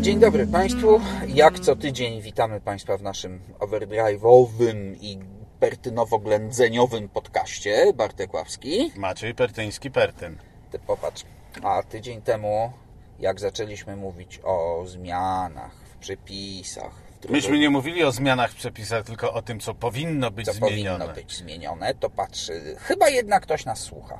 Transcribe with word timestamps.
Dzień 0.00 0.20
dobry 0.20 0.46
Państwu. 0.46 1.00
Jak 1.28 1.60
co 1.60 1.76
tydzień 1.76 2.22
witamy 2.22 2.60
Państwa 2.60 2.96
w 2.96 3.02
naszym 3.02 3.40
overdrive'owym 3.58 4.96
i 5.00 5.18
pertynowo-ględzeniowym 5.60 7.08
podcaście. 7.08 7.92
Bartek 7.94 8.34
Ławski. 8.34 8.92
Maciej 8.96 9.34
Pertyński-Pertyn. 9.34 10.36
Ty 10.70 10.78
popatrz. 10.78 11.24
A 11.62 11.82
tydzień 11.82 12.22
temu, 12.22 12.72
jak 13.18 13.40
zaczęliśmy 13.40 13.96
mówić 13.96 14.40
o 14.44 14.84
zmianach 14.86 15.74
w 15.94 15.96
przepisach, 15.96 17.08
Myśmy 17.28 17.58
nie 17.58 17.70
mówili 17.70 18.04
o 18.04 18.12
zmianach 18.12 18.52
w 18.52 18.54
przepisach, 18.54 19.06
tylko 19.06 19.32
o 19.32 19.42
tym, 19.42 19.60
co 19.60 19.74
powinno 19.74 20.30
być 20.30 20.46
co 20.46 20.52
zmienione. 20.52 20.98
powinno 20.98 21.14
być 21.14 21.36
zmienione, 21.36 21.94
to 21.94 22.10
patrzy, 22.10 22.76
chyba 22.78 23.08
jednak 23.08 23.42
ktoś 23.42 23.64
nas 23.64 23.78
słucha. 23.78 24.18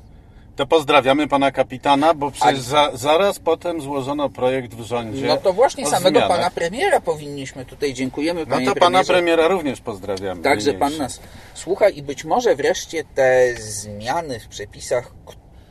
To 0.58 0.66
pozdrawiamy 0.66 1.28
pana 1.28 1.52
kapitana, 1.52 2.14
bo 2.14 2.30
przecież 2.30 2.60
za, 2.60 2.90
zaraz 2.94 3.38
potem 3.38 3.80
złożono 3.80 4.28
projekt 4.30 4.74
w 4.74 4.80
rządzie. 4.80 5.26
No 5.26 5.36
to 5.36 5.52
właśnie 5.52 5.86
samego 5.86 6.18
zmianach. 6.18 6.28
pana 6.36 6.50
premiera 6.50 7.00
powinniśmy 7.00 7.64
tutaj, 7.64 7.94
dziękujemy 7.94 8.40
No 8.40 8.56
to 8.56 8.64
pana 8.64 8.74
premierze. 8.74 9.12
premiera 9.12 9.48
również 9.48 9.80
pozdrawiamy. 9.80 10.42
Także 10.42 10.74
pan 10.74 10.96
nas 10.96 11.20
słucha 11.54 11.88
i 11.88 12.02
być 12.02 12.24
może 12.24 12.56
wreszcie 12.56 13.04
te 13.04 13.54
zmiany 13.54 14.40
w 14.40 14.48
przepisach, 14.48 15.12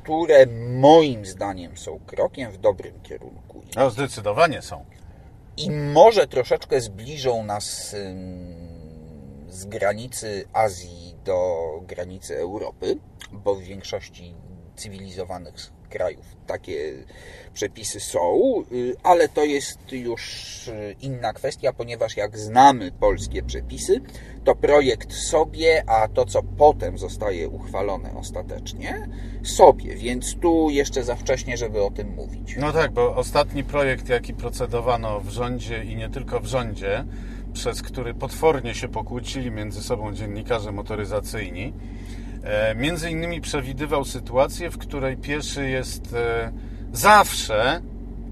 które 0.03 0.45
moim 0.79 1.25
zdaniem 1.25 1.77
są 1.77 1.99
krokiem 2.05 2.51
w 2.51 2.57
dobrym 2.57 3.01
kierunku 3.03 3.61
No 3.75 3.89
zdecydowanie 3.89 4.61
są. 4.61 4.85
i 5.57 5.71
może 5.71 6.27
troszeczkę 6.27 6.81
zbliżą 6.81 7.43
nas 7.43 7.95
z 9.49 9.65
granicy 9.65 10.45
Azji 10.53 11.15
do 11.25 11.57
granicy 11.87 12.37
Europy, 12.37 12.97
bo 13.31 13.55
w 13.55 13.61
większości 13.61 14.33
cywilizowanych 14.77 15.53
krajów 15.89 16.37
takie 16.47 16.93
przepisy 17.53 17.99
są, 17.99 18.41
y, 18.71 18.95
ale 19.03 19.29
to 19.29 19.45
jest 19.45 19.91
już 19.91 20.67
y, 20.67 20.95
inna 21.01 21.33
kwestia, 21.33 21.73
ponieważ 21.73 22.17
jak 22.17 22.37
znamy 22.37 22.91
polskie 22.91 23.43
przepisy, 23.43 24.01
to 24.43 24.55
projekt 24.55 25.13
sobie, 25.13 25.83
a 25.89 26.07
to 26.07 26.25
co 26.25 26.43
potem 26.43 26.97
zostaje 26.97 27.49
uchwalone 27.49 28.13
ostatecznie, 28.15 29.07
sobie, 29.43 29.95
więc 29.95 30.35
tu 30.35 30.69
jeszcze 30.69 31.03
za 31.03 31.15
wcześnie, 31.15 31.57
żeby 31.57 31.83
o 31.83 31.91
tym 31.91 32.15
mówić. 32.15 32.55
No 32.59 32.71
tak, 32.73 32.91
bo 32.91 33.15
ostatni 33.15 33.63
projekt, 33.63 34.09
jaki 34.09 34.33
procedowano 34.33 35.19
w 35.19 35.29
rządzie 35.29 35.83
i 35.83 35.95
nie 35.95 36.09
tylko 36.09 36.39
w 36.39 36.45
rządzie, 36.45 37.05
przez 37.53 37.81
który 37.81 38.13
potwornie 38.13 38.75
się 38.75 38.87
pokłócili 38.87 39.51
między 39.51 39.83
sobą 39.83 40.13
dziennikarze 40.13 40.71
motoryzacyjni, 40.71 41.73
między 42.75 43.11
innymi 43.11 43.41
przewidywał 43.41 44.05
sytuację, 44.05 44.69
w 44.69 44.77
której 44.77 45.17
pieszy 45.17 45.69
jest 45.69 46.13
e, 46.13 46.51
zawsze, 46.93 47.81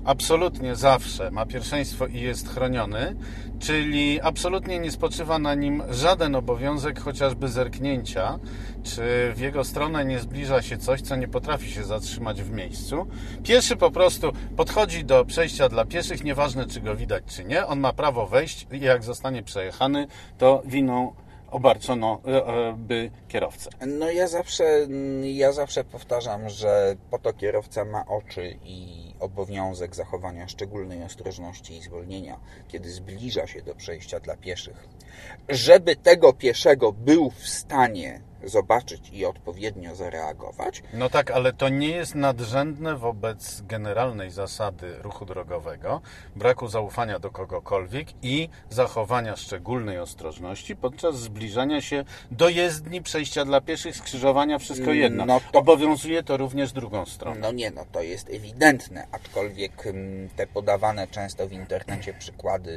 absolutnie 0.05 0.75
zawsze 0.75 1.31
ma 1.31 1.45
pierwszeństwo 1.45 2.07
i 2.07 2.21
jest 2.21 2.49
chroniony, 2.49 3.15
czyli 3.59 4.21
absolutnie 4.21 4.79
nie 4.79 4.91
spoczywa 4.91 5.39
na 5.39 5.55
nim 5.55 5.83
żaden 5.89 6.35
obowiązek, 6.35 6.99
chociażby 6.99 7.47
zerknięcia, 7.47 8.39
czy 8.83 9.33
w 9.35 9.39
jego 9.39 9.63
stronę 9.63 10.05
nie 10.05 10.19
zbliża 10.19 10.61
się 10.61 10.77
coś, 10.77 11.01
co 11.01 11.15
nie 11.15 11.27
potrafi 11.27 11.71
się 11.71 11.83
zatrzymać 11.83 12.43
w 12.43 12.51
miejscu. 12.51 13.07
Pieszy 13.43 13.75
po 13.75 13.91
prostu 13.91 14.31
podchodzi 14.55 15.05
do 15.05 15.25
przejścia 15.25 15.69
dla 15.69 15.85
pieszych, 15.85 16.23
nieważne 16.23 16.65
czy 16.65 16.81
go 16.81 16.95
widać, 16.95 17.23
czy 17.27 17.43
nie, 17.43 17.65
on 17.65 17.79
ma 17.79 17.93
prawo 17.93 18.27
wejść 18.27 18.67
i 18.71 18.79
jak 18.79 19.03
zostanie 19.03 19.43
przejechany, 19.43 20.07
to 20.37 20.63
winą 20.65 21.13
obarczono 21.55 22.21
e, 22.27 22.45
e, 22.47 22.73
by 22.77 23.11
kierowcę. 23.27 23.69
No 23.87 24.11
ja 24.11 24.27
zawsze, 24.27 24.87
ja 25.23 25.51
zawsze 25.51 25.83
powtarzam, 25.83 26.49
że 26.49 26.95
po 27.11 27.19
to 27.19 27.33
kierowca 27.33 27.85
ma 27.85 28.05
oczy 28.05 28.57
i 28.63 29.05
obowiązek 29.19 29.95
zachowania 29.95 30.47
szczególnej 30.47 31.03
ostrożności 31.03 31.73
i 31.73 31.81
zwolnienia, 31.81 32.39
kiedy 32.67 32.91
zbliża 32.91 33.47
się 33.47 33.61
do 33.61 33.75
przejścia 33.75 34.19
dla 34.19 34.37
pieszych. 34.37 34.87
Żeby 35.49 35.95
tego 35.95 36.33
pieszego 36.33 36.91
był 36.91 37.29
w 37.29 37.47
stanie 37.47 38.21
zobaczyć 38.45 39.09
i 39.13 39.25
odpowiednio 39.25 39.95
zareagować, 39.95 40.83
No 40.93 41.09
tak, 41.09 41.31
ale 41.31 41.53
to 41.53 41.69
nie 41.69 41.89
jest 41.89 42.15
nadrzędne 42.15 42.95
wobec 42.95 43.61
generalnej 43.61 44.31
zasady 44.31 44.95
ruchu 45.01 45.25
drogowego, 45.25 46.01
braku 46.35 46.67
zaufania 46.67 47.19
do 47.19 47.31
kogokolwiek 47.31 48.07
i 48.21 48.49
zachowania 48.69 49.35
szczególnej 49.35 49.99
ostrożności 49.99 50.75
podczas 50.75 51.15
zbliżania 51.19 51.81
się 51.81 52.05
do 52.31 52.49
jezdni, 52.49 53.01
przejścia 53.01 53.45
dla 53.45 53.61
pieszych, 53.61 53.95
skrzyżowania, 53.97 54.59
wszystko 54.59 54.91
jedno. 54.91 55.25
No 55.25 55.41
to- 55.51 55.59
Obowiązuje 55.59 56.23
to 56.23 56.37
również 56.37 56.71
drugą 56.71 57.05
stronę. 57.05 57.39
No 57.39 57.51
nie, 57.51 57.71
no 57.71 57.85
to 57.91 58.01
jest 58.01 58.29
ewidentne, 58.29 59.07
aczkolwiek 59.11 59.87
mm, 59.87 60.29
te 60.29 60.47
podawane 60.47 61.07
często 61.07 61.47
w 61.47 61.51
internecie 61.51 62.13
przykłady 62.13 62.71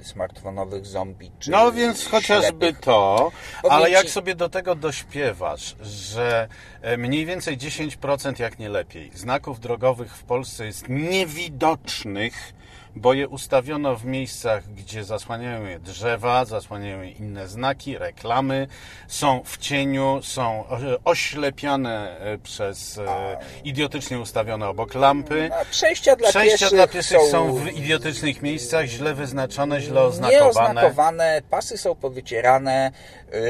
y, 0.00 0.04
smartfonowych 0.04 0.86
zombie 0.86 1.30
czy 1.38 1.50
No 1.50 1.72
więc 1.72 2.06
chociażby 2.06 2.48
ślepych, 2.66 2.80
to, 2.80 3.32
ale 3.70 3.90
jak 3.90 4.08
sobie 4.10 4.34
do 4.34 4.48
tego 4.48 4.74
dośpiewasz, 4.82 5.76
że 5.82 6.48
e, 6.82 6.96
mniej 6.96 7.26
więcej 7.26 7.58
10%, 7.58 8.40
jak 8.40 8.58
nie 8.58 8.68
lepiej, 8.68 9.10
znaków 9.14 9.60
drogowych 9.60 10.16
w 10.16 10.22
Polsce 10.22 10.66
jest 10.66 10.88
niewidocznych, 10.88 12.54
bo 12.96 13.14
je 13.14 13.28
ustawiono 13.28 13.96
w 13.96 14.04
miejscach, 14.04 14.64
gdzie 14.74 15.04
zasłaniają 15.04 15.66
je 15.66 15.78
drzewa, 15.78 16.44
zasłaniają 16.44 17.02
je 17.02 17.10
inne 17.10 17.48
znaki, 17.48 17.98
reklamy, 17.98 18.66
są 19.08 19.40
w 19.44 19.58
cieniu, 19.58 20.20
są 20.22 20.64
e, 20.68 21.04
oślepiane 21.04 22.20
e, 22.20 22.38
przez 22.38 22.98
e, 22.98 23.36
idiotycznie 23.64 24.20
ustawione 24.20 24.68
obok 24.68 24.94
lampy. 24.94 25.50
Przejścia 25.70 26.16
dla 26.16 26.28
Przejścia 26.28 26.52
pieszych 26.52 26.70
dla 26.70 26.86
pieszych 26.86 27.18
są, 27.18 27.30
są 27.30 27.54
w 27.54 27.72
idiotycznych 27.72 28.42
miejscach, 28.42 28.86
źle 28.86 29.14
wyznaczone, 29.14 29.80
źle 29.80 30.02
oznakowane. 30.02 30.44
Nieoznakowane, 30.44 31.42
pasy 31.50 31.78
są 31.78 31.94
powycierane. 31.94 32.92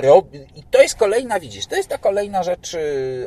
Rob... 0.03 0.35
I 0.57 0.63
to 0.63 0.83
jest 0.83 0.95
kolejna, 0.95 1.41
widzisz, 1.41 1.67
to 1.67 1.77
jest 1.77 1.89
ta 1.89 1.99
kolejna 1.99 2.43
rzecz, 2.43 2.77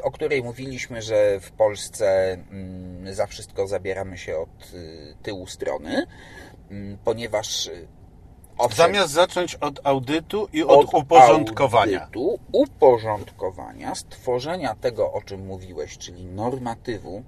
o 0.02 0.12
której 0.12 0.44
mówiliśmy, 0.44 1.02
że 1.02 1.40
w 1.40 1.52
Polsce 1.52 2.38
mm, 2.52 3.14
za 3.14 3.28
wszystko 3.28 3.68
zabieramy 3.68 4.18
się 4.18 4.38
od 4.38 4.72
tyłu 5.24 5.48
strony, 5.48 6.05
mm, 6.72 6.98
ponieważ 7.04 7.68
y, 7.68 7.88
owszem, 8.58 8.78
Zamiast 8.78 9.14
zacząć 9.14 9.56
od 9.56 9.80
audytu 9.84 10.48
i 10.54 10.64
od, 10.64 10.94
uporządkowania. 10.94 12.02
audytu, 12.02 12.40
uporządkowania, 12.52 13.96
stworzenia 13.96 14.76
tego, 14.76 15.14
o 15.14 15.22
czym 15.22 15.46
mówiłeś, 15.46 15.98
czyli 15.98 16.26
normatywu, 16.26 17.24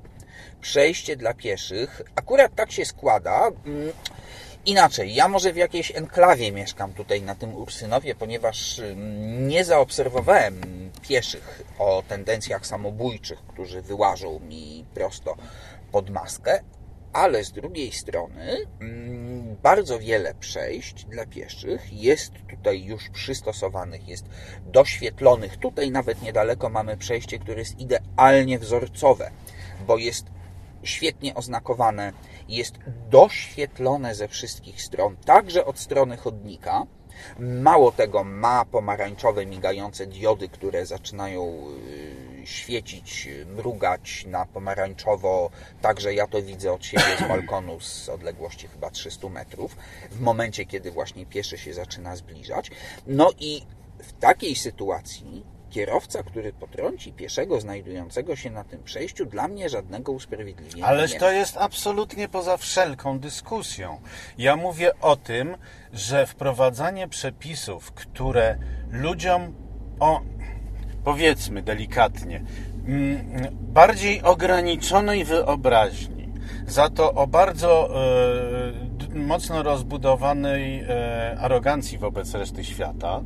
przejście 0.61 1.15
dla 1.15 1.33
pieszych, 1.33 2.01
akurat 2.15 2.55
tak 2.55 2.71
się 2.71 2.85
składa. 2.85 3.47
mm, 3.65 3.91
Inaczej, 4.65 5.15
ja 5.15 5.27
może 5.27 5.53
w 5.53 5.57
jakiejś 5.57 5.91
enklawie 5.95 6.51
mieszkam 6.51 6.93
tutaj 6.93 7.21
na 7.21 7.35
tym 7.35 7.55
Ursynowie, 7.55 8.15
ponieważ 8.15 8.79
mm, 8.79 9.47
nie 9.47 9.65
zaobserwowałem 9.65 10.61
pieszych 11.01 11.61
o 11.79 12.03
tendencjach 12.07 12.65
samobójczych, 12.67 13.39
którzy 13.47 13.81
wyłażą 13.81 14.39
mi 14.39 14.85
prosto 14.93 15.35
pod 15.91 16.09
maskę, 16.09 16.59
ale 17.13 17.43
z 17.43 17.51
drugiej 17.51 17.91
strony 17.91 18.57
mm, 18.81 19.55
bardzo 19.63 19.99
wiele 19.99 20.33
przejść 20.33 21.05
dla 21.05 21.25
pieszych 21.25 21.93
jest 21.93 22.31
tutaj 22.49 22.83
już 22.83 23.09
przystosowanych, 23.09 24.07
jest 24.07 24.25
doświetlonych. 24.65 25.57
Tutaj 25.57 25.91
nawet 25.91 26.21
niedaleko 26.21 26.69
mamy 26.69 26.97
przejście, 26.97 27.39
które 27.39 27.59
jest 27.59 27.79
idealnie 27.79 28.59
wzorcowe, 28.59 29.31
bo 29.87 29.97
jest 29.97 30.25
świetnie 30.83 31.35
oznakowane, 31.35 32.13
jest 32.49 32.73
doświetlone 33.09 34.15
ze 34.15 34.27
wszystkich 34.27 34.81
stron, 34.81 35.17
także 35.17 35.65
od 35.65 35.79
strony 35.79 36.17
chodnika. 36.17 36.85
Mało 37.39 37.91
tego, 37.91 38.23
ma 38.23 38.65
pomarańczowe, 38.65 39.45
migające 39.45 40.07
diody, 40.07 40.49
które 40.49 40.85
zaczynają 40.85 41.67
y, 42.36 42.36
świecić, 42.47 43.29
mrugać 43.45 44.25
na 44.27 44.45
pomarańczowo. 44.45 45.49
Także 45.81 46.13
ja 46.13 46.27
to 46.27 46.41
widzę 46.41 46.73
od 46.73 46.85
siebie 46.85 47.17
z 47.19 47.27
balkonu 47.27 47.79
z 47.79 48.09
odległości 48.09 48.67
chyba 48.67 48.89
300 48.89 49.29
metrów, 49.29 49.75
w 50.11 50.19
momencie, 50.19 50.65
kiedy 50.65 50.91
właśnie 50.91 51.25
pieszy 51.25 51.57
się 51.57 51.73
zaczyna 51.73 52.15
zbliżać. 52.15 52.71
No 53.07 53.31
i 53.39 53.61
w 53.99 54.13
takiej 54.13 54.55
sytuacji 54.55 55.43
kierowca, 55.69 56.23
który 56.23 56.53
potrąci 56.53 57.13
pieszego 57.13 57.61
znajdującego 57.61 58.35
się 58.35 58.49
na 58.49 58.63
tym 58.63 58.83
przejściu, 58.83 59.25
dla 59.25 59.47
mnie 59.47 59.69
żadnego 59.69 60.11
usprawiedliwienia 60.11 60.85
Ależ 60.85 61.15
to 61.15 61.31
jest 61.31 61.57
absolutnie 61.57 62.29
poza 62.29 62.57
wszelką 62.57 63.19
dyskusją. 63.19 64.01
Ja 64.37 64.55
mówię 64.55 64.99
o 64.99 65.15
tym, 65.15 65.57
że 65.93 66.27
wprowadzanie 66.27 67.07
przepisów, 67.07 67.91
które 67.91 68.57
ludziom 68.91 69.55
o 69.99 70.21
powiedzmy 71.07 71.61
delikatnie 71.61 72.41
mm, 72.87 73.21
bardziej 73.61 74.21
ograniczonej 74.21 75.25
wyobraźni, 75.25 76.29
za 76.67 76.89
to 76.89 77.13
o 77.13 77.27
bardzo 77.27 77.89
e, 79.13 79.17
mocno 79.19 79.63
rozbudowanej 79.63 80.79
e, 80.79 81.37
arogancji 81.39 81.97
wobec 81.97 82.33
reszty 82.33 82.63
świata, 82.63 83.21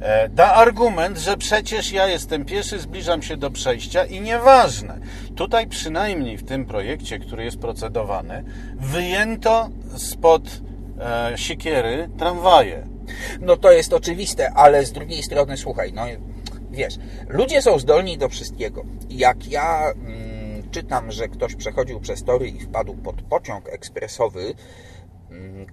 e, 0.00 0.28
da 0.28 0.54
argument, 0.54 1.18
że 1.18 1.36
przecież 1.36 1.92
ja 1.92 2.06
jestem 2.06 2.44
pieszy, 2.44 2.78
zbliżam 2.78 3.22
się 3.22 3.36
do 3.36 3.50
przejścia 3.50 4.04
i 4.04 4.20
nieważne. 4.20 4.98
Tutaj 5.36 5.66
przynajmniej 5.66 6.36
w 6.36 6.44
tym 6.44 6.66
projekcie, 6.66 7.18
który 7.18 7.44
jest 7.44 7.58
procedowany, 7.58 8.44
wyjęto 8.76 9.68
spod 9.96 10.42
e, 11.00 11.38
sikiery 11.38 12.08
tramwaje. 12.18 12.86
No 13.40 13.56
to 13.56 13.72
jest 13.72 13.92
oczywiste, 13.92 14.52
ale 14.52 14.84
z 14.84 14.92
drugiej 14.92 15.22
strony, 15.22 15.56
słuchaj, 15.56 15.92
no 15.92 16.02
wiesz, 16.78 16.98
ludzie 17.28 17.62
są 17.62 17.78
zdolni 17.78 18.18
do 18.18 18.28
wszystkiego. 18.28 18.84
Jak 19.10 19.48
ja 19.48 19.90
mm, 19.90 20.70
czytam, 20.70 21.12
że 21.12 21.28
ktoś 21.28 21.54
przechodził 21.54 22.00
przez 22.00 22.24
tory 22.24 22.48
i 22.48 22.60
wpadł 22.60 22.94
pod 22.94 23.22
pociąg 23.22 23.68
ekspresowy, 23.68 24.54
mm, 25.30 25.66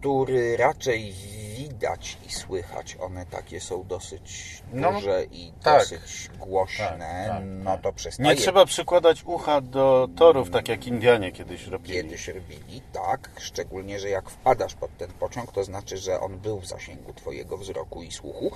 który 0.00 0.56
raczej 0.56 1.12
widać 1.56 2.18
i 2.26 2.32
słychać, 2.32 2.96
one 3.00 3.26
takie 3.26 3.60
są 3.60 3.84
dosyć 3.84 4.62
No, 4.72 4.92
duże 4.92 5.24
i 5.32 5.52
tak. 5.62 5.78
dosyć 5.80 6.30
głośne, 6.38 6.86
Tak, 6.88 7.28
tak, 7.28 7.42
no 7.46 7.70
tak. 7.70 7.80
to 7.82 7.92
przestaje. 7.92 8.28
Nie 8.28 8.36
trzeba 8.36 8.66
przykładać 8.66 9.22
ucha 9.24 9.60
do 9.60 10.08
torów, 10.16 10.50
tak 10.50 10.68
jak 10.68 10.86
Indianie 10.86 11.32
kiedyś 11.32 11.66
robili. 11.66 11.94
Kiedyś 11.94 12.28
robili, 12.28 12.82
tak, 12.92 13.30
szczególnie, 13.38 13.98
że 13.98 14.08
jak 14.08 14.30
wpadasz 14.30 14.74
pod 14.74 14.96
ten 14.96 15.10
pociąg, 15.12 15.52
to 15.52 15.64
znaczy, 15.64 15.96
że 15.96 16.20
on 16.20 16.38
był 16.38 16.60
w 16.60 16.66
zasięgu 16.66 17.12
Twojego 17.12 17.56
wzroku 17.56 18.02
i 18.02 18.12
słuchu. 18.12 18.50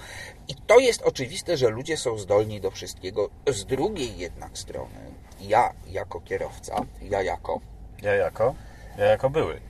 I 0.49 0.55
to 0.55 0.79
jest 0.79 1.03
oczywiste, 1.03 1.57
że 1.57 1.69
ludzie 1.69 1.97
są 1.97 2.19
zdolni 2.19 2.61
do 2.61 2.71
wszystkiego. 2.71 3.31
Z 3.47 3.65
drugiej 3.65 4.17
jednak 4.19 4.59
strony, 4.59 5.01
ja 5.41 5.73
jako 5.91 6.21
kierowca, 6.21 6.81
ja 7.03 7.23
jako, 7.23 7.61
Ja 8.03 8.15
jako? 8.15 8.55
Ja 8.99 9.05
jako 9.05 9.31
były. 9.31 9.61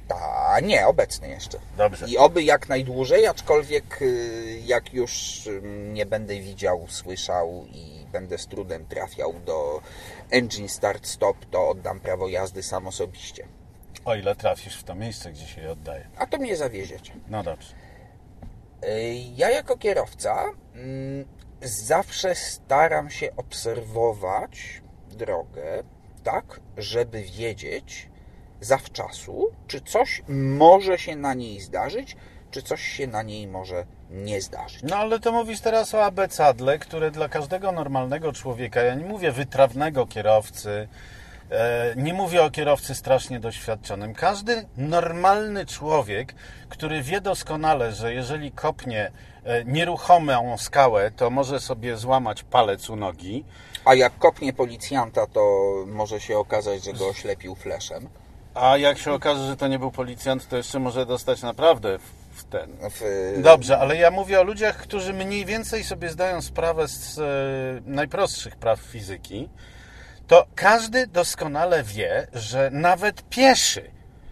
a 0.55 0.61
nie, 0.61 0.87
obecny 0.87 1.29
jeszcze. 1.29 1.59
Dobrze. 1.77 2.07
I 2.09 2.19
oby 2.19 2.43
jak 2.43 2.69
najdłużej, 2.69 3.27
aczkolwiek 3.27 4.03
y, 4.03 4.61
jak 4.65 4.95
już 4.95 5.43
nie 5.93 6.07
będę 6.07 6.35
widział, 6.41 6.87
słyszał 6.89 7.65
i 7.73 8.07
będę 8.13 8.39
z 8.39 8.47
trudem 8.47 8.87
trafiał 8.87 9.33
do 9.47 9.81
engine 10.31 10.69
start 10.69 11.07
stop, 11.07 11.37
to 11.51 11.69
oddam 11.69 12.01
prawo 12.01 12.29
jazdy 12.29 12.63
sam 12.63 12.87
osobiście. 12.87 13.47
O 14.05 14.15
ile 14.15 14.37
trafisz 14.37 14.77
w 14.77 14.85
to 14.85 14.95
miejsce, 14.95 15.33
gdzie 15.33 15.47
się 15.47 15.61
je 15.61 15.71
oddaje. 15.73 16.09
A 16.17 16.27
to 16.27 16.39
mnie 16.39 16.57
zawieziecie. 16.57 17.13
No 17.29 17.43
dobrze. 17.43 17.75
Y, 18.85 19.15
Ja 19.37 19.51
jako 19.51 19.77
kierowca 19.77 20.45
mm, 20.75 21.25
zawsze 21.63 22.35
staram 22.35 23.11
się 23.11 23.37
obserwować 23.37 24.83
drogę 25.11 25.83
tak, 26.25 26.61
żeby 26.77 27.23
wiedzieć 27.23 28.09
zawczasu, 28.65 29.51
czy 29.67 29.81
coś 29.81 30.23
może 30.29 30.99
się 30.99 31.17
na 31.17 31.35
niej 31.35 31.61
zdarzyć, 31.61 32.17
czy 32.51 32.63
coś 32.63 32.83
się 32.83 33.07
na 33.07 33.23
niej 33.23 33.47
może 33.47 33.85
nie 34.11 34.41
zdarzyć. 34.41 34.83
No 34.83 34.97
ale 34.97 35.21
to 35.21 35.33
mówisz 35.33 35.61
teraz 35.61 35.95
o 35.95 36.05
abecadle, 36.05 36.79
które 36.79 37.11
dla 37.11 37.29
każdego 37.29 37.73
normalnego 37.73 38.33
człowieka, 38.33 38.83
ja 38.83 38.95
nie 38.95 39.05
mówię 39.05 39.33
wytrawnego 39.33 40.07
kierowcy, 40.07 40.89
e, 41.51 41.95
nie 41.97 42.15
mówię 42.15 42.43
o 42.43 42.51
kierowcy 42.51 42.95
strasznie 42.95 43.41
doświadczonym. 43.41 44.15
Każdy 44.15 44.67
normalny 44.77 45.67
człowiek, 45.67 46.35
który 46.69 47.03
wie 47.03 47.21
doskonale, 47.21 47.93
że 47.93 48.15
jeżeli 48.15 48.53
kopnie 48.53 49.11
e, 49.45 49.65
nieruchomą 49.65 50.59
skałę, 50.59 51.11
to 51.11 51.31
może 51.31 51.61
sobie 51.61 51.97
złamać 51.97 52.43
palec 52.43 52.91
u 52.91 52.97
nogi, 52.97 53.45
A 53.85 53.95
jak 53.95 54.19
kopnie 54.19 54.53
policjanta, 54.53 55.27
to 55.27 55.75
może 55.87 56.21
się 56.21 56.39
okazać, 56.39 56.85
że 56.85 56.93
go 56.93 57.09
oślepił 57.09 57.55
fleszem. 57.55 58.09
A 58.55 58.77
jak 58.77 58.99
się 58.99 59.13
okaże, 59.13 59.47
że 59.47 59.57
to 59.57 59.69
nie 59.69 59.79
był 59.79 59.91
policjant, 59.91 60.49
to 60.49 60.57
jeszcze 60.57 60.79
może 60.79 61.07
dostać 61.07 61.43
naprawdę 61.43 61.99
w, 62.35 62.45
ten. 62.45 62.71
W, 62.91 63.03
Dobrze, 63.43 63.79
ale 63.79 63.97
ja 63.97 64.11
mówię 64.11 64.41
o 64.41 64.43
ludziach, 64.43 64.77
którzy 64.77 65.13
mniej 65.13 65.45
więcej 65.45 65.85
sobie 65.85 66.09
zdają 66.11 66.43
sprawę 66.43 66.89
z 66.89 67.19
e, 67.19 67.23
najprostszych 67.91 68.57
praw 68.57 68.81
fizyki. 68.81 69.49
To 70.27 70.47
każdy 70.55 71.07
doskonale 71.07 71.83
wie, 71.83 72.27
że 72.33 72.71
nawet 72.73 73.23
pieszy 73.29 73.91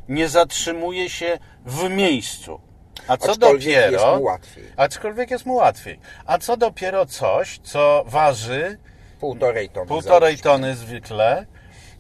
nie 0.09 0.29
zatrzymuje 0.29 1.11
się 1.11 1.39
w 1.67 1.89
miejscu. 1.91 2.61
A 3.09 3.17
co 3.17 3.31
Aczkolwiek 3.33 3.75
dopiero. 3.75 3.91
jest 3.93 4.17
mu 4.19 4.23
łatwiej. 4.23 4.65
Aczkolwiek 4.77 5.31
jest 5.31 5.47
mu 5.47 5.55
łatwiej. 5.55 5.99
A 6.27 6.39
co 6.39 6.57
dopiero 6.57 7.07
coś, 7.07 7.59
co 7.63 8.05
waży 8.07 8.79
Półtorej 9.21 9.69
tony. 9.69 9.87
półtorej 9.87 10.39
tony 10.39 10.77
zwykle. 10.77 11.47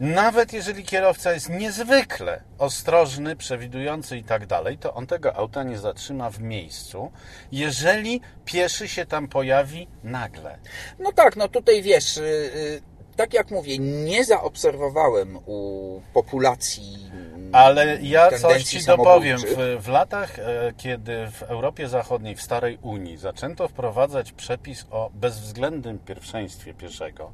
Nawet 0.02 0.52
jeżeli 0.52 0.84
kierowca 0.84 1.32
jest 1.32 1.50
niezwykle 1.50 2.40
ostrożny, 2.58 3.36
przewidujący 3.36 4.16
i 4.16 4.24
tak 4.24 4.46
dalej, 4.46 4.78
to 4.78 4.94
on 4.94 5.06
tego 5.06 5.36
auta 5.36 5.62
nie 5.62 5.78
zatrzyma 5.78 6.30
w 6.30 6.40
miejscu, 6.40 7.12
jeżeli 7.52 8.20
pieszy 8.44 8.88
się 8.88 9.06
tam 9.06 9.28
pojawi 9.28 9.88
nagle. 10.04 10.58
No 10.98 11.12
tak, 11.12 11.36
no 11.36 11.48
tutaj 11.48 11.82
wiesz, 11.82 12.16
y, 12.16 12.22
y, 12.22 12.82
tak 13.16 13.34
jak 13.34 13.50
mówię, 13.50 13.78
nie 13.78 14.24
zaobserwowałem 14.24 15.38
u 15.46 16.00
populacji 16.14 17.10
Ale 17.52 17.98
ja 18.02 18.38
coś 18.38 18.64
Ci 18.64 18.84
dopowiem. 18.84 19.38
W, 19.38 19.82
w 19.84 19.88
latach, 19.88 20.38
e, 20.38 20.72
kiedy 20.76 21.30
w 21.30 21.42
Europie 21.42 21.88
Zachodniej, 21.88 22.36
w 22.36 22.42
Starej 22.42 22.78
Unii, 22.82 23.16
zaczęto 23.16 23.68
wprowadzać 23.68 24.32
przepis 24.32 24.86
o 24.90 25.10
bezwzględnym 25.14 25.98
pierwszeństwie 25.98 26.74
pieszego 26.74 27.32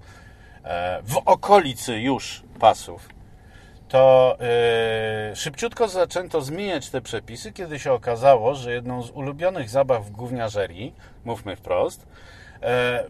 w 1.05 1.17
okolicy 1.25 1.99
już 1.99 2.43
pasów, 2.61 3.09
to 3.89 4.37
e, 4.41 5.37
szybciutko 5.37 5.89
zaczęto 5.89 6.41
zmieniać 6.41 6.91
te 6.91 7.01
przepisy, 7.01 7.53
kiedy 7.53 7.79
się 7.79 7.93
okazało, 7.93 8.55
że 8.55 8.73
jedną 8.73 9.03
z 9.03 9.11
ulubionych 9.11 9.71
zabaw 9.71 10.07
w 10.07 10.11
gówniarzerii, 10.11 10.95
mówmy 11.25 11.57
wprost, 11.57 12.07
e, 12.63 13.05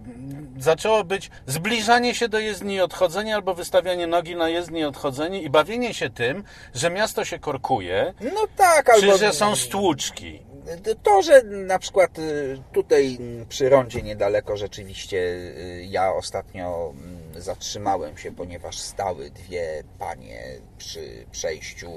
zaczęło 0.59 1.05
być 1.05 1.31
zbliżanie 1.47 2.15
się 2.15 2.29
do 2.29 2.39
jezdni 2.39 2.75
i 2.75 2.81
odchodzenie, 2.81 3.35
albo 3.35 3.55
wystawianie 3.55 4.07
nogi 4.07 4.37
na 4.37 4.49
jezdni 4.49 4.81
i 4.81 4.85
odchodzenie 4.85 5.43
i 5.43 5.51
bawienie 5.51 5.95
się 5.95 6.11
tym, 6.11 6.45
że 6.75 6.91
miasto 6.91 7.25
się 7.25 7.39
korkuje, 7.39 8.15
No 8.21 8.47
tak, 8.57 8.89
albo... 8.89 9.13
czy 9.13 9.19
że 9.19 9.33
są 9.33 9.57
stłuczki. 9.57 10.49
To, 11.03 11.23
że 11.23 11.43
na 11.43 11.79
przykład 11.79 12.11
tutaj 12.73 13.19
przy 13.49 13.69
rondzie 13.69 14.03
niedaleko 14.03 14.57
rzeczywiście 14.57 15.37
ja 15.83 16.15
ostatnio 16.15 16.93
mm, 16.95 17.28
zatrzymałem 17.41 18.17
się, 18.19 18.33
ponieważ 18.33 18.79
stały 18.79 19.31
dwie 19.31 19.83
panie 19.99 20.43
przy 20.79 21.25
przejściu, 21.33 21.91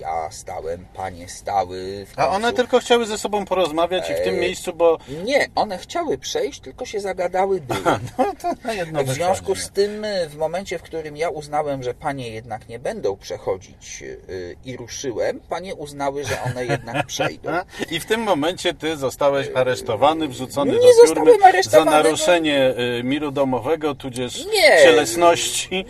ja 0.00 0.30
stałem, 0.30 0.86
panie 0.94 1.28
stały. 1.28 2.06
A 2.16 2.28
one 2.28 2.52
tylko 2.52 2.78
chciały 2.80 3.06
ze 3.06 3.18
sobą 3.18 3.44
porozmawiać 3.44 4.10
i 4.10 4.14
w 4.14 4.20
tym 4.20 4.34
Eee, 4.34 4.40
miejscu, 4.40 4.72
bo 4.72 4.98
Nie, 5.24 5.46
one 5.54 5.78
chciały 5.78 6.18
przejść, 6.18 6.60
tylko 6.60 6.84
się 6.86 7.00
zagadały 7.00 7.60
były. 7.60 7.80
no 8.18 8.24
to 8.42 8.52
na 8.64 8.72
jedno 8.80 9.04
W 9.04 9.08
związku 9.10 9.54
z 9.54 9.70
tym, 9.70 10.04
y, 10.04 10.28
w 10.28 10.36
momencie, 10.36 10.78
w 10.78 10.82
którym 10.82 11.16
ja 11.16 11.28
uznałem, 11.30 11.82
że 11.82 11.94
panie 11.94 12.28
jednak 12.30 12.68
nie 12.68 12.78
będą 12.78 13.16
przechodzić 13.16 14.02
y, 14.02 14.56
i 14.64 14.76
ruszyłem, 14.76 15.40
panie 15.48 15.74
uznały, 15.74 16.24
że 16.24 16.42
one 16.42 16.66
jednak 16.66 17.06
przejdą. 17.14 17.50
I 17.90 18.00
w 18.00 18.06
tym 18.06 18.20
momencie 18.22 18.74
ty 18.74 18.96
zostałeś 18.96 19.48
aresztowany, 19.54 20.28
wrzucony 20.28 20.72
Nie 20.72 20.78
do 20.78 21.12
tjurmy 21.14 21.32
za 21.62 21.84
no. 21.84 21.90
naruszenie 21.90 22.74
miru 23.04 23.30
domowego, 23.30 23.94
tudzież 23.94 24.46
Nie. 24.46 24.83
Cielesności. 24.84 25.84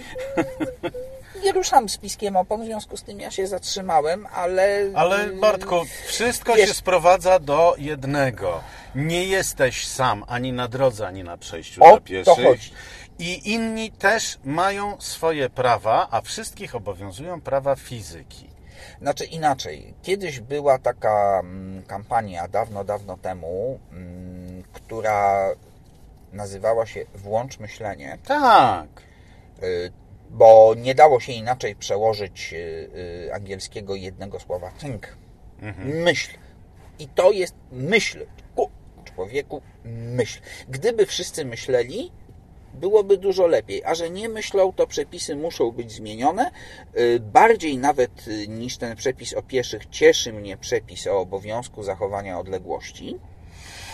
Nie 1.44 1.52
ruszam 1.52 1.88
z 1.88 1.98
piskiem 1.98 2.36
opon, 2.36 2.62
w 2.62 2.64
związku 2.64 2.96
z 2.96 3.02
tym 3.02 3.20
ja 3.20 3.30
się 3.30 3.46
zatrzymałem, 3.46 4.26
ale... 4.34 4.90
Ale 4.94 5.26
Bartku, 5.26 5.76
wszystko 6.06 6.54
Wiesz- 6.54 6.68
się 6.68 6.74
sprowadza 6.74 7.38
do 7.38 7.74
jednego. 7.78 8.60
Nie 8.94 9.24
jesteś 9.24 9.86
sam 9.86 10.24
ani 10.28 10.52
na 10.52 10.68
drodze, 10.68 11.06
ani 11.06 11.24
na 11.24 11.36
przejściu 11.36 11.84
O 11.84 11.90
dla 11.90 12.00
pieszych. 12.00 12.60
I 13.18 13.52
inni 13.52 13.90
też 13.90 14.38
mają 14.44 15.00
swoje 15.00 15.50
prawa, 15.50 16.08
a 16.10 16.20
wszystkich 16.20 16.74
obowiązują 16.74 17.40
prawa 17.40 17.76
fizyki. 17.76 18.54
Znaczy 19.00 19.24
inaczej. 19.24 19.94
Kiedyś 20.02 20.40
była 20.40 20.78
taka 20.78 21.40
mm, 21.40 21.82
kampania 21.82 22.48
dawno, 22.48 22.84
dawno 22.84 23.16
temu, 23.16 23.80
mm, 23.92 24.62
która 24.72 25.48
nazywała 26.34 26.86
się 26.86 27.06
Włącz 27.14 27.58
myślenie, 27.58 28.18
Tak. 28.26 28.88
y, 29.62 29.92
bo 30.30 30.74
nie 30.76 30.94
dało 30.94 31.20
się 31.20 31.32
inaczej 31.32 31.76
przełożyć 31.76 32.52
y, 32.52 32.56
y, 33.26 33.34
angielskiego 33.34 33.94
jednego 33.94 34.40
słowa 34.40 34.70
think. 34.70 35.16
Myśl. 35.84 36.30
I 36.98 37.08
to 37.08 37.30
jest 37.32 37.54
myśl. 37.72 38.26
Ku, 38.56 38.70
człowieku, 39.04 39.62
myśl. 39.84 40.40
Gdyby 40.68 41.06
wszyscy 41.06 41.44
myśleli, 41.44 42.12
byłoby 42.74 43.18
dużo 43.18 43.46
lepiej. 43.46 43.84
A 43.84 43.94
że 43.94 44.10
nie 44.10 44.28
myślą, 44.28 44.72
to 44.72 44.86
przepisy 44.86 45.36
muszą 45.36 45.70
być 45.70 45.92
zmienione. 45.92 46.50
Bardziej 47.20 47.78
nawet 47.78 48.10
niż 48.48 48.76
ten 48.76 48.96
przepis 48.96 49.34
o 49.34 49.42
pieszych 49.42 49.86
cieszy 49.90 50.32
mnie 50.32 50.56
przepis 50.56 51.06
o 51.06 51.20
obowiązku 51.20 51.82
zachowania 51.82 52.38
odległości 52.38 53.18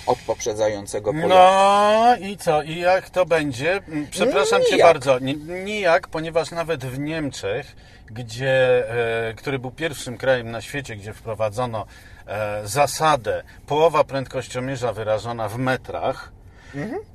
od 0.07 0.19
poprzedzającego 0.19 1.13
pojazdu. 1.13 1.29
No 1.35 2.17
i 2.21 2.37
co? 2.37 2.63
I 2.63 2.79
jak 2.79 3.11
to 3.11 3.27
będzie? 3.27 3.73
Mm, 3.89 4.07
Przepraszam 4.11 4.63
Cię 4.63 4.73
Nijak. 4.75 4.87
bardzo. 4.87 5.19
Ni- 5.19 5.37
Nijak, 5.65 6.09
ponieważ 6.09 6.51
nawet 6.51 6.85
w 6.85 6.99
Niemczech, 6.99 7.77
gdzie, 8.07 8.85
e, 9.29 9.35
który 9.35 9.59
był 9.59 9.71
pierwszym 9.71 10.19
krajem 10.19 10.51
na 10.51 10.61
świecie, 10.61 10.97
gdzie 10.97 11.13
wprowadzono 11.13 11.87
e, 12.27 12.61
zasadę 12.65 13.43
połowa 13.67 14.05
prędkościomierza 14.05 14.93
wyrażona 14.93 15.49
w 15.49 15.59
metrach, 15.59 16.33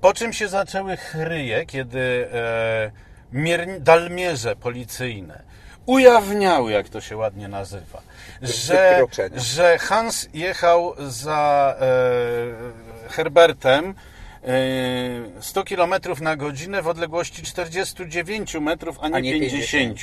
Po 0.02 0.14
czym 0.14 0.34
się 0.34 0.48
zaczęły 0.48 0.98
chryje, 0.98 1.66
kiedy 1.66 2.30
e, 2.34 2.92
mier- 3.34 3.80
dalmierze 3.80 4.56
policyjne 4.56 5.42
ujawniały, 5.86 6.72
jak 6.72 6.90
to 6.90 7.02
się 7.02 7.18
ładnie 7.18 7.48
nazywa, 7.48 8.02
że, 8.42 9.02
że 9.36 9.78
Hans 9.78 10.30
jechał 10.34 10.94
za 11.08 11.76
e, 11.80 13.10
Herbertem 13.10 13.94
e, 14.44 15.42
100 15.42 15.64
km 15.64 15.94
na 16.22 16.36
godzinę 16.36 16.82
w 16.82 16.88
odległości 16.88 17.42
49 17.44 18.56
metrów, 18.56 18.98
a 19.02 19.10
nie, 19.10 19.16
A 19.16 19.20
nie 19.20 19.32
50 19.32 20.00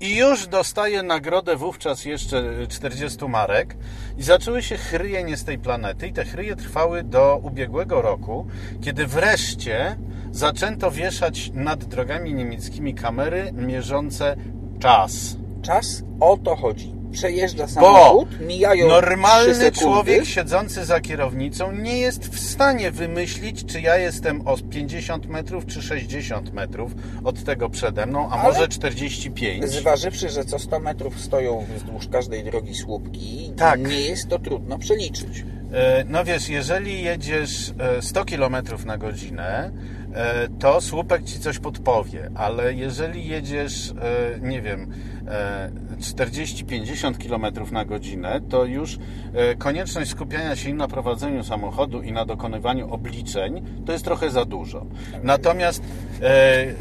i 0.00 0.16
już 0.16 0.46
dostaje 0.46 1.02
nagrodę 1.02 1.56
wówczas 1.56 2.04
jeszcze 2.04 2.42
40 2.68 3.24
marek. 3.24 3.76
I 4.18 4.22
zaczęły 4.22 4.62
się 4.62 4.76
chryjenie 4.76 5.36
z 5.36 5.44
tej 5.44 5.58
planety. 5.58 6.06
I 6.06 6.12
te 6.12 6.24
chryje 6.24 6.56
trwały 6.56 7.02
do 7.02 7.40
ubiegłego 7.42 8.02
roku, 8.02 8.46
kiedy 8.82 9.06
wreszcie 9.06 9.96
zaczęto 10.30 10.90
wieszać 10.90 11.50
nad 11.54 11.84
drogami 11.84 12.34
niemieckimi 12.34 12.94
kamery 12.94 13.52
mierzące 13.52 14.36
czas. 14.78 15.36
Czas 15.62 16.02
o 16.20 16.36
to 16.36 16.56
chodzi. 16.56 16.98
Przejeżdża 17.12 17.62
Bo 17.66 17.68
samochód, 17.72 18.40
mijają 18.40 18.86
trzy 18.86 18.94
normalny 18.94 19.72
człowiek 19.72 20.24
siedzący 20.24 20.84
za 20.84 21.00
kierownicą 21.00 21.72
nie 21.72 21.98
jest 21.98 22.34
w 22.34 22.40
stanie 22.40 22.90
wymyślić, 22.90 23.64
czy 23.64 23.80
ja 23.80 23.96
jestem 23.96 24.48
o 24.48 24.56
50 24.70 25.26
metrów, 25.26 25.66
czy 25.66 25.82
60 25.82 26.52
metrów 26.52 26.92
od 27.24 27.44
tego 27.44 27.68
przede 27.70 28.06
mną, 28.06 28.28
a 28.30 28.32
Ale 28.32 28.52
może 28.52 28.68
45. 28.68 29.64
Zważywszy, 29.70 30.28
że 30.28 30.44
co 30.44 30.58
100 30.58 30.80
metrów 30.80 31.20
stoją 31.20 31.66
wzdłuż 31.76 32.08
każdej 32.08 32.44
drogi 32.44 32.74
słupki, 32.74 33.52
Tak. 33.56 33.88
nie 33.88 34.00
jest 34.00 34.28
to 34.28 34.38
trudno 34.38 34.78
przeliczyć. 34.78 35.44
E, 35.72 36.04
No 36.08 36.24
wiesz, 36.24 36.48
jeżeli 36.48 37.02
jedziesz 37.02 37.72
e, 37.98 38.02
100 38.02 38.24
km 38.24 38.56
na 38.86 38.98
godzinę, 38.98 39.70
e, 39.97 39.97
to 40.58 40.80
słupek 40.80 41.24
ci 41.24 41.40
coś 41.40 41.58
podpowie, 41.58 42.30
ale 42.34 42.74
jeżeli 42.74 43.26
jedziesz, 43.26 43.90
e, 43.90 44.40
nie 44.40 44.62
wiem, 44.62 44.92
e, 45.28 45.70
40-50 46.00 47.18
km 47.18 47.72
na 47.72 47.84
godzinę, 47.84 48.40
to 48.48 48.64
już 48.64 48.98
e, 49.34 49.54
konieczność 49.54 50.10
skupiania 50.10 50.56
się 50.56 50.70
i 50.70 50.74
na 50.74 50.88
prowadzeniu 50.88 51.44
samochodu 51.44 52.02
i 52.02 52.12
na 52.12 52.24
dokonywaniu 52.24 52.92
obliczeń 52.92 53.62
to 53.86 53.92
jest 53.92 54.04
trochę 54.04 54.30
za 54.30 54.44
dużo. 54.44 54.86
Natomiast 55.22 55.82
e, 56.22 56.24
e, 56.24 56.74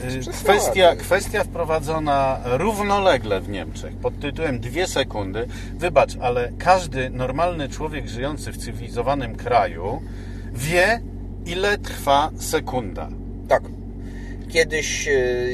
kwestia, 0.44 0.96
kwestia 0.96 1.44
wprowadzona 1.44 2.40
równolegle 2.46 3.42
w 3.42 3.50
Niemczech 3.50 3.96
pod 3.96 4.20
tytułem 4.20 4.60
dwie 4.60 4.88
sekundy. 4.88 5.48
Wybacz, 5.74 6.18
ale 6.22 6.52
każdy 6.58 7.10
normalny 7.10 7.70
człowiek 7.70 8.08
żyjący 8.08 8.52
w 8.52 8.58
cywilizowanym 8.58 9.36
kraju 9.36 10.02
wie, 10.54 11.00
ile 11.48 11.78
trwa 11.78 12.32
sekunda. 12.38 13.10
Tak. 13.48 13.64
Kiedyś, 14.50 15.08
e, 15.08 15.14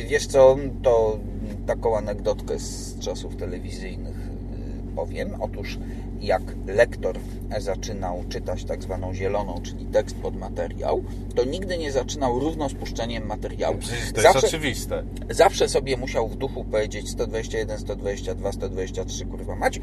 wiesz 0.10 0.28
co, 0.28 0.58
to 0.84 1.20
taką 1.68 1.98
anegdotkę 1.98 2.60
z 2.60 3.00
czasów 3.00 3.36
telewizyjnych 3.36 4.16
e, 4.16 4.96
powiem. 4.96 5.30
Otóż 5.40 5.80
jak 6.22 6.42
lektor 6.68 7.20
zaczynał 7.60 8.24
czytać 8.30 8.64
tak 8.66 8.84
zwaną 8.84 9.14
zieloną, 9.14 9.62
czyli 9.64 9.86
tekst 9.86 10.16
pod 10.16 10.36
materiał, 10.36 11.04
to 11.36 11.46
nigdy 11.46 11.78
nie 11.78 11.92
zaczynał 11.92 12.40
równo 12.40 12.70
z 12.70 12.74
puszczeniem 12.74 13.26
materiału. 13.26 13.78
Przecież 13.78 14.12
to 14.12 14.22
Zawsze, 14.22 14.38
jest 14.38 14.48
oczywiste. 14.48 15.04
zawsze 15.30 15.70
sobie 15.70 15.98
musiał 15.98 16.28
w 16.28 16.36
duchu 16.36 16.64
powiedzieć 16.64 17.10
121, 17.10 17.80
122, 17.80 18.52
123, 18.52 19.26
kurwa 19.26 19.56
mać 19.56 19.80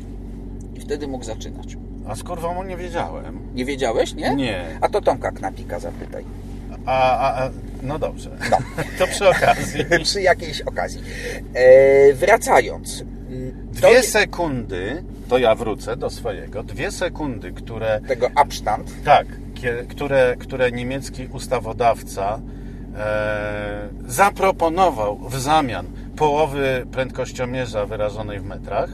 i 0.75 0.81
wtedy 0.81 1.09
mógł 1.09 1.25
zaczynać. 1.25 1.77
A 2.11 2.15
z 2.17 2.23
kurwą 2.23 2.63
nie 2.65 2.77
wiedziałem. 2.77 3.39
Nie 3.55 3.65
wiedziałeś, 3.65 4.15
nie? 4.15 4.35
Nie. 4.35 4.65
A 4.81 4.89
to 4.89 5.01
Tomka 5.01 5.31
Knapika 5.31 5.79
zapytaj. 5.79 6.25
A, 6.87 7.19
a, 7.19 7.45
a 7.45 7.51
no 7.83 7.99
dobrze. 7.99 8.31
No. 8.51 8.57
To 8.99 9.07
przy 9.07 9.29
okazji. 9.29 9.85
Przy 10.05 10.23
jakiejś 10.23 10.61
okazji. 10.61 11.01
E, 11.55 12.13
wracając. 12.13 13.01
mm, 13.31 13.69
to 13.75 13.79
Dwie 13.81 13.91
je- 13.91 14.03
sekundy, 14.03 15.03
to 15.29 15.39
ja 15.39 15.55
wrócę 15.55 15.97
do 15.97 16.11
swojego, 16.11 16.63
dwie 16.63 16.91
sekundy, 16.91 17.53
które 17.53 18.01
tego 18.09 18.31
Abstand. 18.35 18.93
Tak, 19.05 19.27
które, 19.89 20.37
które 20.39 20.73
niemiecki 20.73 21.27
ustawodawca 21.33 22.41
e, 22.99 23.89
zaproponował 24.07 25.19
w 25.19 25.39
zamian 25.41 25.87
połowy 26.17 26.87
prędkościomierza 26.93 27.87
wyrażonej 27.87 28.41
w 28.41 28.45
metrach, 28.45 28.91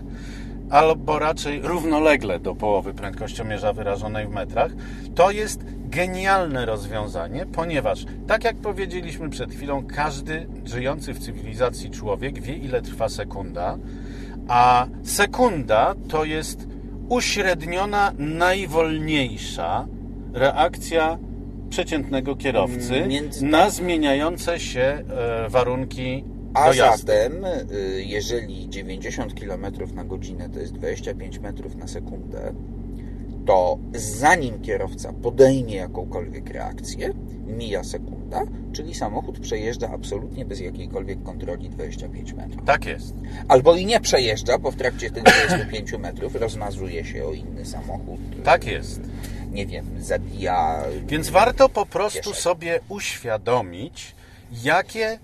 albo 0.71 1.19
raczej 1.19 1.61
równolegle 1.63 2.39
do 2.39 2.55
połowy 2.55 2.95
prędkościomierza 2.95 3.73
wyrażonej 3.73 4.27
w 4.27 4.31
metrach, 4.31 4.73
to 5.15 5.31
jest 5.31 5.61
genialne 5.89 6.67
rozwiązanie, 6.67 7.47
ponieważ, 7.53 8.05
tak 8.27 8.45
jak 8.45 8.57
powiedzieliśmy 8.57 9.31
przed 9.31 9.53
chwilą, 9.55 9.87
każdy 9.87 10.47
żyjący 10.65 11.15
w 11.15 11.19
cywilizacji 11.19 11.91
człowiek 11.91 12.41
wie, 12.41 12.55
ile 12.55 12.83
trwa 12.83 13.09
sekunda, 13.09 13.79
a 14.49 14.87
sekunda 15.03 15.95
to 16.09 16.25
jest 16.25 16.69
uśredniona, 17.09 18.13
najwolniejsza 18.19 19.87
reakcja 20.33 21.19
przeciętnego 21.71 22.37
kierowcy 22.37 23.07
Między- 23.09 23.43
na 23.47 23.71
zmieniające 23.71 24.61
się 24.61 24.81
e, 24.81 25.05
warunki 25.49 26.25
A 26.57 26.73
zatem, 26.73 27.45
y, 27.45 28.05
jeżeli 28.07 28.69
90 28.69 29.35
km 29.41 29.67
na 29.95 30.05
godzinę 30.05 30.51
to 30.51 30.61
jest 30.61 30.73
25 30.73 31.39
metrów 31.39 31.77
na 31.77 31.87
sekundę, 31.87 32.53
to 33.47 33.79
zanim 33.95 34.61
kierowca 34.61 35.13
podejmie 35.13 35.77
jakąkolwiek 35.77 36.51
reakcję, 36.51 37.13
mija 37.47 37.85
sekunda, 37.85 38.43
czyli 38.73 38.95
samochód 38.95 39.41
przejeżdża 39.41 39.91
absolutnie 39.91 40.45
bez 40.45 40.61
jakiejkolwiek 40.61 41.23
kontroli 41.23 41.71
25 41.71 42.33
metrów. 42.33 42.67
Tak 42.67 42.87
jest. 42.87 43.15
Albo 43.49 43.77
i 43.77 43.87
nie 43.87 44.01
przejeżdża, 44.01 44.59
bo 44.59 44.71
w 44.71 44.77
trakcie 44.77 45.11
tych 45.11 45.23
25 45.23 45.93
metrów 45.99 46.35
rozmazuje 46.35 47.05
się 47.05 47.25
o 47.25 47.33
inny 47.33 47.65
samochód. 47.65 48.21
Tak 48.45 48.67
jest. 48.67 49.01
Nie 49.53 49.67
wiem, 49.67 49.87
zabija. 49.99 50.83
Więc 51.07 51.29
warto 51.29 51.69
po 51.69 51.87
prostu 51.87 52.19
Pieszek. 52.31 52.37
sobie 52.37 52.81
uświadomić, 52.89 54.15
jakie 54.65 55.19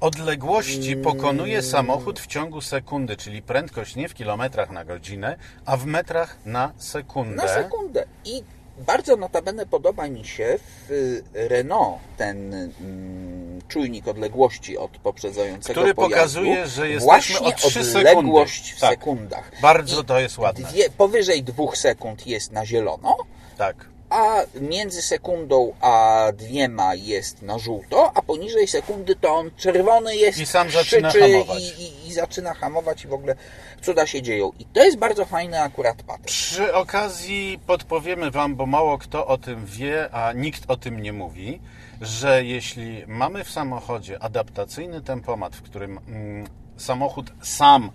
odległości 0.00 0.96
pokonuje 0.96 1.62
samochód 1.62 2.20
w 2.20 2.26
ciągu 2.26 2.60
sekundy, 2.60 3.16
czyli 3.16 3.42
prędkość 3.42 3.96
nie 3.96 4.08
w 4.08 4.14
kilometrach 4.14 4.70
na 4.70 4.84
godzinę, 4.84 5.36
a 5.66 5.76
w 5.76 5.86
metrach 5.86 6.36
na 6.44 6.72
sekundę. 6.78 7.36
Na 7.36 7.48
sekundę. 7.48 8.04
I 8.24 8.42
bardzo 8.86 9.16
notabene 9.16 9.66
podoba 9.66 10.08
mi 10.08 10.24
się 10.24 10.58
w 10.88 10.90
y, 10.90 11.22
Renault 11.48 11.98
ten 12.16 12.54
mm, 12.54 13.60
czujnik 13.68 14.08
odległości 14.08 14.78
od 14.78 14.90
poprzedzającego 14.90 15.80
Który 15.80 15.94
pojazdu. 15.94 16.14
pokazuje, 16.16 16.66
że 16.66 16.88
jesteśmy 16.88 17.04
Właśnie 17.04 17.38
o 17.40 17.52
trzy 17.52 17.80
odległość 17.98 18.64
sekundy. 18.64 18.76
w 18.76 18.80
Tak. 18.80 18.90
sekundach. 18.90 19.52
Bardzo 19.62 20.00
I 20.00 20.04
to 20.04 20.20
jest 20.20 20.38
ładne. 20.38 20.68
Dwie, 20.68 20.90
powyżej 20.90 21.42
dwóch 21.42 21.76
sekund 21.78 22.26
jest 22.26 22.52
na 22.52 22.66
zielono, 22.66 23.16
Tak. 23.58 23.76
A 24.10 24.42
między 24.60 25.02
sekundą 25.02 25.72
a 25.80 26.26
dwiema 26.32 26.94
jest 26.94 27.42
na 27.42 27.58
żółto, 27.58 28.12
a 28.14 28.22
poniżej 28.22 28.68
sekundy 28.68 29.16
to 29.16 29.34
on 29.34 29.50
czerwony 29.56 30.16
jest, 30.16 30.38
I 30.38 30.46
sam 30.46 30.70
zaczyna 30.70 31.10
hamować. 31.10 31.62
I, 31.78 31.82
i, 31.82 32.08
i 32.08 32.12
zaczyna 32.12 32.54
hamować 32.54 33.04
i 33.04 33.08
w 33.08 33.12
ogóle 33.12 33.36
cuda 33.82 34.06
się 34.06 34.22
dzieją. 34.22 34.52
I 34.58 34.64
to 34.64 34.84
jest 34.84 34.96
bardzo 34.98 35.24
fajny 35.24 35.60
akurat 35.60 36.02
patent. 36.02 36.26
Przy 36.26 36.74
okazji 36.74 37.60
podpowiemy 37.66 38.30
Wam, 38.30 38.56
bo 38.56 38.66
mało 38.66 38.98
kto 38.98 39.26
o 39.26 39.38
tym 39.38 39.66
wie, 39.66 40.10
a 40.12 40.32
nikt 40.32 40.62
o 40.68 40.76
tym 40.76 41.02
nie 41.02 41.12
mówi, 41.12 41.60
że 42.00 42.44
jeśli 42.44 43.04
mamy 43.06 43.44
w 43.44 43.50
samochodzie 43.50 44.22
adaptacyjny 44.22 45.02
tempomat, 45.02 45.56
w 45.56 45.62
którym 45.62 45.98
mm, 45.98 46.46
samochód 46.76 47.32
sam 47.42 47.90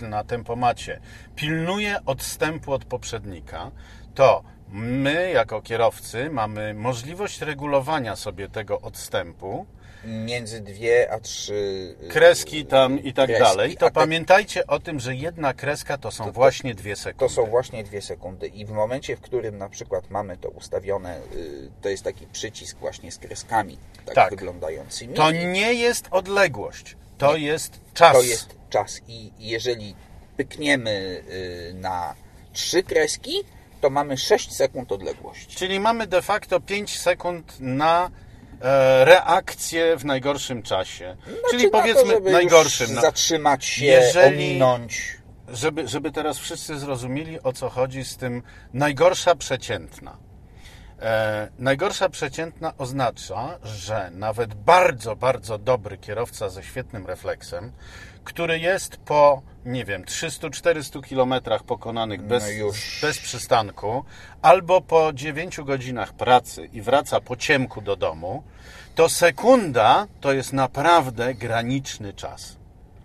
na 0.00 0.24
tempomacie 0.24 1.00
pilnuje 1.36 1.98
odstępu 2.06 2.72
od 2.72 2.84
poprzednika, 2.84 3.70
to 4.14 4.42
my 4.72 5.30
jako 5.30 5.62
kierowcy 5.62 6.30
mamy 6.30 6.74
możliwość 6.74 7.40
regulowania 7.40 8.16
sobie 8.16 8.48
tego 8.48 8.80
odstępu, 8.80 9.66
Między 10.04 10.60
dwie 10.60 11.12
a 11.12 11.20
trzy 11.20 11.96
y, 12.04 12.08
kreski 12.08 12.66
tam 12.66 13.02
i 13.04 13.12
tak 13.12 13.26
kreski. 13.26 13.44
dalej, 13.44 13.76
to 13.76 13.86
A 13.86 13.90
te- 13.90 13.94
pamiętajcie 13.94 14.66
o 14.66 14.78
tym, 14.80 15.00
że 15.00 15.14
jedna 15.14 15.54
kreska 15.54 15.98
to 15.98 16.10
są 16.10 16.32
właśnie 16.32 16.74
dwie 16.74 16.94
To 16.94 17.00
sekundy. 17.00 17.34
są 17.34 17.46
właśnie 17.46 17.84
dwie 17.84 18.02
sekundy 18.02 18.46
i 18.48 18.64
w 18.64 18.70
momencie, 18.70 19.16
w 19.16 19.20
którym 19.20 19.58
na 19.58 19.68
przykład 19.68 20.10
mamy 20.10 20.36
to 20.36 20.48
ustawione, 20.48 21.18
y, 21.36 21.70
to 21.82 21.88
jest 21.88 22.02
taki 22.04 22.26
przycisk 22.26 22.78
właśnie 22.78 23.12
z 23.12 23.18
kreskami 23.18 23.78
tak, 24.06 24.14
Tak. 24.14 24.30
wyglądającymi. 24.30 25.14
To 25.14 25.30
nie 25.30 25.74
jest 25.74 26.08
odległość, 26.10 26.96
to 27.18 27.36
jest 27.36 27.80
czas. 27.94 28.12
To 28.16 28.22
jest 28.22 28.56
czas 28.70 29.00
i 29.08 29.30
jeżeli 29.38 29.94
pykniemy 30.36 31.22
y, 31.70 31.74
na 31.74 32.14
trzy 32.52 32.82
kreski, 32.82 33.32
to 33.82 33.90
mamy 33.90 34.16
6 34.16 34.52
sekund 34.52 34.92
odległości. 34.92 35.56
Czyli 35.56 35.80
mamy 35.80 36.06
de 36.06 36.22
facto 36.22 36.60
5 36.60 36.98
sekund 36.98 37.56
na 37.60 38.10
e, 38.60 39.04
reakcję 39.04 39.96
w 39.96 40.04
najgorszym 40.04 40.62
czasie. 40.62 41.16
Czyli 41.50 41.60
Znaczy 41.60 41.64
na 41.64 41.80
powiedzmy 41.80 42.14
to, 42.14 42.30
najgorszym. 42.30 42.94
No, 42.94 43.00
zatrzymać 43.00 43.64
się, 43.64 43.84
jeżeli- 43.86 44.26
ominąć. 44.36 45.18
żeby, 45.48 45.88
żeby 45.88 46.12
teraz 46.12 46.38
wszyscy 46.38 46.78
zrozumieli 46.78 47.42
o 47.42 47.52
co 47.52 47.68
chodzi 47.68 48.04
z 48.04 48.16
tym 48.16 48.42
najgorsza 48.74 49.34
przeciętna. 49.34 50.16
E, 51.02 51.48
najgorsza 51.58 52.08
przeciętna 52.08 52.72
oznacza, 52.78 53.58
że 53.64 54.10
nawet 54.14 54.54
bardzo, 54.54 55.16
bardzo 55.16 55.58
dobry 55.58 55.98
kierowca 55.98 56.48
ze 56.48 56.62
świetnym 56.62 57.06
refleksem, 57.06 57.72
który 58.24 58.58
jest 58.58 58.96
po, 58.96 59.42
nie 59.64 59.84
wiem, 59.84 60.04
300-400 60.04 61.04
kilometrach 61.04 61.62
pokonanych 61.64 62.22
bez, 62.22 62.42
No 62.44 62.50
już. 62.50 62.98
bez 63.02 63.18
przystanku, 63.18 64.04
albo 64.42 64.80
po 64.80 65.12
9 65.12 65.60
godzinach 65.60 66.12
pracy 66.12 66.68
i 66.72 66.82
wraca 66.82 67.20
po 67.20 67.36
ciemku 67.36 67.80
do 67.80 67.96
domu, 67.96 68.42
to 68.94 69.08
sekunda 69.08 70.06
to 70.20 70.32
jest 70.32 70.52
naprawdę 70.52 71.34
graniczny 71.34 72.12
czas. 72.12 72.56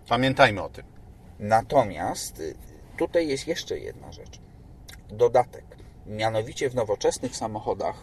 Pamiętajmy 0.08 0.64
o 0.64 0.70
tym. 0.70 0.86
Natomiast 1.40 2.40
y, 2.40 2.56
tutaj 2.98 3.28
jest 3.28 3.48
jeszcze 3.48 3.80
jedna 3.80 4.12
rzecz. 4.12 4.40
Dodatek. 5.10 5.66
Mianowicie 6.06 6.70
w 6.70 6.76
nowoczesnych 6.76 7.36
samochodach 7.36 7.96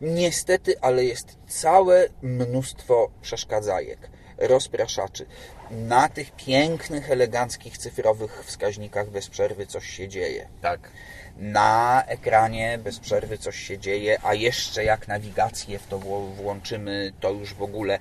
niestety, 0.00 0.80
ale 0.80 1.04
jest 1.04 1.36
całe 1.48 2.06
mnóstwo 2.22 3.10
przeszkadzajek, 3.22 4.10
rozpraszaczy. 4.38 5.26
Na 5.70 6.08
tych 6.08 6.32
pięknych, 6.32 7.10
eleganckich, 7.10 7.78
cyfrowych 7.78 8.44
wskaźnikach 8.44 9.10
bez 9.10 9.28
przerwy 9.28 9.66
coś 9.66 9.90
się 9.90 10.08
dzieje. 10.08 10.48
Tak. 10.60 10.90
Na 11.36 12.02
ekranie 12.06 12.78
bez 12.78 12.98
przerwy 12.98 13.38
coś 13.38 13.56
się 13.56 13.78
dzieje, 13.78 14.18
a 14.22 14.34
jeszcze 14.34 14.84
jak 14.84 15.08
nawigację 15.08 15.78
w 15.78 15.86
to 15.86 15.98
włączymy, 15.98 17.12
to 17.20 17.30
już 17.30 17.54
w 17.54 17.62
ogóle. 17.62 17.98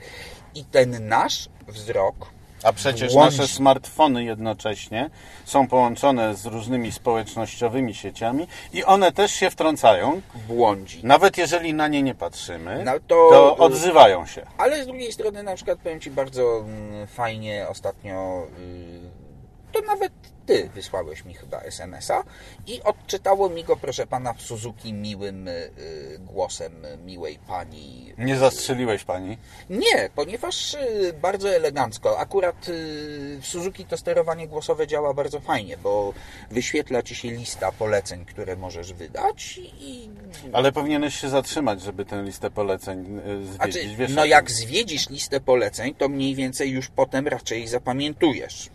I 0.56 0.66
ten 0.66 1.08
nasz 1.08 1.50
wzrok 1.68 2.30
A 2.64 2.74
przecież 2.74 3.16
nasze 3.16 3.48
smartfony 3.48 4.24
jednocześnie 4.24 5.10
są 5.46 5.68
połączone 5.68 6.36
z 6.36 6.46
różnymi 6.46 6.92
społecznościowymi 6.92 7.96
sieciami 7.96 8.48
i 8.74 8.84
one 8.84 9.12
też 9.12 9.32
się 9.32 9.50
wtrącają. 9.50 10.22
błądzi. 10.48 11.00
Nawet 11.04 11.38
jeżeli 11.38 11.74
na 11.74 11.88
nie 11.88 12.04
nie 12.04 12.16
patrzymy, 12.16 12.82
No 12.86 12.92
to, 13.08 13.30
to- 13.30 13.58
odzywają 13.58 14.26
się. 14.26 14.46
Ale 14.58 14.84
z 14.84 14.88
drugiej 14.88 15.12
strony, 15.14 15.44
na 15.44 15.56
przykład 15.56 15.80
powiem 15.80 16.00
Ci 16.00 16.12
bardzo 16.12 16.60
mm, 16.60 17.08
fajnie 17.08 17.66
ostatnio, 17.70 18.48
y, 18.60 19.72
to 19.72 19.82
nawet 19.82 20.14
Ty 20.46 20.70
wysłałeś 20.76 21.26
mi 21.26 21.34
chyba 21.34 21.60
SMS-a 21.62 22.24
i 22.68 22.82
odczytało 22.84 23.50
mi 23.50 23.64
go, 23.64 23.76
proszę 23.76 24.08
Pana, 24.08 24.34
w 24.34 24.42
Suzuki 24.42 24.94
miłym 24.94 25.48
y, 25.48 25.72
głosem 26.20 26.74
miłej 27.06 27.40
Pani. 27.48 28.14
Nie 28.18 28.38
zastrzeliłeś 28.38 29.04
pani? 29.04 29.38
Nie, 29.70 30.10
ponieważ 30.16 30.74
y, 30.74 31.14
bardzo 31.22 31.50
elegancko. 31.50 32.20
Akurat 32.20 32.70
y, 32.70 33.40
w 33.42 33.48
Suzuki 33.48 33.86
to 33.86 33.98
sterowanie 33.98 34.48
głosowe 34.48 34.88
działa 34.88 35.14
bardzo 35.14 35.40
fajnie, 35.40 35.78
bo 35.78 36.14
wyświetla 36.52 37.02
Ci 37.02 37.16
się 37.16 37.32
lista 37.32 37.72
poleceń, 37.72 38.26
które 38.26 38.56
możesz 38.56 38.94
wydać 38.94 39.60
i 39.80 40.10
Ale 40.54 40.72
powinieneś 40.72 41.16
się 41.16 41.30
zatrzymać, 41.30 41.82
żeby 41.82 42.06
tę 42.06 42.24
listę 42.24 42.50
poleceń 42.52 43.22
zwiedzić. 43.44 43.56
Znaczy, 43.56 44.14
no 44.16 44.26
jak 44.26 44.52
zwiedzisz 44.52 45.10
listę 45.10 45.40
poleceń, 45.40 45.96
to 45.96 46.10
mniej 46.10 46.36
więcej 46.36 46.72
już 46.72 46.88
potem 46.88 47.28
raczej 47.28 47.68
zapamiętujesz. 47.68 48.70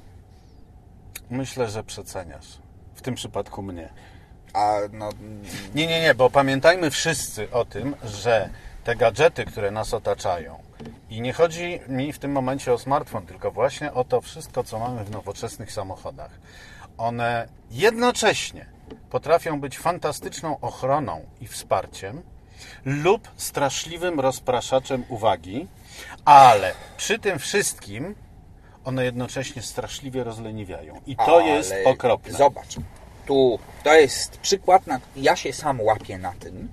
Myślę, 1.31 1.71
że 1.71 1.85
przeceniasz. 1.85 2.59
W 2.95 3.03
tym 3.03 3.15
przypadku 3.15 3.63
mnie. 3.63 3.89
A 4.53 4.77
no, 4.93 5.09
Nie, 5.75 5.87
nie, 5.87 6.01
nie, 6.01 6.15
bo 6.15 6.31
pamiętajmy 6.31 6.91
wszyscy 6.91 7.51
o 7.51 7.65
tym, 7.65 7.97
że 8.05 8.51
te 8.85 8.97
gadżety, 8.97 9.45
które 9.45 9.71
nas 9.71 9.95
otaczają, 9.95 10.59
i 11.11 11.21
nie 11.21 11.33
chodzi 11.33 11.81
mi 11.89 12.13
w 12.13 12.19
tym 12.19 12.33
momencie 12.33 12.73
o 12.73 12.79
smartfon, 12.79 13.27
tylko 13.27 13.51
właśnie 13.51 13.93
o 13.93 14.05
to 14.05 14.21
wszystko, 14.21 14.65
co 14.65 14.79
mamy 14.79 15.05
w 15.05 15.11
nowoczesnych 15.11 15.73
samochodach. 15.73 16.31
One 16.99 17.49
jednocześnie 17.71 18.67
potrafią 19.11 19.61
być 19.61 19.79
fantastyczną 19.79 20.61
ochroną 20.61 21.27
i 21.41 21.47
wsparciem 21.47 22.23
lub 22.85 23.29
straszliwym 23.37 24.21
rozpraszaczem 24.21 25.05
uwagi, 25.09 25.69
ale 26.25 26.75
przy 26.97 27.19
tym 27.19 27.39
wszystkim 27.39 28.15
one 28.89 29.05
jednocześnie 29.05 29.63
straszliwie 29.63 30.25
rozleniwiają. 30.25 31.01
I 31.07 31.17
to 31.17 31.37
ale 31.37 31.45
jest 31.45 31.75
okropne. 31.85 32.33
Zobacz, 32.33 32.77
tu 33.27 33.59
to 33.85 33.95
jest 33.95 34.39
przykład, 34.39 34.87
na, 34.87 35.01
ja 35.17 35.37
się 35.37 35.53
sam 35.53 35.81
łapię 35.81 36.19
na 36.19 36.33
tym. 36.33 36.69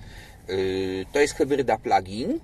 Yy, 0.47 1.06
to 1.12 1.19
jest 1.19 1.36
hybryda 1.36 1.78
plug-in. 1.78 2.39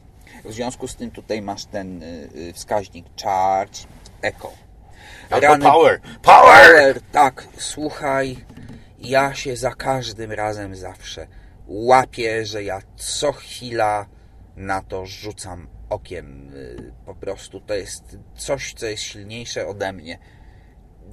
W 0.46 0.54
związku 0.54 0.88
z 0.88 0.96
tym 0.96 1.12
tutaj 1.12 1.42
masz 1.42 1.66
ten 1.66 2.02
yy, 2.36 2.54
wskaźnik 2.54 3.06
charge. 3.24 3.80
Albo 5.30 5.48
Rany- 5.48 5.64
power. 5.64 6.02
Power! 6.22 7.02
Tak, 7.12 7.48
słuchaj, 7.58 8.38
ja 9.00 9.34
się 9.34 9.56
za 9.56 9.76
każdym 9.76 10.32
razem 10.32 10.76
zawsze 10.76 11.28
łapię, 11.68 12.46
że 12.46 12.64
ja 12.64 12.82
co 12.96 13.32
chwila 13.32 14.06
na 14.56 14.82
to 14.82 15.06
rzucam 15.06 15.68
okiem. 15.92 16.52
Y, 16.56 16.92
Po 17.06 17.16
prostu 17.16 17.60
to 17.62 17.74
jest 17.74 18.18
coś, 18.36 18.74
co 18.74 18.86
jest 18.86 19.04
silniejsze 19.04 19.68
ode 19.68 19.94
mnie. 19.94 20.20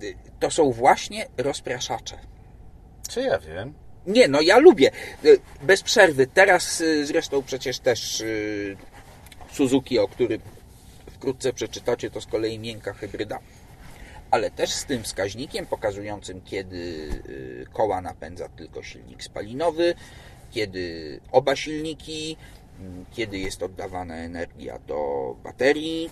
Y, 0.02 0.14
To 0.40 0.50
są 0.50 0.72
właśnie 0.72 1.26
rozpraszacze. 1.36 2.18
Czy 3.10 3.20
ja 3.20 3.38
wiem? 3.38 3.74
Nie, 4.06 4.28
no 4.28 4.40
ja 4.40 4.58
lubię. 4.58 4.90
Y, 5.24 5.40
Bez 5.62 5.82
przerwy. 5.82 6.26
Teraz 6.26 6.82
zresztą 7.04 7.42
przecież 7.42 7.78
też 7.78 8.22
Suzuki, 9.52 9.98
o 9.98 10.08
którym 10.08 10.40
wkrótce 11.12 11.52
przeczytacie, 11.52 12.10
to 12.10 12.20
z 12.20 12.26
kolei 12.26 12.58
miękka 12.58 12.92
hybryda. 12.92 13.38
Ale 14.30 14.50
też 14.50 14.70
z 14.70 14.84
tym 14.84 15.02
wskaźnikiem 15.02 15.66
pokazującym, 15.66 16.40
kiedy 16.40 17.08
koła 17.72 18.00
napędza 18.00 18.48
tylko 18.48 18.82
silnik 18.82 19.22
spalinowy, 19.22 19.94
kiedy 20.50 21.20
oba 21.32 21.56
silniki, 21.56 22.36
kiedy 23.12 23.38
jest 23.38 23.62
oddawana 23.62 24.16
energia 24.16 24.78
do 24.78 25.34
baterii 25.44 26.10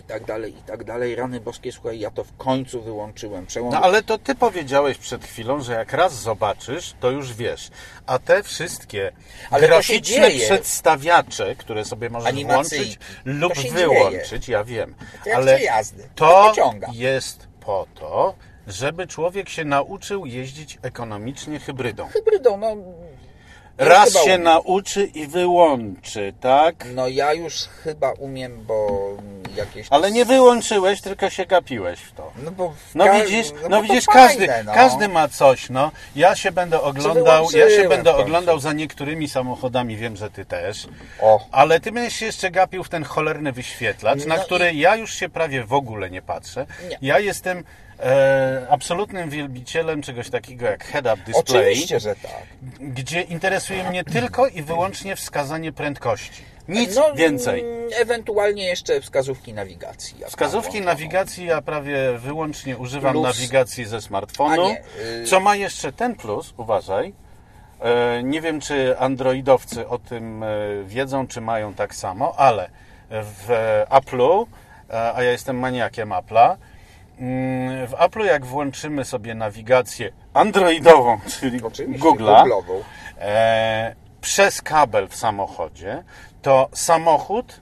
i 0.00 0.08
tak 0.08 0.24
dalej, 0.24 0.52
i 0.58 0.62
tak 0.62 0.84
dalej. 0.84 1.14
Rany 1.14 1.40
boskie, 1.40 1.72
słuchaj, 1.72 1.98
ja 1.98 2.10
to 2.10 2.24
w 2.24 2.36
końcu 2.36 2.82
wyłączyłem. 2.82 3.46
Przełom... 3.46 3.72
No 3.72 3.80
ale 3.80 4.02
to 4.02 4.18
ty 4.18 4.34
powiedziałeś 4.34 4.98
przed 4.98 5.24
chwilą, 5.24 5.60
że 5.60 5.72
jak 5.72 5.92
raz 5.92 6.14
zobaczysz, 6.14 6.94
to 7.00 7.10
już 7.10 7.34
wiesz. 7.34 7.70
A 8.06 8.18
te 8.18 8.42
wszystkie 8.42 9.12
Ale 9.50 9.66
graficzne 9.66 10.00
dzieje. 10.00 10.46
przedstawiacze, 10.46 11.56
które 11.56 11.84
sobie 11.84 12.10
możesz 12.10 12.28
Animacyjki. 12.28 12.84
włączyć 12.84 12.98
lub 13.24 13.72
wyłączyć, 13.72 14.48
ja 14.48 14.64
wiem. 14.64 14.94
Ale 15.34 15.62
jazdy. 15.62 16.08
To 16.14 16.52
to 16.56 16.72
jest 16.92 17.48
po 17.60 17.86
to, 17.94 18.34
żeby 18.66 19.06
człowiek 19.06 19.48
się 19.48 19.64
nauczył 19.64 20.26
jeździć 20.26 20.78
ekonomicznie 20.82 21.58
hybrydą. 21.58 22.06
Hybrydą, 22.06 22.56
no... 22.56 22.76
Raz 23.78 24.08
chyba 24.12 24.24
się 24.24 24.38
nauczy 24.38 25.04
i 25.04 25.26
wyłączy, 25.26 26.32
tak? 26.40 26.74
No 26.94 27.08
ja 27.08 27.32
już 27.32 27.54
chyba 27.54 28.12
umiem, 28.12 28.64
bo 28.66 28.86
jakieś... 29.56 29.86
Ale 29.90 30.10
nie 30.10 30.24
wyłączyłeś, 30.24 31.00
tylko 31.00 31.30
się 31.30 31.46
gapiłeś 31.46 32.00
w 32.00 32.12
to. 32.12 32.32
No, 32.44 32.50
bo 32.50 32.72
No 32.94 33.04
ka- 33.04 33.20
widzisz, 33.24 33.46
no 33.62 33.76
to 33.76 33.82
widzisz, 33.82 34.04
fajne, 34.04 34.46
każdy, 34.46 34.64
no. 34.64 34.72
każdy 34.74 35.08
ma 35.08 35.28
coś, 35.28 35.70
no. 35.70 35.90
Ja 36.16 36.36
się 36.36 36.52
będę 36.52 36.80
oglądał, 36.80 37.48
ja 37.54 37.70
się 37.70 37.88
będę 37.88 38.16
oglądał 38.16 38.58
za 38.58 38.72
niektórymi 38.72 39.28
samochodami, 39.28 39.96
wiem, 39.96 40.16
że 40.16 40.30
ty 40.30 40.44
też. 40.44 40.88
O, 41.20 41.46
Ale 41.52 41.80
ty 41.80 41.92
będziesz 41.92 42.14
się 42.14 42.26
jeszcze 42.26 42.50
gapił 42.50 42.84
w 42.84 42.88
ten 42.88 43.04
cholerny 43.04 43.52
wyświetlacz, 43.52 44.24
na 44.24 44.36
No 44.36 44.42
który 44.42 44.74
ja 44.74 44.96
już 44.96 45.14
się 45.14 45.28
prawie 45.28 45.64
w 45.64 45.72
ogóle 45.72 46.10
nie 46.10 46.22
patrzę. 46.22 46.66
Nie. 46.90 46.98
Ja 47.02 47.18
jestem 47.18 47.64
e, 48.00 48.66
absolutnym 48.70 49.30
wielbicielem 49.30 50.02
czegoś 50.02 50.30
takiego 50.30 50.66
jak 50.66 50.84
head-up 50.84 51.16
display, 51.26 51.62
oczywiście, 51.62 52.00
że 52.00 52.14
tak. 52.16 52.32
gdzie 52.80 53.20
interesuje 53.22 53.90
mnie 53.90 54.04
tylko 54.04 54.46
i 54.46 54.62
wyłącznie 54.62 55.16
wskazanie 55.16 55.72
prędkości. 55.72 56.42
Nic 56.68 56.96
No, 56.96 57.14
więcej. 57.14 57.60
mm, 57.60 57.90
Ewentualnie 58.00 58.66
jeszcze 58.66 59.00
wskazówki 59.00 59.52
nawigacji. 59.52 60.18
jak 60.20 60.28
Wskazówki 60.30 60.76
tam 60.76 60.84
nawigacji 60.84 61.46
ja 61.46 61.62
prawie 61.62 62.18
wyłącznie 62.18 62.76
używam 62.76 63.12
Plus- 63.12 63.24
nawigacji 63.24 63.84
ze 63.84 64.00
smartfonu. 64.00 64.64
A 64.64 64.68
nie, 64.68 64.82
y- 65.22 65.26
Co 65.26 65.40
ma 65.40 65.56
jeszcze 65.56 65.92
ten 65.92 66.14
plus, 66.14 66.54
uważaj. 66.56 67.12
E, 67.80 68.22
Nie 68.22 68.40
wiem, 68.40 68.60
czy 68.60 68.98
androidowcy 68.98 69.88
o 69.88 69.98
tym 69.98 70.42
e, 70.42 70.46
wiedzą, 70.84 71.26
czy 71.26 71.40
mają 71.40 71.74
tak 71.74 71.94
samo, 71.94 72.34
ale 72.36 72.70
w 73.10 73.48
Apple'u, 73.90 74.46
e, 74.90 75.12
a 75.14 75.22
ja 75.22 75.30
jestem 75.30 75.58
maniakiem 75.58 76.08
Apple'a, 76.10 76.56
w 77.86 77.92
Apple'u 77.98 78.24
jak 78.24 78.46
włączymy 78.46 79.04
sobie 79.04 79.34
nawigację 79.34 80.12
androidową, 80.34 81.20
czyli 81.36 81.60
Google'a, 81.60 82.44
e, 83.18 83.94
przez 84.20 84.62
kabel 84.62 85.08
w 85.08 85.16
samochodzie, 85.16 86.04
to 86.42 86.68
samochód 86.72 87.60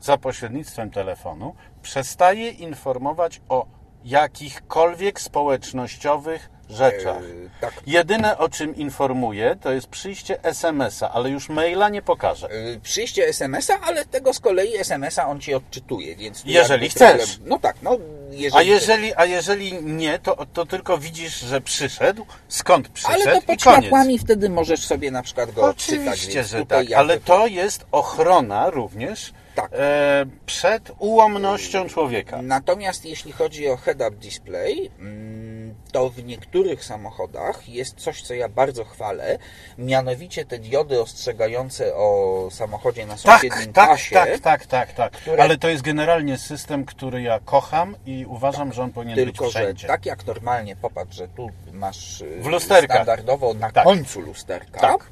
za 0.00 0.18
pośrednictwem 0.18 0.90
telefonu 0.90 1.54
przestaje 1.82 2.50
informować 2.50 3.40
o 3.48 3.66
jakichkolwiek 4.04 5.20
społecznościowych 5.20 6.50
rzeczach. 6.70 7.22
Yy, 7.22 7.50
tak. 7.60 7.74
Jedyne 7.86 8.38
o 8.38 8.48
czym 8.48 8.76
informuję, 8.76 9.56
to 9.62 9.72
jest 9.72 9.86
przyjście 9.86 10.42
SMS-a, 10.44 11.10
ale 11.10 11.30
już 11.30 11.48
maila 11.48 11.88
nie 11.88 12.02
pokażę. 12.02 12.48
Yy, 12.52 12.80
Przyjście 12.80 13.26
SMS-a, 13.28 13.80
ale 13.80 14.04
tego 14.04 14.32
z 14.34 14.40
kolei 14.40 14.76
SMS-a 14.76 15.26
on 15.26 15.40
ci 15.40 15.54
odczytuje, 15.54 16.16
więc... 16.16 16.42
Jeżeli 16.46 16.84
jakby 16.84 16.88
chcesz. 16.96 17.38
No 17.44 17.58
tak, 17.58 17.76
no 17.82 17.98
jeżeli... 18.30 18.56
A 18.58 18.62
jeżeli, 18.62 19.14
a 19.14 19.24
jeżeli 19.24 19.72
nie, 19.82 20.18
to, 20.18 20.46
to 20.52 20.66
tylko 20.66 20.98
widzisz, 20.98 21.40
że 21.40 21.60
przyszedł, 21.60 22.26
skąd 22.48 22.88
przyszedł 22.88 23.14
Ale 23.14 23.24
to 23.24 23.40
pod 23.40 23.46
koniec. 23.46 23.62
szlapłami 23.62 24.18
wtedy 24.18 24.50
możesz 24.50 24.86
sobie 24.86 25.10
na 25.10 25.22
przykład 25.22 25.52
go 25.52 25.62
odczytać. 25.62 26.08
Oczywiście, 26.08 26.44
że 26.44 26.66
tak, 26.66 26.78
jakby- 26.78 26.96
ale 26.96 27.20
to 27.20 27.46
jest 27.46 27.86
ochrona 27.92 28.70
również 28.70 29.32
Tak. 29.54 29.70
e, 29.72 30.24
przed 30.46 30.90
ułomnością 30.98 31.88
człowieka. 31.88 32.42
Natomiast 32.42 33.04
jeśli 33.04 33.32
chodzi 33.32 33.68
o 33.68 33.76
head-up 33.76 34.10
display, 34.16 34.90
mm, 34.98 35.59
to 35.90 36.10
w 36.10 36.24
niektórych 36.24 36.84
samochodach 36.84 37.68
jest 37.68 37.96
coś, 37.96 38.22
co 38.22 38.34
ja 38.34 38.48
bardzo 38.48 38.84
chwalę, 38.84 39.38
mianowicie 39.78 40.44
te 40.44 40.58
diody 40.58 41.00
ostrzegające 41.02 41.94
o 41.94 42.48
samochodzie 42.50 43.06
na 43.06 43.12
Tak, 43.16 43.20
sąsiednim 43.20 43.72
tak, 43.72 43.88
pasie. 43.88 44.14
tak, 44.14 44.38
tak, 44.40 44.66
tak, 44.66 44.92
tak. 44.92 45.12
które- 45.12 45.42
Ale 45.42 45.58
to 45.58 45.68
jest 45.68 45.82
generalnie 45.82 46.38
system, 46.38 46.84
który 46.84 47.22
ja 47.22 47.40
kocham 47.44 47.96
i 48.06 48.26
uważam, 48.28 48.72
że 48.72 48.82
on 48.82 48.90
powinien 48.92 49.16
Tylko, 49.16 49.44
być 49.44 49.52
że 49.54 49.60
wszędzie. 49.60 49.88
tak 49.88 50.06
jak 50.06 50.26
normalnie, 50.26 50.76
popatrz, 50.76 51.16
że 51.16 51.28
tu 51.28 51.50
masz 51.72 52.20
y, 52.20 52.40
W 52.42 52.46
lusterkach. 52.46 52.96
standardowo 52.96 53.54
na 53.54 53.70
Tak. 53.72 53.84
końcu 53.84 54.20
lusterka. 54.20 54.80
Tak. 54.80 55.06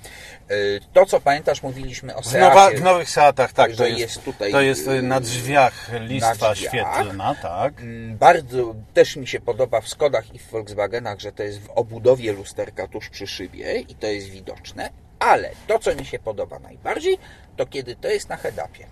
Y, 0.50 0.80
To, 0.92 1.06
co 1.06 1.20
pamiętasz, 1.20 1.62
mówiliśmy 1.62 2.16
o 2.16 2.22
W, 2.22 2.32
nowa, 2.32 2.54
Seacie, 2.54 2.76
w 2.78 2.82
nowych 2.82 3.10
Seatach, 3.10 3.52
tak, 3.52 3.72
to 3.76 3.86
jest, 3.86 4.00
jest 4.00 4.22
tutaj, 4.24 4.52
to 4.52 4.60
jest 4.60 4.88
y, 4.88 5.02
na 5.02 5.20
drzwiach 5.20 5.90
listwa 6.00 6.54
drzwiach. 6.54 6.56
świetlna, 6.72 7.34
tak. 7.42 7.80
Mm, 7.80 8.16
Bardzo 8.18 8.74
też 8.94 9.16
mi 9.16 9.26
się 9.26 9.40
podoba 9.40 9.80
w 9.80 9.88
Skodach 9.88 10.34
i 10.34 10.38
w 10.38 10.50
Volkswagenach, 10.50 11.20
że 11.20 11.32
to 11.32 11.42
jest 11.42 11.60
w 11.60 11.70
obudowie 11.70 12.32
lusterka 12.32 12.88
tuż 12.88 13.08
przy 13.08 13.26
szybie 13.26 13.80
i 13.80 13.94
to 13.94 14.06
jest 14.06 14.26
widoczne, 14.28 14.90
ale 15.18 15.50
to, 15.66 15.78
co 15.78 15.94
mi 15.94 16.04
się 16.06 16.18
podoba 16.18 16.58
najbardziej, 16.58 17.18
to 17.56 17.66
kiedy 17.66 17.96
to 17.96 18.08
jest 18.08 18.28
na 18.28 18.36
head-upie. 18.36 18.84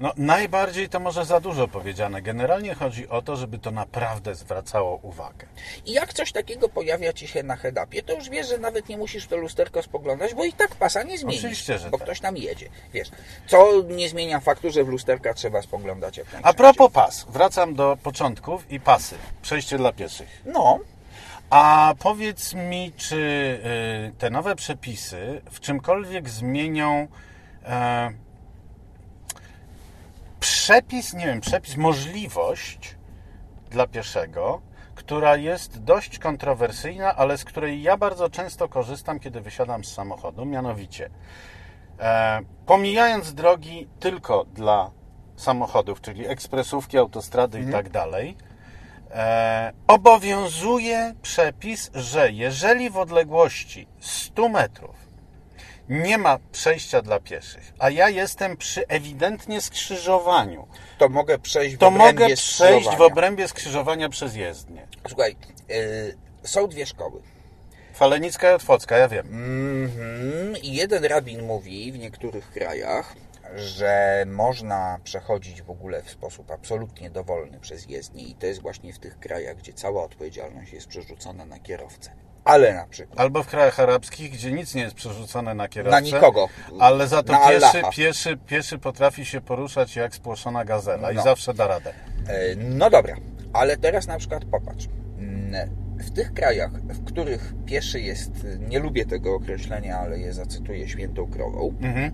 No, 0.00 0.12
najbardziej 0.16 0.88
to 0.88 1.00
może 1.00 1.24
za 1.24 1.40
dużo 1.40 1.68
powiedziane. 1.68 2.22
Generalnie 2.22 2.74
chodzi 2.74 3.08
o 3.08 3.22
to, 3.22 3.36
żeby 3.36 3.58
to 3.58 3.70
naprawdę 3.70 4.34
zwracało 4.34 4.98
uwagę. 5.02 5.46
I 5.86 5.92
jak 5.92 6.12
coś 6.14 6.32
takiego 6.32 6.68
pojawia 6.68 7.12
Ci 7.12 7.28
się 7.28 7.42
na 7.42 7.56
head-upie, 7.56 8.02
to 8.02 8.14
już 8.14 8.28
wiesz, 8.28 8.48
że 8.48 8.58
nawet 8.58 8.88
nie 8.88 8.98
musisz 8.98 9.24
w 9.24 9.28
to 9.28 9.36
lusterko 9.36 9.82
spoglądać, 9.82 10.34
bo 10.34 10.44
i 10.44 10.52
tak 10.52 10.74
pasa 10.74 11.02
nie 11.02 11.18
zmieni, 11.18 11.38
Oczywiście, 11.38 11.78
że 11.78 11.90
bo 11.90 11.98
tak. 11.98 12.06
ktoś 12.06 12.20
tam 12.20 12.36
jedzie. 12.36 12.68
Wiesz, 12.92 13.10
co 13.46 13.82
nie 13.82 14.08
zmienia 14.08 14.40
faktu, 14.40 14.70
że 14.70 14.84
w 14.84 14.88
lusterka 14.88 15.34
trzeba 15.34 15.62
spoglądać 15.62 16.16
jak 16.16 16.26
A 16.42 16.52
propos 16.52 16.92
pas, 16.92 17.26
wracam 17.28 17.74
do 17.74 17.98
początków 18.02 18.72
i 18.72 18.80
pasy. 18.80 19.16
Przejście 19.42 19.78
dla 19.78 19.92
pieszych. 19.92 20.42
No, 20.46 20.78
A 21.50 21.94
powiedz 21.98 22.54
mi, 22.54 22.92
czy 22.96 23.16
y, 23.16 24.18
te 24.18 24.30
nowe 24.30 24.56
przepisy 24.56 25.42
w 25.50 25.60
czymkolwiek 25.60 26.28
zmienią 26.30 27.08
e, 27.64 28.10
przepis, 30.44 31.14
nie 31.14 31.26
wiem, 31.26 31.40
przepis, 31.40 31.76
możliwość 31.76 32.96
dla 33.70 33.86
pieszego, 33.86 34.62
która 34.94 35.36
jest 35.36 35.82
dość 35.82 36.18
kontrowersyjna, 36.18 37.16
ale 37.16 37.38
z 37.38 37.44
której 37.44 37.82
ja 37.82 37.96
bardzo 37.96 38.30
często 38.30 38.68
korzystam, 38.68 39.20
kiedy 39.20 39.40
wysiadam 39.40 39.84
z 39.84 39.94
samochodu, 39.94 40.44
mianowicie 40.44 41.10
e, 41.98 42.40
pomijając 42.66 43.34
drogi 43.34 43.88
tylko 44.00 44.44
dla 44.44 44.90
samochodów, 45.36 46.00
czyli 46.00 46.26
ekspresówki, 46.26 46.98
autostrady 46.98 47.60
i 47.60 47.72
tak 47.72 47.88
dalej, 47.88 48.36
e, 49.10 49.72
obowiązuje 49.86 51.14
przepis, 51.22 51.90
że 51.94 52.32
jeżeli 52.32 52.90
w 52.90 52.96
odległości 52.96 53.88
100 54.00 54.48
metrów 54.48 55.03
nie 55.88 56.18
ma 56.18 56.38
przejścia 56.52 57.02
dla 57.02 57.20
pieszych, 57.20 57.72
a 57.78 57.90
ja 57.90 58.08
jestem 58.08 58.56
przy 58.56 58.86
ewidentnie 58.88 59.60
skrzyżowaniu, 59.60 60.68
to 60.98 61.08
mogę 61.08 61.38
przejść 61.38 61.76
w 61.76 61.78
to 61.78 61.88
obrębie 61.88 62.22
mogę 62.22 62.36
przejść 62.36 62.40
w 62.58 62.82
skrzyżowania. 62.82 63.12
obrębie 63.12 63.48
skrzyżowania 63.48 64.08
przez 64.08 64.36
jezdnię. 64.36 64.86
Słuchaj, 65.08 65.36
y, 65.70 66.16
są 66.42 66.66
dwie 66.68 66.86
szkoły. 66.86 67.22
Falenicka 67.94 68.50
i 68.50 68.54
Otwocka, 68.54 68.96
ja 68.96 69.08
wiem. 69.08 69.26
Mhm. 69.26 70.56
I 70.62 70.74
jeden 70.74 71.04
rabin 71.04 71.42
mówi 71.46 71.92
w 71.92 71.98
niektórych 71.98 72.50
krajach, 72.50 73.14
że 73.56 74.24
można 74.26 74.98
przechodzić 75.04 75.62
w 75.62 75.70
ogóle 75.70 76.02
w 76.02 76.10
sposób 76.10 76.50
absolutnie 76.50 77.10
dowolny 77.10 77.60
przez 77.60 77.88
jezdnię 77.88 78.22
i 78.22 78.34
to 78.34 78.46
jest 78.46 78.62
właśnie 78.62 78.92
w 78.92 78.98
tych 78.98 79.18
krajach, 79.18 79.56
gdzie 79.56 79.72
cała 79.72 80.04
odpowiedzialność 80.04 80.72
jest 80.72 80.86
przerzucona 80.86 81.44
na 81.44 81.58
kierowcę. 81.58 82.10
Ale 82.44 82.74
na 82.74 82.86
przykład 82.86 83.20
Albo 83.20 83.42
w 83.42 83.46
krajach 83.46 83.80
arabskich, 83.80 84.32
gdzie 84.32 84.52
nic 84.52 84.74
nie 84.74 84.82
jest 84.82 84.94
przerzucone 84.94 85.54
na 85.54 85.68
kierowcę. 85.68 86.00
na 86.00 86.00
nikogo. 86.00 86.48
Ale 86.80 87.08
za 87.08 87.22
to 87.22 87.32
pieszy, 87.48 87.82
pieszy, 87.96 88.36
pieszy 88.46 88.78
potrafi 88.78 89.24
się 89.24 89.40
poruszać 89.40 89.96
jak 89.96 90.14
spłoszona 90.14 90.64
gazela 90.64 91.12
i 91.12 91.14
No. 91.16 91.22
zawsze 91.22 91.54
da 91.54 91.66
radę. 91.66 91.92
E, 92.28 92.56
No 92.56 92.90
dobra, 92.90 93.16
ale 93.52 93.76
teraz 93.76 94.06
na 94.06 94.18
przykład 94.18 94.44
popatrz. 94.44 94.88
Mm, 95.18 95.70
W 95.98 96.10
tych 96.10 96.32
krajach, 96.34 96.70
w 96.72 97.04
których 97.04 97.54
pieszy 97.66 98.00
jest, 98.00 98.30
nie 98.68 98.78
lubię 98.78 99.06
tego 99.06 99.34
określenia, 99.34 99.98
ale 99.98 100.18
je 100.18 100.32
zacytuję 100.32 100.88
świętą 100.88 101.26
krową, 101.26 101.74
Mhm. 101.82 102.10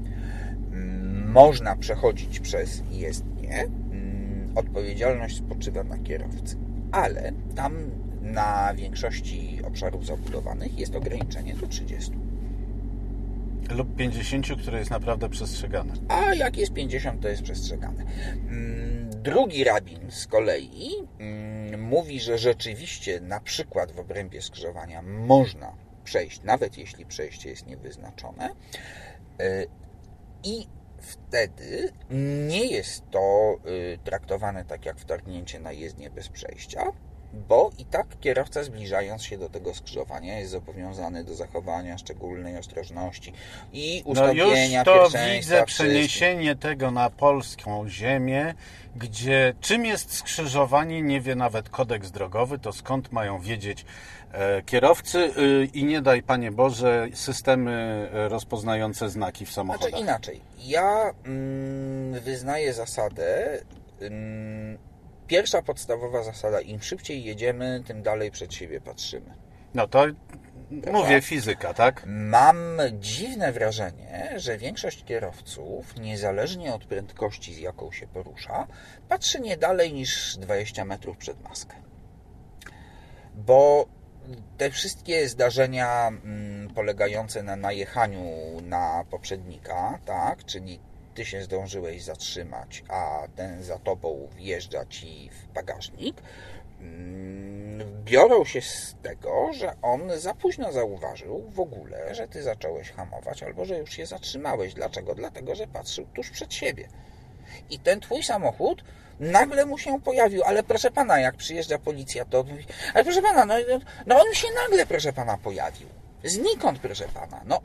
Mm, 0.72 1.30
można 1.30 1.76
przechodzić 1.76 2.40
przez 2.40 2.82
jezdnię, 2.90 3.62
mm, 3.62 4.52
odpowiedzialność 4.54 5.36
spoczywa 5.38 5.84
na 5.84 5.98
kierowcy. 5.98 6.56
Ale 6.92 7.32
tam 7.56 7.74
na 8.20 8.74
większości 8.74 9.60
obszarów 9.64 10.06
zabudowanych 10.06 10.78
jest 10.78 10.96
ograniczenie 10.96 11.54
do 11.54 11.66
30. 11.66 12.12
Lub 13.70 13.96
50, 13.96 14.46
które 14.62 14.78
jest 14.78 14.90
naprawdę 14.90 15.28
przestrzegane. 15.28 15.92
A 16.08 16.34
jak 16.34 16.56
jest 16.56 16.72
50, 16.72 17.22
to 17.22 17.28
jest 17.28 17.42
przestrzegane. 17.42 18.04
Mm, 18.48 19.10
Drugi 19.22 19.64
rabin 19.64 20.10
z 20.10 20.26
kolei 20.26 20.90
mm, 21.18 21.82
mówi, 21.82 22.20
że 22.20 22.38
rzeczywiście 22.38 23.20
na 23.20 23.40
przykład 23.40 23.92
w 23.92 23.98
obrębie 23.98 24.42
skrzyżowania 24.42 25.02
można 25.02 25.72
przejść, 26.04 26.42
nawet 26.42 26.78
jeśli 26.78 27.06
przejście 27.06 27.50
jest 27.50 27.66
niewyznaczone. 27.66 28.50
Y, 29.40 29.66
I 30.44 30.66
wtedy 30.98 31.92
nie 32.48 32.66
jest 32.66 33.10
to 33.10 33.56
y, 33.94 33.98
traktowane 34.04 34.64
tak 34.64 34.86
jak 34.86 34.98
wtargnięcie 34.98 35.60
na 35.60 35.72
jezdnię 35.72 36.10
bez 36.10 36.28
przejścia, 36.28 36.92
bo 37.32 37.70
i 37.78 37.84
tak 37.84 38.06
kierowca 38.20 38.62
zbliżając 38.62 39.22
się 39.22 39.38
do 39.38 39.48
tego 39.48 39.74
skrzyżowania 39.74 40.38
jest 40.38 40.50
zobowiązany 40.50 41.24
do 41.24 41.34
zachowania 41.34 41.98
szczególnej 41.98 42.56
ostrożności 42.56 43.32
i 43.72 44.02
No 44.06 44.12
ustąpienia 44.12 44.78
już 44.78 44.84
to 44.84 45.08
widzę 45.34 45.64
przeniesienie 45.64 46.56
tego 46.56 46.90
na 46.90 47.10
polską 47.10 47.88
ziemię, 47.88 48.54
gdzie 48.96 49.54
czym 49.60 49.86
jest 49.86 50.14
skrzyżowanie 50.14 51.02
nie 51.02 51.20
wie 51.20 51.34
nawet 51.34 51.68
kodeks 51.68 52.10
drogowy, 52.10 52.58
to 52.58 52.72
skąd 52.72 53.12
mają 53.12 53.38
wiedzieć 53.38 53.84
e, 54.32 54.62
kierowcy 54.62 55.18
y, 55.18 55.68
i 55.74 55.84
nie 55.84 56.02
daj 56.02 56.22
Panie 56.22 56.52
Boże 56.52 57.08
systemy 57.14 58.08
e, 58.12 58.28
rozpoznające 58.28 59.10
znaki 59.10 59.46
w 59.46 59.52
samochodach. 59.52 59.88
Znaczy 59.88 60.04
inaczej. 60.04 60.40
Ja 60.58 61.14
mm, 61.24 62.20
wyznaję 62.20 62.72
zasadę. 62.72 63.58
Mm, 64.00 64.89
pierwsza 65.30 65.62
podstawowa 65.62 66.22
zasada: 66.22 66.60
im 66.60 66.82
szybciej 66.82 67.24
jedziemy, 67.24 67.82
tym 67.86 68.02
dalej 68.02 68.30
przed 68.30 68.54
siebie 68.54 68.80
patrzymy. 68.80 69.34
No 69.74 69.88
to 69.88 70.06
mówię 70.92 71.20
fizyka, 71.20 71.74
tak? 71.74 72.02
Mam 72.06 72.56
dziwne 72.92 73.52
wrażenie, 73.52 74.32
że 74.36 74.58
większość 74.58 75.04
kierowców, 75.04 75.96
niezależnie 76.00 76.74
od 76.74 76.84
prędkości, 76.84 77.54
z 77.54 77.58
jaką 77.58 77.92
się 77.92 78.06
porusza, 78.06 78.66
patrzy 79.08 79.40
nie 79.40 79.56
dalej 79.56 79.92
niż 79.92 80.36
20 80.36 80.84
metrów 80.84 81.16
przed 81.16 81.42
maskę. 81.42 81.74
Bo 83.34 83.86
te 84.58 84.70
wszystkie 84.70 85.28
zdarzenia 85.28 86.08
mm, 86.08 86.74
polegające 86.74 87.42
na 87.42 87.56
najechaniu 87.56 88.24
na 88.62 89.04
poprzednika, 89.10 89.98
tak, 90.04 90.44
czyli 90.44 90.80
ty 91.20 91.26
się 91.26 91.42
zdążyłeś 91.42 92.02
zatrzymać, 92.02 92.84
a 92.88 93.28
ten 93.36 93.62
za 93.62 93.78
tobą 93.78 94.28
wjeżdża 94.36 94.86
ci 94.86 95.30
w 95.30 95.52
bagażnik, 95.52 96.22
mm, 96.80 98.04
biorą 98.04 98.44
się 98.44 98.60
z 98.60 98.96
tego, 99.02 99.52
że 99.52 99.72
on 99.82 100.10
za 100.16 100.34
późno 100.34 100.72
zauważył 100.72 101.50
w 101.50 101.60
ogóle, 101.60 102.14
że 102.14 102.28
ty 102.28 102.42
zacząłeś 102.42 102.90
hamować, 102.90 103.42
albo 103.42 103.64
że 103.64 103.78
już 103.78 103.90
się 103.90 104.06
zatrzymałeś. 104.06 104.74
Dlaczego? 104.74 105.14
Dlatego, 105.14 105.54
że 105.54 105.66
patrzył 105.66 106.06
tuż 106.14 106.30
przed 106.30 106.54
siebie. 106.54 106.88
I 107.70 107.78
ten 107.78 108.00
twój 108.00 108.22
samochód 108.22 108.84
nagle 109.18 109.66
mu 109.66 109.78
się 109.78 110.00
pojawił, 110.00 110.42
ale 110.44 110.62
proszę 110.62 110.90
pana, 110.90 111.20
jak 111.20 111.36
przyjeżdża 111.36 111.78
policja, 111.78 112.24
to 112.24 112.42
mówi, 112.42 112.66
ale 112.94 113.04
proszę 113.04 113.22
pana, 113.22 113.44
no, 113.44 113.54
no 114.06 114.20
on 114.20 114.34
się 114.34 114.48
nagle, 114.54 114.86
proszę 114.86 115.12
pana, 115.12 115.38
pojawił. 115.38 115.88
Znikąd, 116.24 116.78
proszę 116.78 117.04
pana. 117.14 117.40
No, 117.44 117.60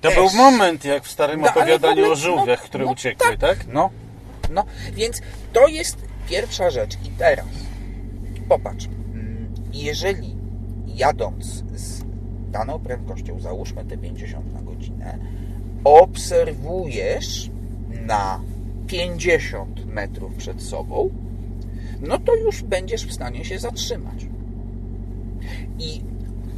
To 0.00 0.08
Też. 0.08 0.18
był 0.18 0.30
moment, 0.30 0.84
jak 0.84 1.04
w 1.04 1.10
starym 1.10 1.40
No, 1.40 1.48
opowiadaniu 1.50 1.92
ogóle- 1.92 2.08
o 2.12 2.16
żółwiach, 2.16 2.60
no, 2.62 2.68
które 2.68 2.84
no 2.84 2.90
uciekły, 2.90 3.38
tak? 3.38 3.66
No, 3.72 3.90
no, 4.50 4.64
więc 4.94 5.20
to 5.52 5.68
jest 5.68 5.96
pierwsza 6.28 6.70
rzecz. 6.70 6.94
I 7.04 7.10
teraz 7.18 7.46
popatrz, 8.48 8.86
mm, 8.86 9.54
jeżeli 9.72 10.36
jadąc 10.86 11.44
z 11.74 12.04
daną 12.50 12.78
prędkością, 12.78 13.40
załóżmy 13.40 13.84
te 13.84 13.96
50 13.98 14.52
na 14.54 14.62
godzinę, 14.62 15.18
obserwujesz 15.84 17.50
na 18.06 18.40
50 18.86 19.86
metrów 19.86 20.34
przed 20.34 20.62
sobą, 20.62 21.10
no 22.00 22.18
to 22.18 22.34
już 22.36 22.62
będziesz 22.62 23.06
w 23.06 23.12
stanie 23.12 23.44
się 23.44 23.58
zatrzymać. 23.58 24.26
I 25.78 26.02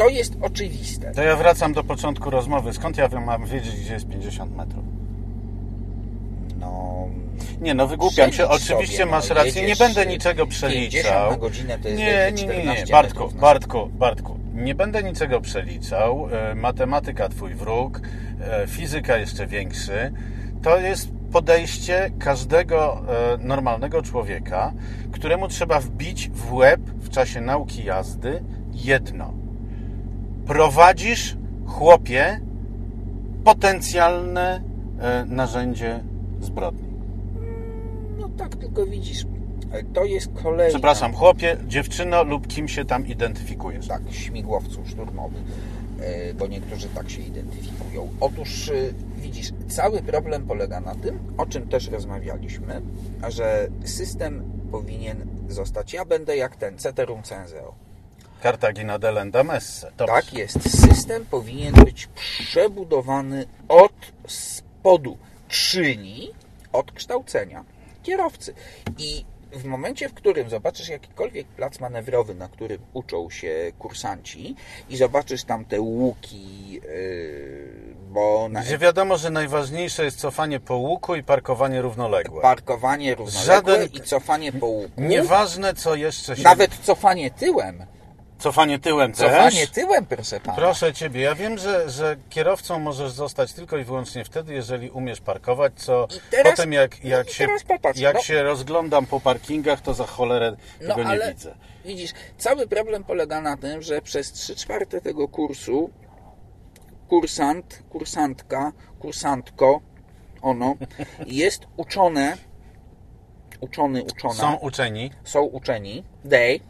to 0.02 0.08
jest 0.08 0.36
oczywiste. 0.40 1.12
To 1.12 1.22
ja 1.22 1.36
wracam 1.36 1.72
do 1.72 1.84
początku 1.84 2.30
rozmowy. 2.30 2.72
Skąd 2.72 2.96
ja 2.96 3.08
mam 3.08 3.46
wiedzieć, 3.46 3.80
gdzie 3.80 3.92
jest 3.92 4.08
50 4.08 4.56
metrów? 4.56 4.84
No, 6.60 7.08
Nie, 7.60 7.74
no 7.74 7.86
wygłupiam 7.86 8.32
się. 8.32 8.48
Oczywiście 8.48 8.96
sobie, 8.96 9.10
masz 9.10 9.28
no, 9.28 9.34
rację, 9.34 9.66
nie 9.66 9.76
będę 9.76 10.06
niczego 10.06 10.46
50 10.46 10.72
przeliczał. 10.72 11.30
na 11.30 11.36
godzinę 11.36 11.78
to 11.78 11.88
jest 11.88 12.00
nie, 12.00 12.32
nie, 12.34 12.46
nie, 12.46 12.56
nie, 12.56 12.62
14 12.62 12.92
Bartku, 12.92 13.18
metrów 13.18 13.34
na 13.34 13.40
Bartku, 13.40 13.86
Bartku, 13.86 14.38
nie 14.54 14.74
będę 14.74 15.02
niczego 15.02 15.40
przeliczał. 15.40 16.28
E, 16.32 16.54
Matematyka 16.54 17.28
twój 17.28 17.54
wróg, 17.54 18.00
e, 18.40 18.66
fizyka 18.66 19.16
jeszcze 19.16 19.46
większy. 19.46 20.12
To 20.62 20.78
jest 20.78 21.08
podejście 21.32 22.10
każdego 22.18 23.02
e, 23.34 23.38
normalnego 23.38 24.02
człowieka, 24.02 24.72
któremu 25.12 25.48
trzeba 25.48 25.80
wbić 25.80 26.30
w 26.30 26.52
łeb 26.52 26.80
w 26.80 27.10
czasie 27.10 27.40
nauki 27.40 27.84
jazdy 27.84 28.42
jedno. 28.72 29.41
Prowadzisz, 30.52 31.36
chłopie, 31.66 32.40
potencjalne 33.44 34.62
e, 35.00 35.24
narzędzie 35.24 36.00
zbrodni. 36.40 36.88
No 38.18 38.28
tak, 38.28 38.56
tylko 38.56 38.86
widzisz, 38.86 39.24
e, 39.70 39.82
to 39.82 40.04
jest 40.04 40.28
kolejna... 40.42 40.72
Przepraszam, 40.72 41.14
chłopie, 41.14 41.56
dziewczyno 41.66 42.24
lub 42.24 42.46
kim 42.46 42.68
się 42.68 42.84
tam 42.84 43.06
identyfikujesz. 43.06 43.88
Tak, 43.88 44.02
śmigłowcu 44.10 44.86
szturmowy, 44.86 45.36
e, 46.00 46.34
bo 46.34 46.46
niektórzy 46.46 46.88
tak 46.88 47.10
się 47.10 47.22
identyfikują. 47.22 48.08
Otóż 48.20 48.70
widzisz, 49.16 49.52
cały 49.68 50.02
problem 50.02 50.46
polega 50.46 50.80
na 50.80 50.94
tym, 50.94 51.18
o 51.38 51.46
czym 51.46 51.68
też 51.68 51.88
rozmawialiśmy, 51.88 52.82
że 53.28 53.68
system 53.84 54.42
powinien 54.70 55.26
zostać, 55.48 55.92
ja 55.92 56.04
będę 56.04 56.36
jak 56.36 56.56
ten, 56.56 56.78
ceterum 56.78 57.22
censeo. 57.22 57.91
Cartagina 58.42 58.98
delenda 58.98 59.44
messe. 59.44 59.92
Dobrze. 59.96 60.14
Tak 60.14 60.32
jest, 60.32 60.80
system 60.80 61.26
powinien 61.26 61.74
być 61.74 62.06
przebudowany 62.06 63.46
od 63.68 63.92
spodu, 64.26 65.18
czyli 65.48 66.30
od 66.72 66.92
kształcenia 66.92 67.64
kierowcy. 68.02 68.54
I 68.98 69.24
w 69.52 69.64
momencie, 69.64 70.08
w 70.08 70.14
którym 70.14 70.50
zobaczysz 70.50 70.88
jakikolwiek 70.88 71.46
plac 71.46 71.80
manewrowy, 71.80 72.34
na 72.34 72.48
którym 72.48 72.78
uczą 72.92 73.30
się 73.30 73.72
kursanci 73.78 74.56
i 74.90 74.96
zobaczysz 74.96 75.44
tam 75.44 75.64
te 75.64 75.80
łuki, 75.80 76.72
yy, 76.72 77.94
bo 78.10 78.48
na 78.50 78.62
Gdzie 78.62 78.78
wiadomo, 78.78 79.16
że 79.16 79.30
najważniejsze 79.30 80.04
jest 80.04 80.18
cofanie 80.18 80.60
po 80.60 80.76
łuku 80.76 81.14
i 81.14 81.22
parkowanie 81.22 81.82
równoległe. 81.82 82.42
parkowanie 82.42 83.14
równoległe 83.14 83.74
Żaden- 83.78 83.96
i 83.96 84.00
cofanie 84.00 84.52
po 84.52 84.66
łuku, 84.66 85.00
Nieważne, 85.00 85.74
co 85.74 85.94
jeszcze 85.94 86.36
się... 86.36 86.42
nawet 86.42 86.74
cofanie 86.82 87.30
tyłem, 87.30 87.86
Cofanie 88.42 88.78
tyłem 88.78 89.12
cofanie 89.12 89.60
też? 89.60 89.70
tyłem, 89.70 90.06
proszę 90.06 90.40
pana. 90.40 90.56
Proszę 90.56 90.92
Ciebie, 90.92 91.20
ja 91.20 91.34
wiem, 91.34 91.58
że, 91.58 91.90
że 91.90 92.16
kierowcą 92.30 92.78
możesz 92.78 93.12
zostać 93.12 93.52
tylko 93.52 93.76
i 93.78 93.84
wyłącznie 93.84 94.24
wtedy, 94.24 94.54
jeżeli 94.54 94.90
umiesz 94.90 95.20
parkować, 95.20 95.72
co 95.76 96.08
teraz- 96.30 96.56
potem 96.56 96.72
jak, 96.72 97.04
jak, 97.04 97.30
się, 97.30 97.46
popatrz, 97.68 98.00
jak 98.00 98.14
no. 98.14 98.22
się 98.22 98.42
rozglądam 98.42 99.06
po 99.06 99.20
parkingach, 99.20 99.80
to 99.80 99.94
za 99.94 100.06
cholerę 100.06 100.56
No 100.80 100.88
tego 100.88 101.02
nie 101.02 101.08
ale 101.08 101.32
widzę. 101.32 101.54
widzisz, 101.84 102.10
cały 102.38 102.66
problem 102.66 103.04
polega 103.04 103.40
na 103.40 103.56
tym, 103.56 103.82
że 103.82 104.02
przez 104.02 104.32
3 104.32 104.54
czwarte 104.56 105.00
tego 105.00 105.28
kursu 105.28 105.90
kursant, 107.08 107.82
kursantka, 107.90 108.72
kursantko, 108.98 109.80
ono 110.42 110.74
jest 111.26 111.62
uczone, 111.76 112.36
uczony, 113.60 114.02
uczona, 114.02 114.34
Są 114.34 114.54
uczeni, 114.54 115.10
są 115.24 115.42
uczeni, 115.42 116.04
they, 116.30 116.60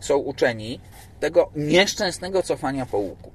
są 0.00 0.16
uczeni 0.16 0.80
tego 1.20 1.50
nieszczęsnego 1.56 2.42
cofania 2.42 2.86
po 2.86 2.98
łuku. 2.98 3.30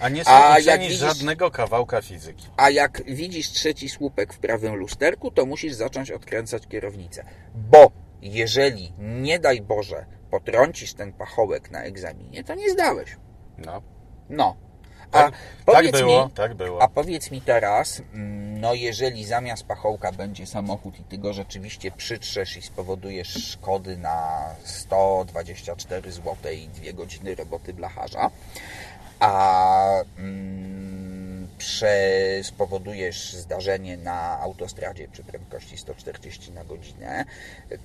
a 0.00 0.08
nie 0.08 0.24
są 0.24 0.30
A 0.30 0.58
jak 0.58 0.80
widzisz- 0.80 0.98
żadnego 0.98 1.50
kawałka 1.50 2.02
fizyki. 2.02 2.46
A 2.56 2.70
jak 2.70 3.02
widzisz 3.06 3.50
trzeci 3.50 3.88
słupek 3.88 4.32
w 4.34 4.38
prawym 4.38 4.74
lusterku, 4.74 5.30
to 5.30 5.46
musisz 5.46 5.72
zacząć 5.72 6.10
odkręcać 6.10 6.66
kierownicę. 6.66 7.24
Bo 7.54 7.90
jeżeli, 8.22 8.92
nie 8.98 9.38
daj 9.38 9.60
Boże, 9.62 10.06
potrącisz 10.30 10.94
ten 10.94 11.12
pachołek 11.12 11.70
na 11.70 11.82
egzaminie, 11.82 12.44
to 12.44 12.54
nie 12.54 12.70
zdałeś. 12.70 13.16
No. 13.58 13.82
No. 14.30 14.56
A 15.12 15.18
Tak, 15.22 15.32
tak 15.32 15.74
powiedz 15.76 15.92
było, 16.00 16.26
mi, 16.26 16.32
tak 16.32 16.54
było. 16.54 16.82
a 16.82 16.88
powiedz 16.88 17.30
mi 17.30 17.40
teraz, 17.40 18.02
mm, 18.14 18.60
no 18.60 18.74
jeżeli 18.74 19.24
zamiast 19.24 19.64
pachołka 19.64 20.12
będzie 20.12 20.46
samochód 20.46 21.00
i 21.00 21.02
ty 21.04 21.18
go 21.18 21.32
rzeczywiście 21.32 21.90
przytrzesz 21.90 22.56
i 22.56 22.62
spowodujesz 22.62 23.28
szkody 23.28 23.96
na 23.96 24.42
124 24.64 26.12
zł 26.12 26.34
i 26.52 26.68
2 26.68 26.92
godziny 26.92 27.34
roboty 27.34 27.74
blacharza, 27.74 28.30
a 29.20 30.02
mm, 30.18 31.25
prze, 31.58 32.40
spowodujesz 32.42 33.32
zdarzenie 33.32 33.96
na 33.96 34.40
autostradzie 34.40 35.08
przy 35.08 35.24
prędkości 35.24 35.78
140 35.78 36.52
na 36.52 36.64
godzinę, 36.64 37.24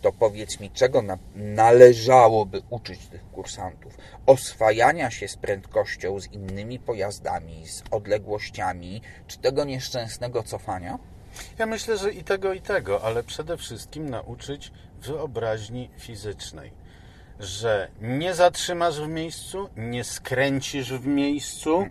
to 0.02 0.12
powiedz 0.12 0.60
mi, 0.60 0.72
czego 0.72 1.02
na, 1.02 1.18
należałoby 1.36 2.62
uczyć 2.70 3.08
tych 3.08 3.32
kursantów? 3.32 3.98
Oswajania 4.26 5.12
się 5.12 5.28
z 5.28 5.38
prędkością, 5.38 6.20
z 6.20 6.32
innymi 6.32 6.80
pojazdami, 6.80 7.68
z 7.68 7.84
odległościami, 7.92 9.02
czy 9.28 9.38
tego 9.38 9.64
nieszczęsnego 9.64 10.44
cofania? 10.44 11.00
Ja 11.60 11.66
myślę, 11.66 11.98
że 11.98 12.12
i 12.12 12.24
tego, 12.24 12.54
i 12.54 12.62
tego, 12.62 13.02
ale 13.02 13.24
przede 13.24 13.58
wszystkim 13.58 14.10
nauczyć 14.10 14.72
wyobraźni 15.02 15.90
fizycznej. 15.98 16.72
Że 17.40 17.92
nie 18.02 18.34
zatrzymasz 18.34 19.02
w 19.02 19.08
miejscu, 19.08 19.70
nie 19.78 20.04
skręcisz 20.04 20.94
w 20.94 21.08
miejscu. 21.08 21.86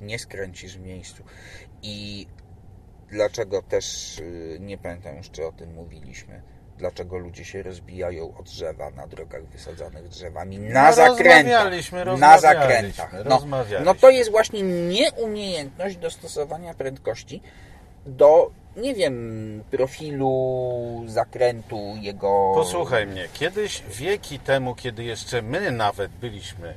Nie 0.00 0.18
skręcisz 0.18 0.78
w 0.78 0.80
miejscu. 0.80 1.22
I 1.82 2.26
dlaczego 3.10 3.62
też, 3.62 4.18
y, 4.18 4.58
nie 4.60 4.78
pamiętam 4.78 5.16
już, 5.16 5.30
czy 5.30 5.46
o 5.46 5.52
tym 5.52 5.74
mówiliśmy, 5.74 6.42
dlaczego 6.78 7.18
ludzie 7.18 7.44
się 7.44 7.62
rozbijają 7.62 8.36
o 8.38 8.42
drzewa 8.42 8.90
na 8.90 9.06
drogach 9.06 9.44
wysadzanych 9.46 10.08
drzewami, 10.08 10.58
na 10.58 10.88
No, 10.88 10.92
zakrętach. 10.96 11.44
rozmawialiśmy, 11.44 11.98
Na 11.98 12.04
rozmawialiśmy, 12.04 12.48
zakrętach. 12.60 13.12
No, 13.24 13.30
rozmawialiśmy. 13.36 13.84
no 13.84 13.94
to 13.94 14.10
jest 14.10 14.30
właśnie 14.30 14.62
nieumiejętność 14.62 15.96
dostosowania 15.96 16.74
prędkości 16.74 17.42
do, 18.06 18.50
nie 18.76 18.94
wiem, 18.94 19.64
profilu 19.70 21.02
zakrętu, 21.06 21.94
jego... 22.00 22.52
Posłuchaj 22.54 23.06
mnie, 23.06 23.28
kiedyś 23.32 23.82
wieki 23.88 24.38
temu, 24.38 24.74
kiedy 24.74 25.04
jeszcze 25.04 25.42
my 25.42 25.70
nawet 25.70 26.10
byliśmy 26.12 26.68
e, 26.68 26.76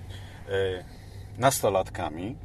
nastolatkami, 1.38 2.36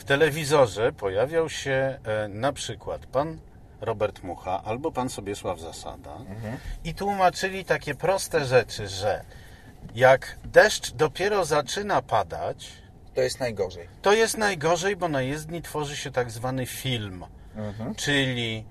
w 0.00 0.04
telewizorze 0.04 0.92
pojawiał 0.92 1.48
się 1.48 1.98
e, 2.04 2.28
na 2.28 2.52
przykład 2.52 3.06
pan 3.06 3.38
Robert 3.80 4.22
Mucha 4.22 4.62
albo 4.64 4.92
pan 4.92 5.08
Sobiesław 5.08 5.60
Zasada 5.60 6.18
i 6.84 6.94
tłumaczyli 6.94 7.64
takie 7.64 7.94
proste 7.94 8.44
rzeczy, 8.44 8.88
że 8.88 9.24
jak 9.94 10.38
deszcz 10.44 10.90
dopiero 10.92 11.44
zaczyna 11.44 12.02
padać, 12.02 12.72
To 13.14 13.20
jest 13.20 13.40
najgorzej. 13.40 13.88
to 14.02 14.12
jest 14.12 14.36
najgorzej, 14.38 14.96
bo 14.96 15.08
na 15.08 15.22
jezdni 15.22 15.62
tworzy 15.62 15.96
się 15.96 16.10
tak 16.10 16.30
zwany 16.30 16.66
film, 16.66 17.24
czyli 17.96 18.64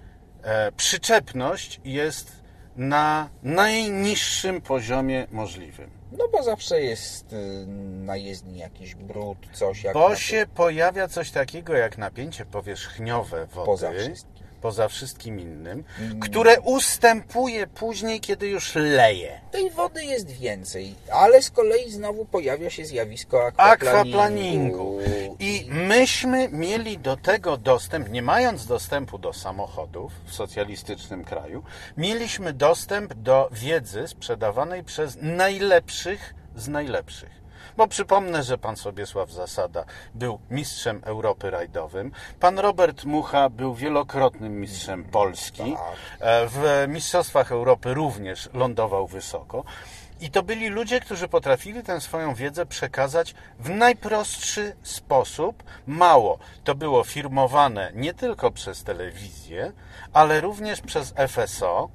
e, 0.44 0.72
przyczepność 0.72 1.82
jest 1.84 2.32
na 2.76 3.30
najniższym 3.44 4.62
poziomie 4.62 5.28
możliwym. 5.32 5.90
No 6.12 6.28
bo 6.28 6.44
zawsze 6.44 6.82
jest 6.82 7.34
y, 7.34 7.66
na 8.06 8.18
jezdni 8.18 8.58
jakiś 8.58 8.96
brud, 8.96 9.38
coś 9.54 9.84
jak... 9.84 9.94
Bo 9.94 10.16
się 10.16 10.46
pojawia 10.56 11.08
coś 11.08 11.32
takiego 11.32 11.74
jak 11.74 11.98
napięcie 11.98 12.46
powierzchniowe 12.46 13.46
wody, 13.46 13.66
Poza 13.66 13.92
wszystkim. 13.92 14.39
Poza 14.62 14.88
wszystkim 14.88 15.40
innym, 15.40 15.84
które 16.22 16.60
ustępuje 16.62 17.68
później, 17.68 18.20
kiedy 18.20 18.48
już 18.48 18.76
leje. 18.76 19.42
Tej 19.52 19.72
wody 19.72 20.04
jest 20.04 20.32
więcej, 20.32 20.96
ale 21.12 21.42
z 21.42 21.52
kolei 21.52 21.92
znowu 21.92 22.26
pojawia 22.26 22.70
się 22.70 22.86
zjawisko 22.86 23.46
aquaplaningu. 23.46 23.90
Aquaplaningu. 23.90 25.00
I 25.40 25.66
myśmy 25.70 26.50
mieli 26.50 26.98
do 26.98 27.18
tego 27.18 27.58
dostęp, 27.58 28.10
nie 28.10 28.22
mając 28.22 28.66
dostępu 28.66 29.18
do 29.18 29.34
samochodów 29.34 30.12
w 30.26 30.34
socjalistycznym 30.34 31.24
kraju, 31.24 31.64
mieliśmy 31.98 32.54
dostęp 32.54 33.14
do 33.14 33.50
wiedzy 33.52 34.08
sprzedawanej 34.08 34.84
przez 34.84 35.18
najlepszych 35.22 36.34
z 36.56 36.68
najlepszych. 36.68 37.39
Bo 37.80 37.88
przypomnę, 37.88 38.44
że 38.44 38.58
pan 38.58 38.76
Sobiesław 38.76 39.32
Zasada 39.32 39.86
był 40.16 40.40
mistrzem 40.50 41.02
Europy 41.04 41.50
rajdowym. 41.50 42.12
Pan 42.40 42.60
Robert 42.60 43.06
Mucha 43.06 43.50
był 43.50 43.76
wielokrotnym 43.76 44.60
mistrzem 44.60 45.04
Polski. 45.04 45.74
Tak. 45.74 45.96
E, 46.20 46.48
W 46.48 46.88
Mistrzostwach 46.88 47.52
Europy 47.52 47.94
również 47.94 48.50
lądował 48.54 49.08
wysoko. 49.08 49.64
I 50.22 50.32
to 50.32 50.44
byli 50.44 50.70
ludzie, 50.70 51.00
którzy 51.00 51.28
potrafili 51.28 51.84
tę 51.84 52.02
swoją 52.02 52.36
wiedzę 52.36 52.66
przekazać 52.66 53.36
w 53.60 53.70
najprostszy 53.70 54.76
sposób. 54.84 55.64
Mało. 55.88 56.40
To 56.64 56.76
było 56.76 57.04
firmowane 57.04 57.92
nie 57.96 58.14
tylko 58.14 58.52
przez 58.52 58.84
telewizję, 58.84 59.72
ale 60.14 60.42
również 60.42 60.82
przez 60.82 61.14
FSO. 61.28 61.90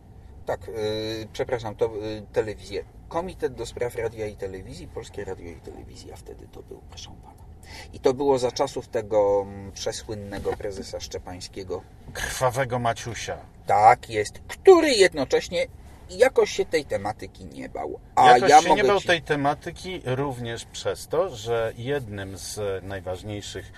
Tak, 0.46 0.68
yy, 0.68 1.28
przepraszam, 1.32 1.74
to 1.74 1.84
yy, 1.84 2.22
telewizję. 2.32 2.84
Komitet 3.14 3.54
do 3.54 3.66
Spraw 3.66 3.96
Radia 3.96 4.26
i 4.26 4.36
Telewizji, 4.36 4.88
Polskie 4.88 5.24
Radio 5.24 5.50
i 5.50 5.60
Telewizja 5.60 6.16
wtedy 6.16 6.48
to 6.52 6.62
był, 6.62 6.80
proszę 6.90 7.10
pana. 7.22 7.44
I 7.92 8.00
to 8.00 8.14
było 8.14 8.38
za 8.38 8.52
czasów 8.52 8.88
tego 8.88 9.42
mm, 9.42 9.72
przesłynnego 9.72 10.52
prezesa 10.56 11.00
Szczepańskiego. 11.00 11.82
Krwawego 12.12 12.78
Maciusia. 12.78 13.38
Tak 13.66 14.10
jest, 14.10 14.38
który 14.48 14.88
jednocześnie 14.88 15.66
jakoś 16.10 16.50
się 16.50 16.64
tej 16.64 16.84
tematyki 16.84 17.44
nie 17.44 17.68
bał. 17.68 18.00
A 18.14 18.30
jakoś 18.30 18.50
ja 18.50 18.62
się 18.62 18.68
mogę 18.68 18.82
nie 18.82 18.88
bał 18.88 19.00
ci... 19.00 19.06
tej 19.06 19.22
tematyki 19.22 20.00
również 20.04 20.64
przez 20.64 21.08
to, 21.08 21.36
że 21.36 21.72
jednym 21.76 22.38
z 22.38 22.60
najważniejszych 22.84 23.72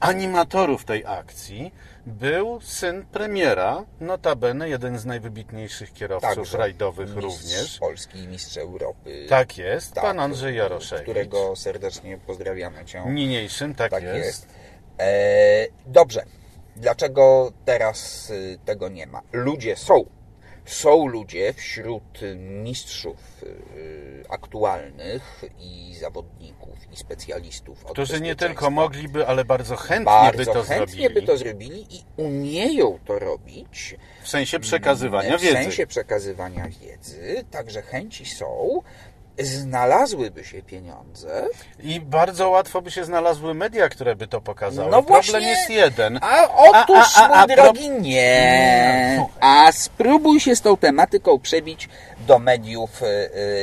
animatorów 0.00 0.84
tej 0.84 1.06
akcji 1.06 1.74
był 2.06 2.60
syn 2.60 3.06
premiera, 3.12 3.84
notabene 4.00 4.68
jeden 4.68 4.98
z 4.98 5.04
najwybitniejszych 5.04 5.92
kierowców 5.92 6.34
Także 6.34 6.58
rajdowych 6.58 7.16
mistrz 7.16 7.22
również. 7.22 7.78
Polski 7.78 8.18
i 8.18 8.28
mistrz 8.28 8.56
Europy. 8.56 9.26
Tak 9.28 9.58
jest, 9.58 9.92
tak, 9.92 10.04
pan 10.04 10.20
Andrzej 10.20 10.56
Jaroszewicz. 10.56 11.02
Którego 11.02 11.56
serdecznie 11.56 12.18
pozdrawiamy 12.18 12.84
cię. 12.84 13.04
Niniejszym, 13.06 13.74
tak, 13.74 13.90
tak 13.90 14.02
jest. 14.02 14.16
jest. 14.16 14.48
E, 14.98 15.66
dobrze, 15.86 16.24
dlaczego 16.76 17.52
teraz 17.64 18.30
y, 18.30 18.58
tego 18.64 18.88
nie 18.88 19.06
ma? 19.06 19.22
Ludzie 19.32 19.76
są 19.76 20.04
są 20.66 21.06
ludzie 21.06 21.52
wśród 21.52 22.20
mistrzów 22.36 23.42
y, 23.42 24.24
aktualnych 24.28 25.44
i 25.58 25.94
zawodników 26.00 26.92
i 26.92 26.96
specjalistów. 26.96 27.84
Którzy 27.84 28.20
nie 28.20 28.36
tylko 28.36 28.70
mogliby, 28.70 29.26
ale 29.26 29.44
bardzo 29.44 29.76
chętnie 29.76 30.04
bardzo 30.04 30.38
by 30.38 30.46
to 30.46 30.62
chętnie 30.62 30.86
zrobili. 30.86 31.14
by 31.14 31.22
to 31.22 31.36
zrobili 31.36 31.96
i 31.96 32.04
umieją 32.16 32.98
to 33.04 33.18
robić. 33.18 33.96
W 34.22 34.28
sensie 34.28 34.60
przekazywania 34.60 35.38
w 35.38 35.40
wiedzy. 35.40 35.56
W 35.56 35.62
sensie 35.62 35.86
przekazywania 35.86 36.68
wiedzy, 36.68 37.44
także 37.50 37.82
chęci 37.82 38.26
są 38.26 38.82
znalazłyby 39.38 40.44
się 40.44 40.62
pieniądze. 40.62 41.48
I 41.80 42.00
bardzo 42.00 42.50
łatwo 42.50 42.82
by 42.82 42.90
się 42.90 43.04
znalazły 43.04 43.54
media, 43.54 43.88
które 43.88 44.16
by 44.16 44.26
to 44.26 44.40
pokazały. 44.40 44.90
No 44.90 45.02
Problem 45.02 45.22
właśnie, 45.22 45.48
jest 45.48 45.70
jeden. 45.70 46.18
A 46.22 46.48
otóż, 46.56 47.16
a, 47.16 47.28
a, 47.28 47.42
a, 47.42 47.46
mój 47.46 47.56
drogi, 47.56 47.90
nie. 47.90 49.26
A 49.40 49.72
spróbuj 49.72 50.40
się 50.40 50.56
z 50.56 50.60
tą 50.60 50.76
tematyką 50.76 51.38
przebić 51.38 51.88
do 52.26 52.38
mediów 52.38 53.02
y, 53.02 53.06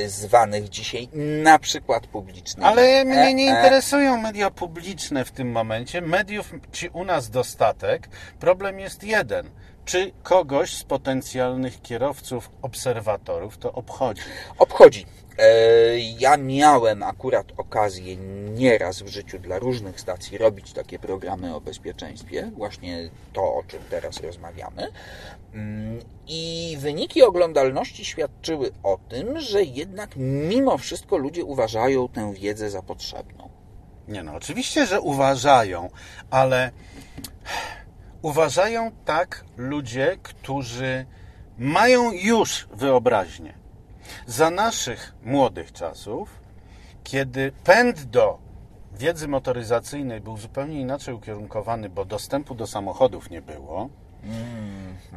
y, 0.04 0.10
zwanych 0.10 0.70
dzisiaj 0.70 1.10
na 1.44 1.60
przykład 1.60 2.08
publicznymi. 2.08 2.68
Ale 2.68 3.06
mnie 3.06 3.34
nie 3.34 3.52
e, 3.52 3.54
e. 3.54 3.58
interesują 3.58 4.18
media 4.18 4.52
publiczne 4.52 5.26
w 5.26 5.32
tym 5.32 5.52
momencie. 5.52 6.02
Mediów 6.02 6.54
ci 6.72 6.90
u 6.90 7.04
nas 7.04 7.30
dostatek. 7.30 8.10
Problem 8.40 8.80
jest 8.80 9.04
jeden 9.04 9.50
czy 9.86 10.12
kogoś 10.24 10.78
z 10.78 10.84
potencjalnych 10.84 11.82
kierowców, 11.82 12.50
obserwatorów 12.62 13.58
to 13.58 13.74
obchodzi? 13.74 14.22
Obchodzi. 14.58 15.06
E, 15.38 16.00
ja 16.00 16.38
miałem 16.38 17.04
akurat 17.04 17.48
okazję 17.58 18.16
nieraz 18.50 19.02
w 19.02 19.08
życiu 19.08 19.40
dla 19.40 19.60
różnych 19.60 20.00
stacji 20.00 20.38
robić 20.38 20.74
takie 20.74 21.00
programy 21.00 21.56
o 21.56 21.62
bezpieczeństwie, 21.62 22.52
właśnie 22.56 23.10
to, 23.34 23.42
o 23.42 23.64
czym 23.68 23.80
teraz 23.90 24.22
rozmawiamy. 24.22 24.88
Mm, 25.54 26.00
I 26.28 26.76
wyniki 26.80 27.24
oglądalności 27.24 28.06
świadczyły 28.06 28.72
o 28.84 29.00
tym, 29.10 29.40
że 29.40 29.64
jednak 29.64 30.10
mimo 30.18 30.78
wszystko 30.78 31.18
ludzie 31.18 31.46
uważają 31.46 32.08
tę 32.08 32.34
wiedzę 32.34 32.70
za 32.70 32.82
potrzebną. 32.82 33.50
Nie 34.08 34.24
no, 34.24 34.36
oczywiście, 34.36 34.86
że 34.86 35.02
uważają, 35.02 35.90
ale 36.30 36.72
uważają 38.22 38.92
tak 39.06 39.46
ludzie, 39.58 40.18
którzy 40.24 41.06
mają 41.58 42.12
już 42.12 42.68
wyobraźnię 42.74 43.63
za 44.28 44.50
naszych 44.50 45.14
młodych 45.24 45.72
czasów, 45.72 46.30
kiedy 47.04 47.52
pęd 47.64 48.04
do 48.04 48.38
wiedzy 48.94 49.28
motoryzacyjnej 49.28 50.22
był 50.22 50.38
zupełnie 50.38 50.82
inaczej 50.82 51.14
ukierunkowany, 51.14 51.90
bo 51.90 52.06
dostępu 52.06 52.56
do 52.56 52.68
samochodów 52.68 53.30
nie 53.30 53.42
było, 53.42 53.90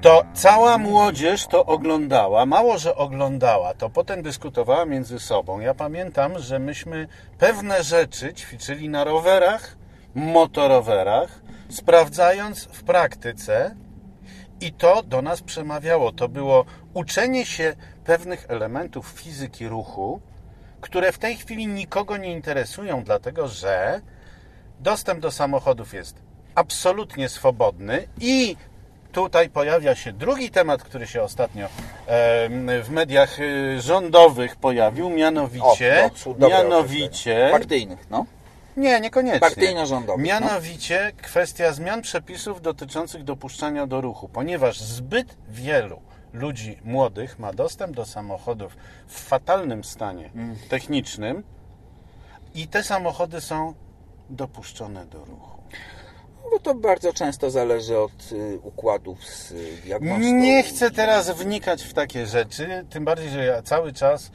to 0.01 0.23
cała 0.35 0.79
młodzież 0.79 1.47
to 1.47 1.67
oglądała. 1.67 2.47
Mało, 2.47 2.79
że 2.79 2.97
oglądała, 2.97 3.75
to 3.75 3.91
potem 3.91 4.23
dyskutowała 4.23 4.85
między 4.85 5.19
sobą. 5.19 5.61
Ja 5.61 5.75
pamiętam, 5.75 6.39
że 6.39 6.59
myśmy 6.59 7.09
pewne 7.39 7.83
rzeczy 7.83 8.35
ćwiczyli 8.35 8.89
na 8.89 9.05
rowerach, 9.05 9.77
motorowerach, 10.15 11.41
sprawdzając 11.69 12.65
w 12.65 12.83
praktyce, 12.85 13.75
i 14.61 14.73
to 14.73 15.03
do 15.03 15.23
nas 15.23 15.43
przemawiało. 15.43 16.13
To 16.13 16.29
było 16.29 16.65
uczenie 16.95 17.47
się 17.47 17.77
pewnych 18.05 18.47
elementów 18.49 19.07
fizyki 19.07 19.69
ruchu, 19.69 20.21
które 20.81 21.13
w 21.13 21.19
tej 21.19 21.37
chwili 21.37 21.67
nikogo 21.67 22.17
nie 22.17 22.33
interesują, 22.33 23.05
dlatego 23.05 23.49
że 23.49 24.01
dostęp 24.81 25.21
do 25.21 25.31
samochodów 25.31 25.95
jest 25.95 26.17
absolutnie 26.55 27.29
swobodny 27.29 28.09
i 28.21 28.57
tutaj 29.13 29.49
pojawia 29.49 29.95
się 29.95 30.13
drugi 30.13 30.51
temat, 30.51 30.83
który 30.83 31.07
się 31.07 31.23
ostatnio 31.23 31.69
w 32.83 32.91
mediach 32.91 33.41
y, 33.41 33.81
rządowych 33.81 34.57
pojawił, 34.57 35.11
mianowicie, 35.11 36.11
o, 36.27 36.35
no, 36.39 36.49
mianowicie 36.49 37.49
partyjnych, 37.53 38.11
no. 38.11 38.27
Nie, 38.77 39.01
niekoniecznie. 39.01 39.41
Partyjno-rządowych. 39.41 40.27
No. 40.27 40.29
Mianowicie 40.29 41.13
no. 41.17 41.23
kwestia 41.23 41.73
zmian 41.73 42.03
przepisów 42.03 42.63
dotyczących 42.63 43.25
dopuszczania 43.25 43.87
do 43.87 44.01
ruchu, 44.01 44.29
ponieważ 44.29 44.81
zbyt 44.81 45.37
wielu 45.49 46.01
ludzi 46.33 46.79
młodych 46.85 47.39
ma 47.39 47.53
dostęp 47.53 47.97
do 47.97 48.07
samochodów 48.07 48.77
w 49.07 49.21
fatalnym 49.21 49.85
stanie 49.85 50.31
mm. 50.35 50.57
technicznym 50.69 51.43
i 52.55 52.69
te 52.69 52.83
samochody 52.83 53.41
są 53.41 53.75
dopuszczone 54.31 55.07
do 55.07 55.25
ruchu. 55.25 55.63
No 56.45 56.51
bo 56.51 56.59
to 56.59 56.75
bardzo 56.75 57.13
często 57.13 57.51
zależy 57.51 57.99
od 57.99 58.33
y, 58.33 58.59
układów 58.63 59.25
z 59.25 59.53
diagnostą. 59.85 60.23
Nie 60.23 60.63
chcę 60.63 60.91
teraz 60.91 61.31
wnikać 61.31 61.83
w 61.83 61.93
takie 61.93 62.27
rzeczy, 62.27 62.87
tym 62.91 63.05
bardziej, 63.05 63.31
że 63.31 63.45
ja 63.45 63.63
cały 63.63 63.93
czas 63.93 64.31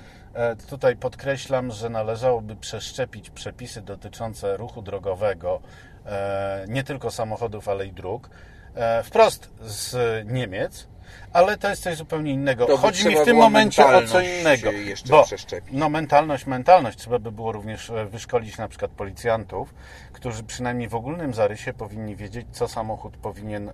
tutaj 0.69 0.95
podkreślam, 0.95 1.71
że 1.71 1.89
należałoby 1.89 2.55
przeszczepić 2.55 3.29
przepisy 3.29 3.81
dotyczące 3.81 4.57
ruchu 4.57 4.81
drogowego, 4.81 5.61
e, 6.05 6.65
nie 6.67 6.83
tylko 6.83 7.11
samochodów, 7.11 7.69
ale 7.69 7.85
i 7.85 7.91
dróg, 7.91 8.29
e, 8.75 9.03
wprost 9.03 9.49
z 9.61 9.95
Niemiec, 10.27 10.87
ale 11.33 11.57
to 11.57 11.69
jest 11.69 11.83
coś 11.83 11.95
zupełnie 11.95 12.31
innego. 12.31 12.65
To 12.65 12.77
Chodzi 12.77 13.07
mi 13.07 13.15
w 13.15 13.25
tym 13.25 13.37
momencie 13.37 13.85
o 13.85 14.07
co 14.07 14.21
innego. 14.21 14.71
Bo, 15.09 15.25
no 15.71 15.89
mentalność, 15.89 16.45
mentalność. 16.45 16.97
Trzeba 16.97 17.19
by 17.19 17.31
było 17.31 17.51
również 17.51 17.89
e, 17.89 18.05
wyszkolić 18.05 18.57
na 18.57 18.67
przykład 18.67 18.91
policjantów, 18.91 19.73
którzy 20.21 20.43
przynajmniej 20.43 20.89
w 20.89 20.95
ogólnym 20.95 21.33
zarysie 21.33 21.73
powinni 21.73 22.15
wiedzieć, 22.15 22.47
co 22.51 22.67
samochód 22.67 23.17
powinien 23.17 23.69
e, 23.69 23.73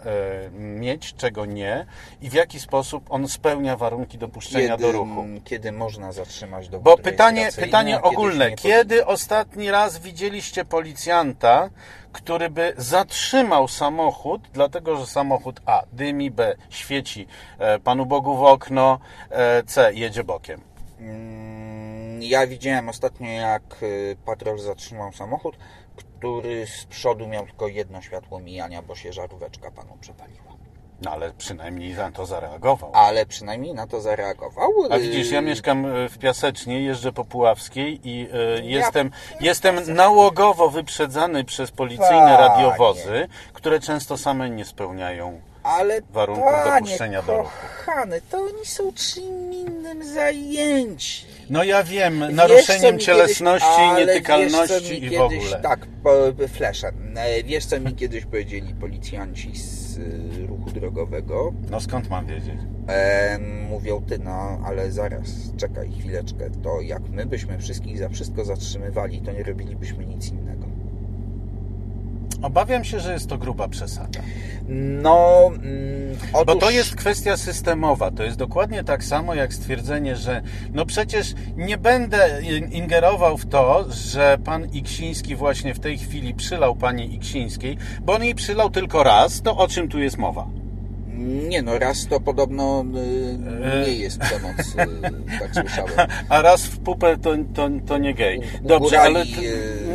mieć, 0.51 1.13
czego 1.13 1.45
nie 1.45 1.86
i 2.21 2.29
w 2.29 2.33
jaki 2.33 2.60
sposób 2.60 3.05
on 3.10 3.27
spełnia 3.27 3.77
warunki 3.77 4.17
dopuszczenia 4.17 4.77
kiedy, 4.77 4.83
do 4.83 4.91
ruchu. 4.91 5.25
Kiedy 5.43 5.71
można 5.71 6.12
zatrzymać 6.12 6.69
do 6.69 6.79
Bo 6.79 6.97
pytanie, 6.97 7.49
pytanie 7.55 8.01
ogólne. 8.01 8.51
Kiedy 8.51 9.05
ostatni 9.05 9.71
raz 9.71 9.99
widzieliście 9.99 10.65
policjanta, 10.65 11.69
który 12.12 12.49
by 12.49 12.73
zatrzymał 12.77 13.67
samochód, 13.67 14.41
dlatego 14.53 14.97
że 14.97 15.05
samochód 15.05 15.62
A 15.65 15.83
dymi, 15.93 16.31
B 16.31 16.55
świeci 16.69 17.27
e, 17.60 17.79
Panu 17.79 18.05
Bogu 18.05 18.38
w 18.38 18.43
okno, 18.43 18.99
e, 19.29 19.63
C 19.63 19.93
jedzie 19.93 20.23
bokiem. 20.23 20.62
Mm, 20.99 22.23
ja 22.23 22.47
widziałem 22.47 22.89
ostatnio, 22.89 23.29
jak 23.29 23.63
patrol 24.25 24.60
zatrzymał 24.60 25.13
samochód, 25.13 25.57
który 26.17 26.67
z 26.67 26.86
przodu 26.86 27.27
miał 27.27 27.45
tylko 27.45 27.67
jedno 27.67 28.01
światło 28.01 28.39
mijania, 28.39 28.82
bo 28.82 28.95
się 28.95 29.13
żaróweczka 29.13 29.71
panu 29.71 29.97
przepaliła. 30.01 30.58
No 31.01 31.12
ale 31.12 31.32
przynajmniej 31.34 31.93
na 31.93 32.12
to 32.12 32.25
zareagował. 32.25 32.91
Ale 32.93 33.25
przynajmniej 33.25 33.73
na 33.73 33.88
to 33.88 34.01
zareagował. 34.01 34.71
A 34.89 34.99
widzisz, 34.99 35.32
ja 35.32 35.41
mieszkam 35.41 35.86
e, 35.86 36.10
w 36.10 36.17
Piasecznie, 36.17 36.82
jeżdżę 36.82 37.12
po 37.12 37.25
Puławskiej 37.25 37.99
i 38.03 38.27
y, 38.60 38.63
jestem, 38.63 39.12
ja, 39.32 39.38
jestem 39.47 39.93
nałogowo 39.93 40.69
wyprzedzany 40.69 41.43
przez 41.43 41.71
policyjnie 41.71 42.38
radiowozy, 42.38 43.28
które 43.53 43.80
często 43.80 44.18
same 44.18 44.49
nie 44.49 44.65
spełniają 44.65 45.41
Ale 45.68 46.01
warunków 46.01 46.45
panie 46.45 46.82
dopuszczenia 46.82 47.22
do 47.22 47.38
ruchu. 47.38 47.49
kochany, 47.86 48.22
to 48.30 48.38
oni 48.38 48.65
są 48.65 48.93
czym 48.93 49.53
innym 49.53 50.13
zajęci. 50.13 51.26
No 51.49 51.63
ja 51.63 51.84
wiem, 51.84 52.36
naruszeniem 52.36 52.99
cielesności, 52.99 53.68
kiedyś, 53.95 54.07
nietykalności 54.07 55.03
i 55.03 55.07
w 55.07 55.11
kiedyś, 55.11 55.43
ogóle. 55.43 55.61
Tak, 55.61 55.80
po, 56.03 56.11
flesze. 56.47 56.91
E, 57.15 57.43
Wiesz, 57.43 57.65
co 57.65 57.80
mi 57.80 57.95
kiedyś 57.95 58.26
powiedzieli 58.26 58.74
policjanci 58.74 59.57
z 59.57 59.97
y, 59.97 60.47
ruchu 60.47 60.72
drogowego? 60.72 61.53
No 61.72 61.80
skąd 61.82 62.09
mam 62.09 62.26
wiedzieć? 62.26 62.55
E, 62.89 63.39
mówią, 63.70 64.01
ty, 64.07 64.20
no, 64.20 64.59
ale 64.65 64.91
zaraz, 64.91 65.28
czekaj 65.57 65.91
chwileczkę, 65.99 66.49
to 66.63 66.82
jak 66.82 67.09
my 67.09 67.26
byśmy 67.26 67.57
wszystkich 67.57 67.97
za 67.97 68.09
wszystko 68.09 68.45
zatrzymywali, 68.45 69.22
to 69.22 69.32
nie 69.32 69.43
robilibyśmy 69.43 70.05
nic 70.05 70.28
innego. 70.32 70.57
Obawiam 72.41 72.83
się, 72.83 72.99
że 72.99 73.13
jest 73.13 73.29
to 73.29 73.38
gruba 73.38 73.67
przesada. 73.67 74.19
No, 74.69 75.49
mm, 75.53 76.17
Bo 76.33 76.39
otóż... 76.39 76.59
to 76.59 76.69
jest 76.69 76.95
kwestia 76.95 77.38
systemowa. 77.38 78.11
To 78.11 78.23
jest 78.23 78.38
dokładnie 78.38 78.83
tak 78.83 79.03
samo 79.03 79.35
jak 79.35 79.53
stwierdzenie, 79.53 80.15
że 80.15 80.41
no 80.73 80.85
przecież 80.85 81.33
nie 81.55 81.77
będę 81.77 82.41
ingerował 82.71 83.38
w 83.38 83.45
to, 83.45 83.85
że 83.89 84.38
pan 84.45 84.65
Iksiński 84.65 85.35
właśnie 85.35 85.73
w 85.73 85.79
tej 85.79 85.97
chwili 85.97 86.33
przylał 86.33 86.75
pani 86.75 87.15
Iksińskiej, 87.15 87.77
bo 88.01 88.13
on 88.13 88.23
jej 88.23 88.35
przylał 88.35 88.69
tylko 88.69 89.03
raz. 89.03 89.41
To 89.41 89.57
o 89.57 89.67
czym 89.67 89.88
tu 89.88 89.99
jest 89.99 90.17
mowa? 90.17 90.47
Nie 91.18 91.61
no, 91.61 91.80
raz 91.80 92.07
to 92.07 92.20
podobno 92.20 92.86
y, 92.95 93.74
E. 93.74 93.86
nie 93.88 93.93
jest 93.93 94.20
przemoc, 94.20 94.59
y, 94.59 94.76
tak 95.39 95.53
słyszałem. 95.53 96.09
A 96.30 96.41
raz 96.41 96.65
w 96.65 96.80
pupę 96.80 97.18
to, 97.18 97.32
to, 97.53 97.70
to 97.86 97.97
nie 97.97 98.13
gej. 98.13 98.41
Dobrze, 98.61 99.01
ale... 99.01 99.22
e, 99.22 99.26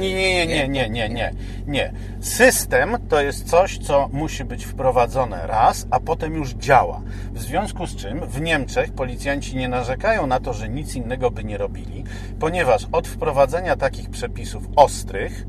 Nie, 0.01 0.15
nie, 0.15 0.47
nie, 0.47 0.69
nie, 0.69 0.89
nie, 0.89 1.09
nie, 1.09 1.33
nie. 1.67 1.93
System 2.21 2.97
to 3.09 3.21
jest 3.21 3.51
coś, 3.51 3.79
co 3.79 4.09
musi 4.13 4.45
być 4.45 4.65
wprowadzone 4.65 5.47
raz, 5.47 5.87
a 5.91 6.01
potem 6.01 6.35
już 6.35 6.51
działa. 6.51 7.01
W 7.33 7.41
związku 7.43 7.87
z 7.87 7.97
czym 7.97 8.27
w 8.27 8.41
Niemczech 8.41 8.93
policjanci 8.93 9.57
nie 9.57 9.69
narzekają 9.69 10.27
na 10.27 10.41
to, 10.41 10.53
że 10.53 10.69
nic 10.69 10.95
innego 10.95 11.31
by 11.31 11.45
nie 11.45 11.59
robili, 11.59 12.05
ponieważ 12.41 12.87
od 12.93 13.09
wprowadzenia 13.09 13.77
takich 13.77 14.11
przepisów 14.11 14.65
ostrych 14.77 15.47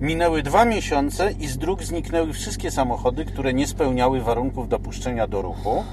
minęły 0.00 0.42
dwa 0.42 0.64
miesiące 0.64 1.32
i 1.32 1.46
z 1.46 1.58
dróg 1.58 1.82
zniknęły 1.82 2.32
wszystkie 2.32 2.70
samochody, 2.70 3.24
które 3.24 3.54
nie 3.54 3.66
spełniały 3.66 4.20
warunków 4.20 4.68
dopuszczenia 4.68 5.26
do 5.26 5.42
ruchu. 5.42 5.84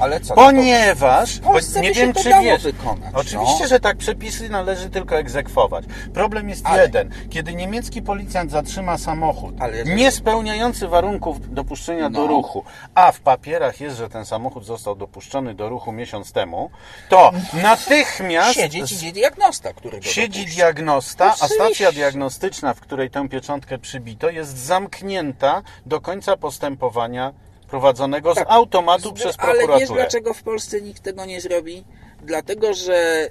Ale 0.00 0.20
co? 0.20 0.34
Ponieważ, 0.34 1.40
nie 1.82 1.92
wiem 1.92 2.12
czy 2.14 2.30
wiesz, 2.42 2.62
wykonać, 2.62 3.14
oczywiście, 3.14 3.62
no. 3.62 3.68
że 3.68 3.80
tak, 3.80 3.96
przepisy 3.96 4.48
należy 4.48 4.90
tylko 4.90 5.16
egzekwować. 5.18 5.84
Problem 6.14 6.48
jest 6.48 6.66
Ale- 6.66 6.82
jeden. 6.82 7.10
Kiedy 7.30 7.54
niemiecki 7.54 8.02
policjant 8.02 8.50
zatrzyma 8.50 8.98
samochód 8.98 9.54
Ale- 9.60 9.84
nie 9.84 10.10
spełniający 10.10 10.88
warunków 10.88 11.54
dopuszczenia 11.54 12.10
do 12.10 12.20
No. 12.20 12.26
ruchu, 12.26 12.64
a 12.94 13.12
w 13.12 13.20
papierach 13.20 13.80
jest, 13.80 13.96
że 13.96 14.08
ten 14.08 14.24
samochód 14.24 14.64
został 14.64 14.96
dopuszczony 14.96 15.54
do 15.54 15.68
ruchu 15.68 15.92
miesiąc 15.92 16.32
temu, 16.32 16.70
to 17.08 17.30
natychmiast 17.62 18.54
Siedzieć 18.54 18.92
idzie 18.92 19.12
diagnosta, 19.12 19.72
który 19.72 20.02
siedzi 20.02 20.38
dopuści. 20.40 20.56
diagnosta, 20.56 21.34
a 21.40 21.48
stacja 21.48 21.92
diagnostyczna, 21.92 22.74
w 22.74 22.80
której 22.80 23.10
tę 23.10 23.28
pieczątkę 23.28 23.78
przybito, 23.78 24.30
jest 24.30 24.58
zamknięta 24.58 25.62
do 25.86 26.00
końca 26.00 26.36
postępowania 26.36 27.32
prowadzonego 27.70 28.32
z 28.32 28.36
Tak. 28.36 28.46
automatu 28.50 29.12
przez 29.12 29.34
Ale 29.38 29.52
wiesz 29.52 29.58
prokuraturę. 29.66 30.00
dlaczego 30.00 30.34
w 30.34 30.42
Polsce 30.42 30.80
nikt 30.80 31.02
tego 31.02 31.24
nie 31.24 31.40
zrobi? 31.40 31.84
Dlatego, 32.22 32.74
że 32.74 33.28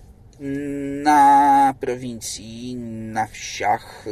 na 1.04 1.74
prowincji, 1.80 2.76
na 3.12 3.28
wsiach, 3.28 4.06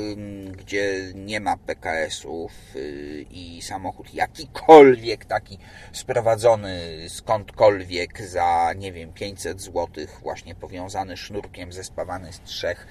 gdzie 0.51 1.11
nie 1.15 1.39
ma 1.39 1.57
PKS-ów 1.57 2.51
y, 2.75 3.25
i 3.31 3.61
samochód 3.61 4.13
jakikolwiek 4.13 5.25
taki 5.25 5.57
sprowadzony 5.91 6.79
skądkolwiek 7.09 8.21
za, 8.21 8.73
nie 8.75 8.91
wiem, 8.91 9.13
500 9.13 9.61
zł, 9.61 9.87
właśnie 10.21 10.55
powiązany 10.55 11.17
sznurkiem, 11.17 11.71
zespawany 11.73 12.33
z 12.33 12.41
trzech, 12.41 12.87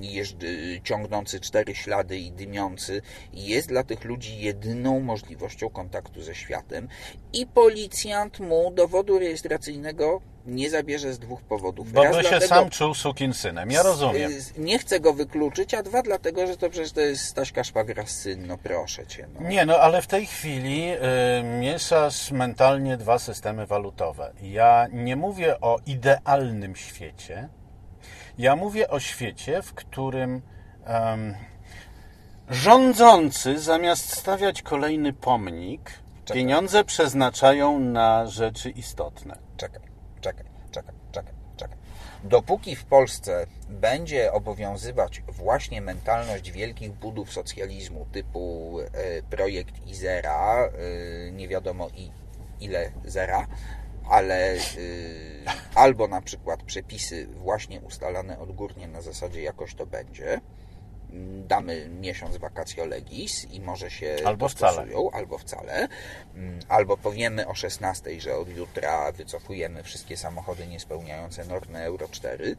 jeżdży, 0.00 0.80
ciągnący 0.84 1.40
cztery 1.40 1.74
ślady 1.74 2.18
i 2.18 2.32
dymiący, 2.32 3.02
jest 3.32 3.68
dla 3.68 3.84
tych 3.84 4.04
ludzi 4.04 4.38
jedyną 4.40 5.00
możliwością 5.00 5.70
kontaktu 5.70 6.22
ze 6.22 6.34
światem 6.34 6.88
i 7.32 7.46
policjant 7.46 8.40
mu 8.40 8.70
dowodu 8.70 9.18
rejestracyjnego 9.18 10.20
nie 10.46 10.70
zabierze 10.70 11.12
z 11.12 11.18
dwóch 11.18 11.42
powodów. 11.42 11.92
Bo 11.92 12.04
Raz 12.04 12.16
by 12.16 12.22
się 12.22 12.28
dlatego- 12.28 12.54
sam 12.54 12.70
czuł 12.70 12.94
sukinsynem. 12.94 13.70
Ja 13.70 13.82
rozumiem. 13.82 14.32
Y, 14.32 14.60
Nie 14.60 14.78
chcę 14.78 15.00
go 15.00 15.12
wykluczyć, 15.12 15.74
a 15.74 15.82
dwa 15.82 16.02
dlatego, 16.02 16.46
że 16.46 16.56
to 16.56 16.70
przecież 16.70 16.92
to 16.92 17.00
jest 17.00 17.24
Staśka 17.24 17.64
Szwagra 17.64 18.06
syn, 18.06 18.46
no 18.46 18.58
proszę 18.58 19.06
cię. 19.06 19.28
No. 19.40 19.48
Nie, 19.48 19.66
no 19.66 19.76
ale 19.76 20.02
w 20.02 20.06
tej 20.06 20.26
chwili 20.26 20.82
y, 20.92 20.98
mieszasz 21.60 22.30
mentalnie 22.30 22.96
dwa 22.96 23.18
systemy 23.18 23.66
walutowe. 23.66 24.32
Ja 24.42 24.86
nie 24.92 25.16
mówię 25.16 25.60
o 25.60 25.78
idealnym 25.86 26.76
świecie. 26.76 27.48
Ja 28.38 28.56
mówię 28.56 28.88
o 28.88 29.00
świecie, 29.00 29.62
w 29.62 29.74
którym 29.74 30.42
em, 30.84 31.34
rządzący 32.50 33.58
zamiast 33.60 34.16
stawiać 34.16 34.62
kolejny 34.62 35.12
pomnik, 35.12 35.90
Czekaj. 36.24 36.42
pieniądze 36.42 36.84
przeznaczają 36.84 37.78
na 37.78 38.26
rzeczy 38.26 38.70
istotne. 38.70 39.38
Czekaj, 39.56 39.80
czekaj, 40.20 40.44
czekaj, 40.70 40.94
czekaj, 41.12 41.34
czekaj. 41.56 41.76
Dopóki 42.24 42.76
w 42.76 42.84
Polsce 42.84 43.46
będzie 43.68 44.32
obowiązywać 44.32 45.22
właśnie 45.28 45.80
mentalność 45.80 46.50
wielkich 46.50 46.92
budów 46.92 47.32
socjalizmu 47.32 48.06
typu 48.12 48.76
e, 48.80 49.22
projekt 49.22 49.86
Izera, 49.86 50.64
e, 50.66 50.70
nie 51.32 51.48
wiadomo 51.48 51.88
i 51.96 52.10
ile 52.60 52.90
zera, 53.04 53.46
ale 54.10 54.54
e, 54.54 54.58
albo 55.74 56.08
na 56.08 56.20
przykład 56.22 56.62
przepisy 56.62 57.26
właśnie 57.26 57.80
ustalane 57.80 58.38
odgórnie 58.38 58.88
na 58.88 59.02
zasadzie 59.02 59.42
jakoś 59.42 59.74
to 59.74 59.86
będzie, 59.86 60.40
damy 61.48 61.88
miesiąc 61.88 62.36
vacatio 62.36 62.86
legis 62.86 63.44
i 63.52 63.60
może 63.60 63.90
się 63.90 64.16
Albo 64.24 64.48
wcale. 64.48 64.86
albo 65.12 65.38
wcale, 65.38 65.88
Mm, 66.34 66.60
albo 66.68 66.96
powiemy 66.96 67.46
o 67.46 67.54
16, 67.54 68.20
że 68.20 68.36
od 68.36 68.48
jutra 68.48 69.12
wycofujemy 69.12 69.82
wszystkie 69.82 70.16
samochody 70.16 70.66
niespełniające 70.66 71.44
normy 71.44 71.78
Euro 71.78 72.08
4. 72.08 72.56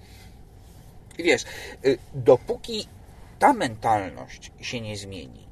I 1.17 1.23
wiesz, 1.23 1.45
y, 1.85 1.97
dopóki 2.13 2.87
ta 3.39 3.53
mentalność 3.53 4.51
się 4.61 4.81
nie 4.81 4.97
zmieni, 4.97 5.47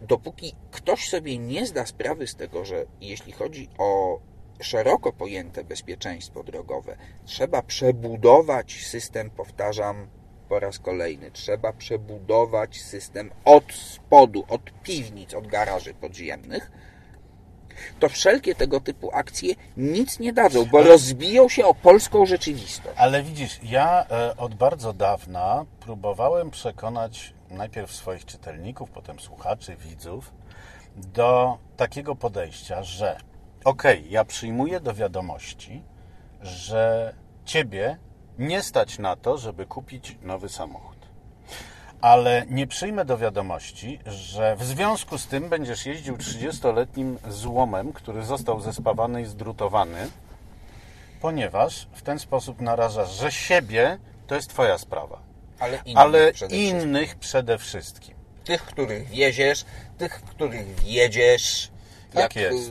dopóki 0.00 0.54
ktoś 0.70 1.08
sobie 1.08 1.38
nie 1.38 1.66
zda 1.66 1.86
sprawy 1.86 2.26
z 2.26 2.34
tego, 2.34 2.64
że 2.64 2.86
jeśli 3.00 3.32
chodzi 3.32 3.68
o 3.78 4.18
szeroko 4.62 5.12
pojęte 5.12 5.64
bezpieczeństwo 5.64 6.42
drogowe, 6.42 6.96
trzeba 7.24 7.62
przebudować 7.62 8.84
system, 8.86 9.30
powtarzam 9.30 10.06
po 10.48 10.60
raz 10.60 10.78
kolejny, 10.78 11.30
trzeba 11.30 11.72
przebudować 11.72 12.82
system 12.82 13.30
od 13.44 13.72
spodu, 13.72 14.44
od 14.48 14.60
piwnic, 14.82 15.34
od 15.34 15.46
garaży 15.46 15.94
podziemnych, 15.94 16.70
to 18.00 18.08
wszelkie 18.08 18.54
tego 18.54 18.80
typu 18.80 19.10
akcje 19.12 19.54
nic 19.76 20.18
nie 20.18 20.32
dadzą, 20.32 20.64
bo 20.64 20.82
rozbiją 20.82 21.48
się 21.48 21.64
o 21.66 21.74
polską 21.74 22.26
rzeczywistość. 22.26 22.96
Ale 22.96 23.22
widzisz, 23.22 23.60
ja 23.62 24.06
e, 24.10 24.36
od 24.36 24.54
bardzo 24.54 24.92
dawna 24.92 25.64
próbowałem 25.80 26.50
przekonać 26.50 27.34
najpierw 27.50 27.92
swoich 27.92 28.24
czytelników, 28.24 28.90
potem 28.90 29.20
słuchaczy, 29.20 29.76
widzów 29.76 30.32
do 30.96 31.58
takiego 31.76 32.16
podejścia, 32.16 32.82
że 32.82 33.16
okej, 33.64 34.10
ja 34.10 34.24
przyjmuję 34.24 34.80
do 34.80 34.94
wiadomości, 34.94 35.82
że 36.42 37.14
ciebie 37.44 37.96
nie 38.38 38.62
stać 38.62 38.98
na 38.98 39.16
to, 39.16 39.38
żeby 39.38 39.66
kupić 39.66 40.16
nowy 40.22 40.48
samochód. 40.48 40.96
Ale 42.00 42.44
nie 42.50 42.66
przyjmę 42.66 43.04
do 43.04 43.18
wiadomości, 43.18 43.98
że 44.06 44.56
w 44.56 44.64
związku 44.64 45.18
z 45.18 45.26
tym 45.26 45.48
będziesz 45.48 45.86
jeździł 45.86 46.16
30-letnim 46.16 47.18
złomem, 47.28 47.92
który 47.92 48.24
został 48.24 48.60
zespawany 48.60 49.22
i 49.22 49.26
zdrutowany, 49.26 50.08
ponieważ 51.20 51.88
w 51.92 52.02
ten 52.02 52.18
sposób 52.18 52.60
narażasz, 52.60 53.10
że 53.10 53.32
siebie 53.32 53.98
to 54.26 54.34
jest 54.34 54.48
Twoja 54.50 54.78
sprawa, 54.78 55.18
Ale 55.58 55.76
innych 55.84 55.96
ale 55.98 56.32
przede 56.32 56.48
wszystkim. 56.48 56.78
innych 56.80 57.14
przede 57.16 57.58
wszystkim. 57.58 58.14
Tych, 58.44 58.62
których 58.62 59.08
wieziesz, 59.08 59.64
tych, 59.98 60.12
których 60.22 60.74
wiedziesz. 60.74 61.70
Tak 62.12 62.36
jak, 62.36 62.52
jest. 62.52 62.70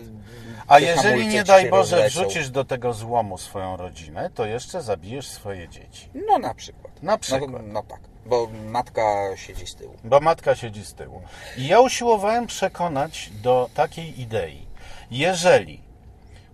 A 0.68 0.80
jeżeli 0.80 1.28
nie 1.28 1.44
daj 1.44 1.70
Boże 1.70 2.08
wrzucisz 2.08 2.50
do 2.50 2.66
tego 2.66 2.94
złomu 2.94 3.38
swoją 3.38 3.78
rodzinę, 3.78 4.30
to 4.36 4.46
jeszcze 4.46 4.82
zabijesz 4.82 5.28
swoje 5.28 5.70
dzieci. 5.70 6.10
No 6.28 6.40
na 6.40 6.54
przykład. 6.54 7.04
Na 7.04 7.18
przykład. 7.18 7.52
No, 7.52 7.60
no 7.64 7.84
tak, 7.84 8.00
bo 8.26 8.48
matka 8.66 9.02
siedzi 9.36 9.68
z 9.68 9.76
tyłu. 9.76 9.94
Bo 10.04 10.20
matka 10.20 10.56
siedzi 10.56 10.86
z 10.86 10.94
tyłu. 10.94 11.22
I 11.58 11.68
ja 11.68 11.80
usiłowałem 11.80 12.48
przekonać 12.48 13.30
do 13.44 13.70
takiej 13.74 14.22
idei. 14.22 14.68
Jeżeli 15.12 15.84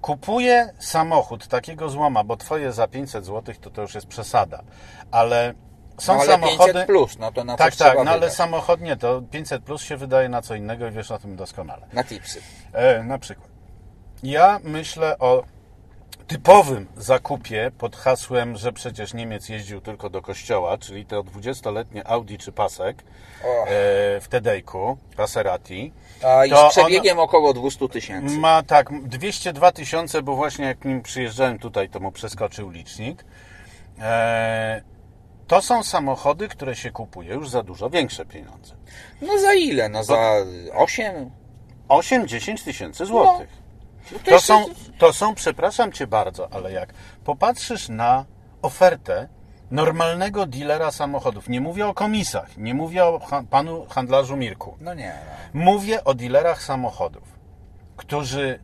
kupuję 0.02 0.74
samochód 0.80 1.48
takiego 1.48 1.90
złoma, 1.90 2.24
bo 2.24 2.38
twoje 2.38 2.72
za 2.72 2.88
500 2.88 3.26
zł 3.26 3.56
to 3.62 3.70
to 3.70 3.82
już 3.82 3.96
jest 3.96 4.08
przesada, 4.08 4.64
ale 5.12 5.54
są 5.98 6.14
no, 6.14 6.20
ale 6.20 6.32
samochody... 6.32 6.74
500 6.74 6.88
plus, 6.88 7.18
no 7.20 7.32
to 7.32 7.44
na 7.44 7.58
tak, 7.58 7.76
tak, 7.76 7.96
no 7.96 8.12
ale 8.12 8.20
wydać. 8.20 8.34
samochód 8.34 8.82
nie, 8.82 8.98
to 8.98 9.22
500 9.32 9.64
plus 9.64 9.82
się 9.82 9.98
wydaje 9.98 10.30
na 10.30 10.42
co 10.42 10.56
innego 10.56 10.88
i 10.88 10.92
wiesz 10.92 11.12
o 11.12 11.20
tym 11.20 11.36
doskonale. 11.36 11.88
Na 11.94 12.04
tipsy. 12.04 12.42
E, 12.74 13.04
na 13.04 13.20
przykład. 13.20 13.47
Ja 14.24 14.60
myślę 14.64 15.18
o 15.20 15.44
typowym 16.28 16.88
zakupie 16.98 17.72
pod 17.78 17.96
hasłem, 17.96 18.58
że 18.58 18.74
przecież 18.74 19.14
Niemiec 19.14 19.50
jeździł 19.50 19.82
tylko 19.82 20.10
do 20.10 20.22
kościoła, 20.22 20.78
czyli 20.78 21.06
to 21.06 21.24
20-letnie 21.24 22.08
Audi 22.08 22.36
czy 22.36 22.52
Pasek 22.52 22.98
e, 22.98 23.04
w 24.22 24.28
Tedejku, 24.30 24.98
Passerati. 25.18 25.94
A 26.24 26.46
i 26.46 26.50
z 26.50 26.70
przebiegiem 26.70 27.20
około 27.20 27.54
200 27.54 27.90
tysięcy. 27.90 28.38
Ma 28.38 28.64
tak, 28.64 29.08
202 29.08 29.72
tysiące, 29.72 30.22
bo 30.22 30.36
właśnie 30.36 30.66
jak 30.66 30.86
nim 30.86 31.02
przyjeżdżałem 31.02 31.60
tutaj, 31.60 31.90
to 31.90 32.00
mu 32.00 32.12
przeskoczył 32.12 32.70
licznik. 32.70 33.26
E, 34.00 34.82
to 35.48 35.62
są 35.62 35.84
samochody, 35.84 36.48
które 36.48 36.76
się 36.76 36.92
kupuje 36.92 37.34
już 37.34 37.50
za 37.50 37.64
dużo 37.64 37.90
większe 37.90 38.26
pieniądze. 38.26 38.76
No 39.22 39.40
za 39.40 39.54
ile? 39.54 39.90
No 39.90 40.04
za 40.04 40.34
8? 40.74 41.32
8-10 41.88 42.64
tysięcy 42.64 43.06
złotych. 43.06 43.50
No 43.52 43.67
To 44.26 44.32
jeszcze- 44.32 44.40
są, 44.40 44.66
to 44.98 45.14
są, 45.14 45.36
przepraszam 45.36 45.92
cię 45.92 46.08
bardzo, 46.08 46.48
ale 46.54 46.72
jak 46.72 46.94
popatrzysz 47.24 47.90
na 47.90 48.26
ofertę 48.62 49.28
normalnego 49.72 50.46
dealera 50.46 50.92
samochodów, 50.92 51.50
nie 51.50 51.62
mówię 51.62 51.88
o 51.88 51.94
komisach, 51.94 52.58
nie 52.58 52.74
mówię 52.74 53.06
o 53.06 53.20
panu 53.50 53.86
handlarzu 53.90 54.38
Mirku, 54.38 54.78
No 54.82 54.94
nie. 54.94 55.14
mówię 55.54 56.04
o 56.04 56.14
dealerach 56.14 56.64
samochodów, 56.64 57.24
którzy 57.98 58.60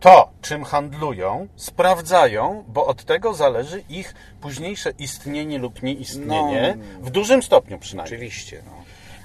to, 0.00 0.30
czym 0.40 0.64
handlują, 0.64 1.48
sprawdzają, 1.56 2.64
bo 2.68 2.86
od 2.86 3.04
tego 3.04 3.34
zależy 3.34 3.84
ich 3.88 4.14
późniejsze 4.40 4.90
istnienie 4.98 5.58
lub 5.58 5.82
nieistnienie, 5.82 6.76
No. 6.78 7.06
w 7.06 7.10
dużym 7.10 7.42
stopniu 7.42 7.78
przynajmniej. 7.78 8.16
Oczywiście. 8.18 8.62
No. 8.66 8.72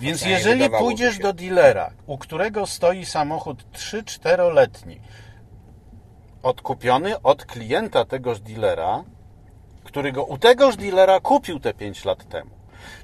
Więc 0.01 0.25
jeżeli 0.25 0.69
pójdziesz 0.69 1.19
do 1.19 1.33
dealera, 1.33 1.91
u 2.07 2.17
którego 2.17 2.67
stoi 2.67 3.05
samochód 3.05 3.65
3-4-letni, 3.73 4.99
odkupiony 6.47 7.21
od 7.21 7.45
klienta 7.45 8.05
tegoż 8.05 8.39
dealera, 8.39 9.03
który 9.83 10.11
go 10.11 10.23
u 10.25 10.37
tegoż 10.37 10.75
dealera 10.75 11.19
kupił 11.19 11.59
te 11.59 11.73
5 11.73 12.05
lat 12.05 12.29
temu, 12.29 12.51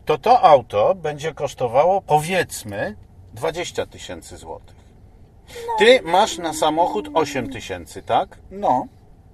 to 0.06 0.18
to 0.18 0.42
auto 0.42 0.96
będzie 0.96 1.34
kosztowało 1.34 2.02
powiedzmy 2.02 2.96
20 3.34 3.86
tysięcy 3.86 4.38
złotych. 4.38 4.76
Ty 5.80 6.02
masz 6.04 6.38
na 6.38 6.54
samochód 6.54 7.10
8 7.14 7.50
tysięcy, 7.50 8.02
tak? 8.02 8.38
No. 8.52 8.88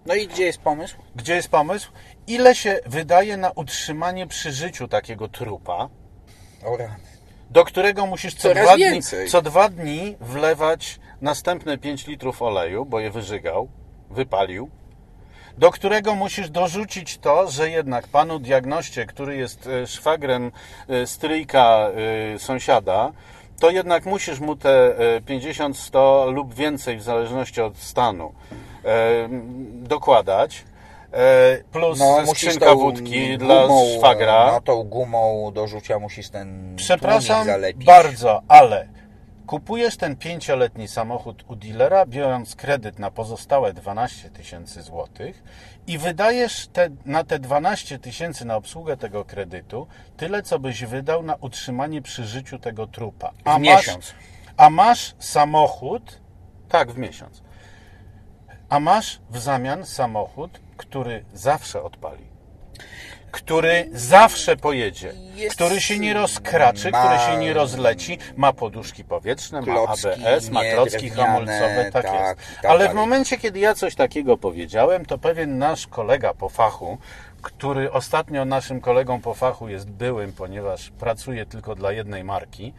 No 0.06 0.16
i 0.16 0.28
gdzie 0.28 0.46
jest 0.46 0.60
pomysł? 0.62 0.98
Gdzie 1.16 1.36
jest 1.36 1.50
pomysł? 1.50 1.92
Ile 2.28 2.56
się 2.56 2.80
wydaje 2.86 3.38
na 3.38 3.52
utrzymanie 3.52 4.28
przy 4.28 4.52
życiu 4.52 4.88
takiego 4.88 5.28
trupa? 5.28 5.90
O 6.66 6.78
rany. 6.78 6.96
do 7.50 7.66
którego 7.66 8.06
musisz 8.06 8.36
co 8.36 8.42
Coraz 8.42 8.64
dwa, 8.64 8.76
dni, 8.76 8.84
więcej. 8.84 9.28
co 9.30 9.42
dwa 9.42 9.70
dni 9.70 10.16
wlewać 10.22 11.00
następne 11.22 11.78
5 11.78 12.08
litrów 12.08 12.42
oleju, 12.42 12.86
bo 12.86 13.00
je 13.00 13.12
wyżygał, 13.12 13.70
wypalił, 14.10 14.70
do 15.58 15.72
którego 15.72 16.16
musisz 16.16 16.50
dorzucić 16.50 17.18
to, 17.18 17.52
że 17.52 17.70
jednak 17.70 18.08
panu 18.08 18.40
diagnoście, 18.40 19.06
który 19.06 19.38
jest 19.38 19.68
e, 19.68 19.88
szwagrem 19.88 20.52
e, 20.90 21.08
stryjka 21.08 21.90
e, 22.36 22.40
sąsiada, 22.40 23.12
to 23.60 23.70
jednak 23.70 24.06
musisz 24.06 24.40
mu 24.40 24.56
te 24.56 25.00
e, 25.16 25.22
50, 25.22 25.78
100 25.78 26.32
lub 26.32 26.54
więcej 26.54 26.98
w 26.98 27.04
zależności 27.04 27.62
od 27.62 27.78
stanu 27.78 28.34
dokładać. 29.74 30.64
Plus 31.72 32.00
No, 32.00 32.26
skrzynka 32.28 32.76
wódki 32.76 33.38
dla 33.38 33.68
szwagra. 33.98 34.52
No 34.52 34.62
tą 34.62 34.84
gumą 34.84 35.52
do 35.54 35.68
rzucia 35.68 36.00
musisz 36.00 36.30
ten 36.30 36.74
Przepraszam 36.76 37.46
zalepić. 37.46 37.86
bardzo, 37.86 38.42
ale 38.48 38.88
kupujesz 39.50 39.98
ten 39.98 40.16
pięcioletni 40.16 40.88
samochód 40.88 41.44
u 41.48 41.56
dealera, 41.56 42.06
biorąc 42.06 42.56
kredyt 42.56 43.00
na 43.00 43.12
pozostałe 43.12 43.74
12 43.74 44.30
tysięcy 44.30 44.82
złotych 44.82 45.44
i 45.88 45.98
wydajesz 45.98 46.68
te, 46.68 46.90
na 47.06 47.24
te 47.24 47.40
12 47.40 48.00
tysięcy 48.00 48.46
na 48.46 48.56
obsługę 48.56 48.98
tego 48.98 49.26
kredytu 49.26 49.88
tyle, 50.18 50.44
co 50.44 50.60
byś 50.60 50.86
wydał 50.86 51.24
na 51.24 51.36
utrzymanie 51.36 52.02
przy 52.02 52.26
życiu 52.26 52.60
tego 52.60 52.88
trupa. 52.88 53.32
W 53.58 53.60
miesiąc. 53.60 54.14
A 54.58 54.70
masz 54.70 55.16
samochód, 55.20 56.22
tak, 56.70 56.92
w 56.92 56.98
miesiąc. 56.98 57.42
A 58.70 58.80
masz 58.80 59.20
w 59.30 59.38
zamian 59.38 59.86
samochód, 59.86 60.60
który 60.78 61.26
zawsze 61.34 61.84
odpali. 61.84 62.26
Który 63.32 63.90
zawsze 63.94 64.58
pojedzie, 64.58 65.14
Jest- 65.36 65.56
który 65.56 65.82
się 65.82 66.00
nie 66.00 66.14
rozkraczy, 66.14 66.92
ma- 66.92 67.00
który 67.06 67.20
się 67.34 67.38
nie 67.40 67.54
rozleci, 67.54 68.18
ma 68.38 68.54
poduszki 68.54 69.04
powietrzne, 69.04 69.62
ma 69.62 69.66
Klocki, 69.66 70.08
ABS, 70.08 70.50
ma 70.50 70.62
klocki 70.74 71.10
hamulcowe, 71.10 71.90
tak, 71.94 72.04
tak, 72.06 72.14
jest. 72.14 72.56
tak 72.62 72.66
Ale 72.72 72.80
w 72.80 72.88
dalej. 72.88 72.96
momencie, 72.96 73.38
kiedy 73.38 73.60
ja 73.60 73.74
coś 73.76 73.96
takiego 73.96 74.38
powiedziałem, 74.38 75.06
to 75.06 75.18
pewien 75.18 75.58
nasz 75.58 75.88
kolega 75.88 76.34
po 76.34 76.50
fachu, 76.50 76.98
który 77.42 77.92
ostatnio 77.92 78.46
naszym 78.46 78.82
kolegą 78.82 79.22
po 79.22 79.34
fachu 79.34 79.70
jest 79.70 79.90
byłym, 79.90 80.34
ponieważ 80.34 80.90
pracuje 80.90 81.46
tylko 81.46 81.76
dla 81.76 81.92
jednej 81.92 82.24
marki 82.24 82.74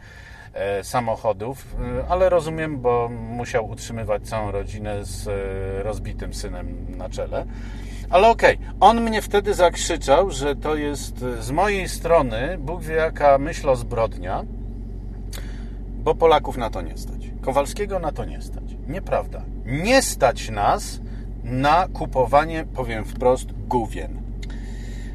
e, 0.53 0.83
samochodów, 0.83 1.65
e, 2.01 2.05
ale 2.09 2.29
rozumiem, 2.29 2.77
bo 2.81 3.09
musiał 3.09 3.69
utrzymywać 3.69 4.23
całą 4.29 4.51
rodzinę 4.51 5.05
z 5.05 5.27
e, 5.27 5.83
rozbitym 5.83 6.33
synem 6.33 6.85
na 6.97 7.09
czele. 7.09 7.45
Ale 8.11 8.27
okej, 8.27 8.57
on 8.79 9.01
mnie 9.01 9.21
wtedy 9.21 9.53
zakrzyczał, 9.53 10.31
że 10.31 10.55
to 10.55 10.75
jest 10.75 11.23
e, 11.23 11.41
z 11.41 11.51
mojej 11.51 11.89
strony, 11.89 12.57
Bóg 12.59 12.83
wie 12.83 12.95
jaka 12.95 13.37
myśl 13.37 13.69
o 13.69 13.75
zbrodnia, 13.75 14.43
bo 16.03 16.15
Polaków 16.15 16.57
na 16.57 16.69
to 16.69 16.81
nie 16.81 16.97
stać. 16.97 17.31
Kowalskiego 17.41 17.99
na 17.99 18.11
to 18.11 18.25
nie 18.25 18.41
stać. 18.41 18.63
Nieprawda. 18.87 19.41
Nie 19.65 20.01
stać 20.01 20.49
nas 20.49 20.99
na 21.43 21.87
kupowanie, 21.93 22.65
powiem 22.73 23.05
wprost, 23.05 23.47
gówien. 23.67 24.21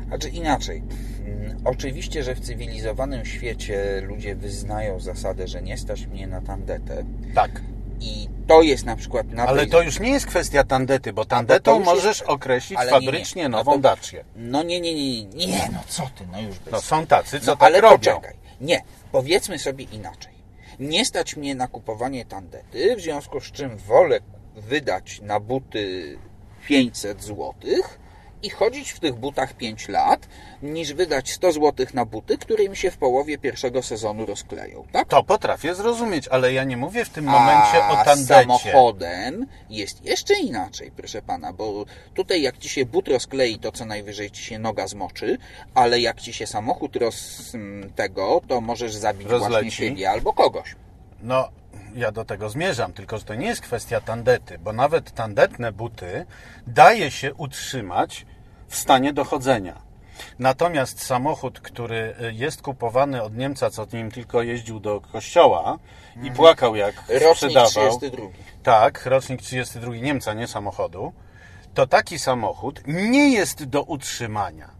Znaczy 0.08 0.28
inaczej. 0.28 0.82
Mm, 1.26 1.56
Oczywiście, 1.64 2.22
że 2.22 2.34
w 2.34 2.40
cywilizowanym 2.40 3.24
świecie 3.24 4.00
ludzie 4.00 4.34
wyznają 4.36 5.00
zasadę, 5.00 5.48
że 5.48 5.62
nie 5.62 5.78
stać 5.78 6.06
mnie 6.06 6.26
na 6.26 6.40
tandetę 6.40 7.04
Tak. 7.34 7.60
I 8.00 8.28
to 8.46 8.62
jest 8.62 8.84
na 8.84 8.96
przykład 8.96 9.28
na 9.32 9.46
Ale 9.46 9.62
tej... 9.62 9.70
to 9.70 9.82
już 9.82 10.00
nie 10.00 10.10
jest 10.10 10.26
kwestia 10.26 10.64
tandety, 10.64 11.12
bo 11.12 11.24
tandetą 11.24 11.78
możesz 11.78 12.04
jest- 12.18 12.22
określić 12.22 12.78
ale 12.78 12.92
nie, 12.92 12.98
nie. 13.00 13.06
fabrycznie 13.06 13.46
A 13.46 13.48
nową 13.48 13.82
to-. 13.82 13.96
No 14.36 14.62
nie, 14.62 14.80
nie, 14.80 14.94
nie, 14.94 15.24
nie, 15.24 15.46
nie, 15.46 15.68
no 15.72 15.78
co 15.88 16.02
ty, 16.18 16.24
no 16.32 16.40
już 16.40 16.58
bez... 16.58 16.72
No 16.72 16.80
są 16.80 17.06
tacy, 17.06 17.40
co 17.40 17.46
No, 17.50 17.56
tak 17.56 17.66
ale 17.66 17.80
robią. 17.80 17.96
poczekaj. 18.14 18.34
Nie, 18.60 18.82
powiedzmy 19.12 19.58
sobie 19.58 19.84
inaczej. 19.84 20.32
Nie 20.78 21.04
stać 21.04 21.36
mnie 21.36 21.54
na 21.54 21.68
kupowanie 21.68 22.24
tandety, 22.24 22.96
w 22.96 23.00
związku 23.00 23.40
z 23.40 23.52
czym 23.52 23.76
wolę 23.76 24.18
wydać 24.56 25.20
na 25.22 25.40
buty 25.40 26.18
500 26.68 27.22
złotych 27.22 27.98
i 28.42 28.50
chodzić 28.50 28.90
w 28.90 29.00
tych 29.00 29.14
butach 29.14 29.52
5 29.54 29.88
lat, 29.88 30.28
niż 30.62 30.92
wydać 30.94 31.30
100 31.32 31.52
złotych 31.52 31.94
na 31.94 32.04
buty, 32.04 32.38
które 32.38 32.68
mi 32.68 32.76
się 32.76 32.90
w 32.90 32.96
połowie 32.96 33.38
pierwszego 33.38 33.82
sezonu 33.82 34.26
rozkleją, 34.26 34.84
tak? 34.92 35.08
To 35.08 35.22
potrafię 35.22 35.74
zrozumieć, 35.74 36.28
ale 36.28 36.52
ja 36.52 36.64
nie 36.64 36.76
mówię 36.76 37.04
w 37.04 37.08
tym 37.10 37.24
momencie 37.24 37.84
A 37.84 37.90
o 38.00 38.02
z 38.02 38.04
tandecie. 38.04 38.34
samochodem 38.40 39.46
jest 39.70 40.04
jeszcze 40.04 40.34
inaczej, 40.34 40.90
proszę 40.96 41.22
pana, 41.22 41.52
bo 41.52 41.84
tutaj 42.14 42.42
jak 42.42 42.58
ci 42.58 42.68
się 42.68 42.86
but 42.86 43.08
rozklei, 43.08 43.58
to 43.58 43.72
co 43.72 43.84
najwyżej 43.84 44.30
ci 44.30 44.42
się 44.42 44.58
noga 44.58 44.86
zmoczy, 44.88 45.38
ale 45.74 46.00
jak 46.00 46.20
ci 46.20 46.32
się 46.32 46.46
samochód 46.46 46.96
roz 46.96 47.42
tego, 47.96 48.40
to 48.48 48.60
możesz 48.60 48.94
zabić 48.94 49.28
właśnie 49.28 49.48
Rozleci. 49.48 49.70
siebie 49.76 50.10
albo 50.10 50.32
kogoś. 50.32 50.76
No, 51.22 51.48
ja 51.96 52.12
do 52.12 52.24
tego 52.24 52.50
zmierzam, 52.50 52.92
tylko 52.92 53.18
że 53.18 53.24
to 53.24 53.34
nie 53.34 53.46
jest 53.46 53.60
kwestia 53.60 54.00
tandety, 54.00 54.58
bo 54.58 54.72
nawet 54.72 55.10
tandetne 55.10 55.72
buty 55.72 56.26
daje 56.66 57.10
się 57.10 57.34
utrzymać 57.34 58.26
w 58.68 58.76
stanie 58.76 59.12
dochodzenia. 59.12 59.86
Natomiast 60.38 61.02
samochód, 61.02 61.60
który 61.60 62.14
y, 62.20 62.32
jest 62.32 62.62
kupowany 62.62 63.22
od 63.22 63.36
Niemca, 63.36 63.70
co 63.70 63.86
nim 63.92 64.10
tylko 64.10 64.42
jeździł 64.42 64.80
do 64.80 65.00
kościoła 65.00 65.78
i 66.22 66.30
płakał 66.30 66.76
jak 66.76 66.98
Mhm. 66.98 67.22
Rocznik 67.22 67.50
sprzedawał. 67.50 67.98
32. 67.98 68.22
Tak, 68.62 69.06
rocznik 69.06 69.42
32 69.42 69.94
Niemca, 69.94 70.34
nie 70.34 70.46
samochodu. 70.46 71.12
To 71.74 71.86
taki 71.86 72.18
samochód 72.18 72.82
nie 72.86 73.32
jest 73.32 73.64
do 73.64 73.82
utrzymania. 73.82 74.70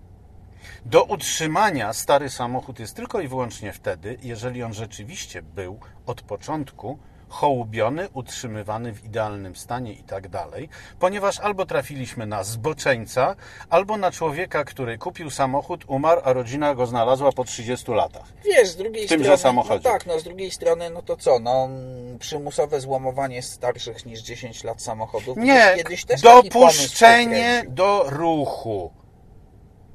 Do 0.84 1.04
utrzymania 1.04 1.92
stary 1.92 2.30
samochód 2.30 2.78
jest 2.78 2.96
tylko 2.96 3.20
i 3.20 3.28
wyłącznie 3.28 3.72
wtedy, 3.72 4.18
jeżeli 4.22 4.62
on 4.62 4.74
rzeczywiście 4.74 5.42
był 5.42 5.80
od 6.07 6.22
początku 6.22 6.98
hołubiony, 7.28 8.09
utrzymywany 8.12 8.92
w 8.92 9.04
idealnym 9.04 9.57
stanie 9.57 9.92
i 9.92 10.02
tak 10.02 10.28
dalej, 10.28 10.68
ponieważ 10.98 11.40
albo 11.40 11.66
trafiliśmy 11.66 12.26
na 12.26 12.44
zboczeńca, 12.44 13.36
albo 13.70 13.96
na 13.96 14.11
człowieka, 14.11 14.64
który 14.64 14.98
kupił 14.98 15.30
samochód, 15.30 15.84
umarł, 15.86 16.20
a 16.24 16.32
rodzina 16.32 16.74
go 16.74 16.86
znalazła 16.86 17.32
po 17.32 17.44
30 17.44 17.92
latach. 17.92 18.32
Wiesz, 18.44 18.68
z 18.68 18.76
drugiej 18.76 19.07
W 19.07 19.09
tymże 19.09 19.24
strony, 19.24 19.38
samochodzie. 19.38 19.80
no 19.84 19.90
tak, 19.90 20.07
no 20.07 20.20
z 20.20 20.24
drugiej 20.24 20.50
strony, 20.50 20.90
no 20.90 21.02
to 21.02 21.16
co, 21.16 21.38
no 21.38 21.68
przymusowe 22.18 22.80
złomowanie 22.80 23.42
starszych 23.42 24.07
niż 24.07 24.20
10 24.20 24.64
lat 24.64 24.82
samochodów. 24.82 25.36
Nie, 25.38 25.72
kiedyś 25.76 26.04
też 26.04 26.20
dopuszczenie 26.20 27.64
do 27.68 28.04
ruchu. 28.09 28.92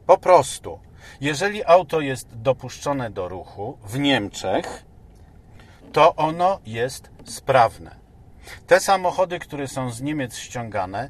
Po 0.06 0.18
prostu. 0.18 0.80
Jeżeli 1.22 1.64
auto 1.66 2.02
jest 2.02 2.28
dopuszczone 2.38 3.10
do 3.10 3.28
ruchu 3.30 3.78
w 3.84 4.00
Niemczech, 4.00 4.84
to 5.92 6.16
ono 6.16 6.60
jest 6.66 7.10
sprawne. 7.26 7.96
Te 8.68 8.80
samochody, 8.80 9.40
które 9.40 9.68
są 9.68 9.92
z 9.92 10.02
Niemiec 10.02 10.36
ściągane, 10.36 11.10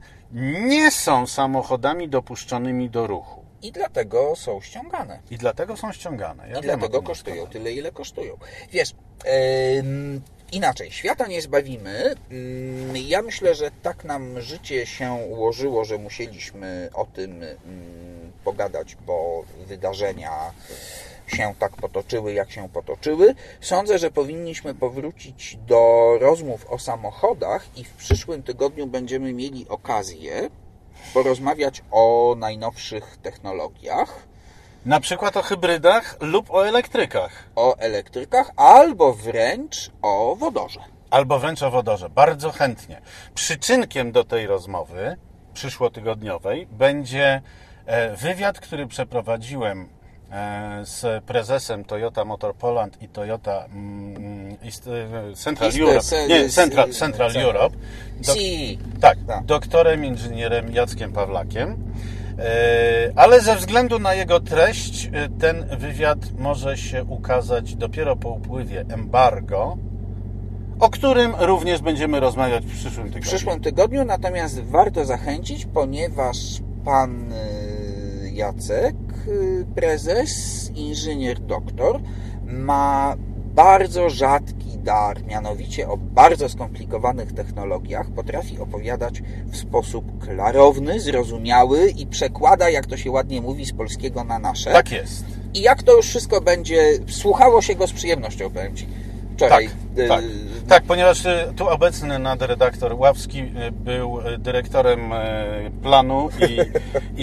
nie 0.66 0.92
są 0.92 1.28
samochodami 1.28 2.10
dopuszczonymi 2.10 2.90
do 2.90 3.08
ruchu. 3.08 3.42
I 3.62 3.72
dlatego 3.72 4.36
są 4.36 4.62
ściągane. 4.62 5.20
I 5.32 5.38
dlatego 5.38 5.78
są 5.78 5.92
ściągane. 5.92 6.50
Ja 6.50 6.60
I 6.60 6.62
dlatego 6.62 7.02
kosztują 7.02 7.48
tyle, 7.48 7.72
ile 7.72 7.92
kosztują. 7.92 8.38
Wiesz, 8.72 8.92
em, 9.26 10.22
inaczej, 10.52 10.92
świata 10.92 11.28
nie 11.28 11.42
zbawimy. 11.42 12.16
Mm, 12.32 12.98
Ja 12.98 13.22
myślę, 13.22 13.56
że 13.56 13.72
tak 13.82 14.04
nam 14.06 14.42
życie 14.42 14.86
się 14.86 15.14
ułożyło, 15.14 15.86
że 15.86 15.98
musieliśmy 15.98 16.90
o 16.94 17.06
tym 17.06 17.32
mm, 17.44 18.32
pogadać, 18.44 18.96
bo 18.96 19.44
wydarzenia 19.68 20.32
się 21.28 21.54
tak 21.60 21.72
potoczyły, 21.72 22.34
jak 22.34 22.52
się 22.52 22.70
potoczyły. 22.70 23.36
Sądzę, 23.62 24.00
że 24.00 24.12
powinniśmy 24.12 24.76
powrócić 24.76 25.58
do 25.68 26.12
rozmów 26.20 26.66
o 26.70 26.80
samochodach 26.80 27.66
i 27.76 27.84
w 27.84 27.94
przyszłym 27.94 28.44
tygodniu 28.44 28.88
będziemy 28.88 29.34
mieli 29.34 29.66
okazję 29.70 30.50
porozmawiać 31.14 31.84
o 31.92 32.36
najnowszych 32.38 33.18
technologiach. 33.18 34.28
Na 34.86 35.00
przykład 35.00 35.38
o 35.38 35.42
hybrydach 35.42 36.18
lub 36.20 36.52
o 36.52 36.68
elektrykach. 36.68 37.44
o 37.56 37.78
elektrykach, 37.78 38.52
albo 38.56 39.14
wręcz 39.14 39.92
o 40.02 40.36
wodorze. 40.36 40.80
Albo 41.10 41.40
wręcz 41.40 41.64
o 41.64 41.72
wodorze. 41.72 42.10
Bardzo 42.10 42.52
chętnie. 42.52 43.02
Przyczynkiem 43.36 44.12
do 44.12 44.24
tej 44.24 44.48
rozmowy 44.48 45.18
przyszłotygodniowej 45.54 46.68
będzie 46.68 47.42
e, 47.86 48.16
wywiad, 48.16 48.60
który 48.60 48.88
przeprowadziłem 48.88 49.90
z 50.84 51.24
prezesem 51.24 51.84
Toyota 51.86 52.26
Motor 52.26 52.56
Poland 52.56 53.02
i 53.04 53.08
Toyota 53.08 53.66
mm, 53.66 54.56
East, 54.66 54.88
e, 54.88 55.36
Central 55.36 55.72
Europe. 55.80 56.06
Nie, 56.30 56.50
Central, 56.50 56.90
Central. 56.90 57.32
Europe. 57.38 57.78
Si. 58.22 58.78
tak, 59.02 59.18
Tak. 59.28 59.46
doktorem 59.46 60.06
inżynierem 60.06 60.74
Jackiem 60.74 61.12
Pawlakiem. 61.12 61.78
E, 62.40 63.12
Ale 63.16 63.42
ze 63.42 63.56
względu 63.56 64.00
na 64.00 64.14
jego 64.14 64.40
treść, 64.40 65.10
e, 65.14 65.30
ten 65.40 65.66
wywiad 65.78 66.20
może 66.40 66.78
się 66.78 67.04
ukazać 67.04 67.76
dopiero 67.76 68.16
po 68.16 68.30
upływie 68.30 68.86
embargo, 68.90 69.78
o 70.80 70.90
którym 70.90 71.34
również 71.40 71.82
będziemy 71.82 72.20
rozmawiać 72.20 72.66
w 72.66 72.72
przyszłym 72.80 73.08
W 73.08 73.10
tygodniu. 73.10 73.22
przyszłym 73.22 73.60
tygodniu 73.62 74.06
natomiast 74.06 74.64
warto 74.64 75.06
zachęcić, 75.06 75.66
ponieważ 75.66 76.38
pan 76.86 77.34
Jacek, 78.34 78.96
prezes, 79.76 80.72
inżynier, 80.76 81.40
doktor, 81.40 82.00
ma 82.46 83.16
bardzo 83.56 84.10
rzadki 84.10 84.78
dar, 84.78 85.26
mianowicie 85.26 85.90
o 85.90 85.98
bardzo 85.98 86.50
skomplikowanych 86.50 87.34
technologiach 87.34 88.10
potrafi 88.10 88.60
opowiadać 88.60 89.24
w 89.52 89.58
sposób 89.58 90.24
klarowny, 90.26 91.00
zrozumiały 91.00 91.90
i 91.90 92.08
przekłada, 92.08 92.70
jak 92.70 92.86
to 92.86 92.98
się 92.98 93.12
ładnie 93.12 93.42
mówi, 93.42 93.66
z 93.66 93.74
polskiego 93.74 94.24
na 94.24 94.40
nasze. 94.40 94.72
Tak 94.72 94.92
jest. 94.92 95.26
I 95.54 95.62
jak 95.62 95.84
to 95.84 95.96
już 95.96 96.06
wszystko 96.06 96.42
będzie, 96.42 96.84
słuchało 97.08 97.62
się 97.62 97.76
go 97.76 97.88
z 97.88 97.94
przyjemnością, 97.94 98.50
powiem 98.50 98.76
Ci. 98.76 98.88
Wczoraj. 99.36 99.66
Tak, 99.66 99.76
y, 99.76 99.91
tak. 100.08 100.24
Tak, 100.68 100.84
ponieważ 100.84 101.26
y, 101.26 101.54
tu 101.56 101.70
obecny 101.70 102.20
nadredaktor 102.20 102.94
Ławski 102.94 103.40
y, 103.40 103.72
był 103.72 104.20
y, 104.20 104.38
dyrektorem 104.38 105.14
y, 105.14 105.72
planu 105.84 106.30
i, 106.40 106.60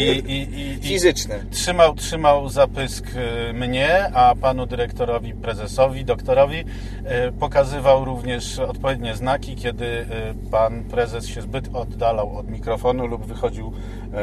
i, 0.01 0.09
i, 0.09 0.61
i, 0.61 0.79
Fizyczny. 0.83 1.45
trzymał, 1.51 1.95
trzymał 1.95 2.49
zapysk 2.49 3.05
y, 3.51 3.53
mnie, 3.53 4.11
a 4.15 4.35
panu 4.41 4.67
dyrektorowi, 4.67 5.35
prezesowi, 5.35 6.05
doktorowi 6.05 6.59
y, 6.59 6.65
pokazywał 7.41 8.05
również 8.05 8.59
odpowiednie 8.59 9.15
znaki, 9.17 9.57
kiedy 9.57 9.85
y, 9.87 10.07
pan 10.51 10.85
prezes 10.85 11.27
się 11.27 11.43
zbyt 11.43 11.69
oddalał 11.75 12.37
od 12.37 12.51
mikrofonu 12.51 13.07
lub 13.07 13.27
wychodził 13.27 13.73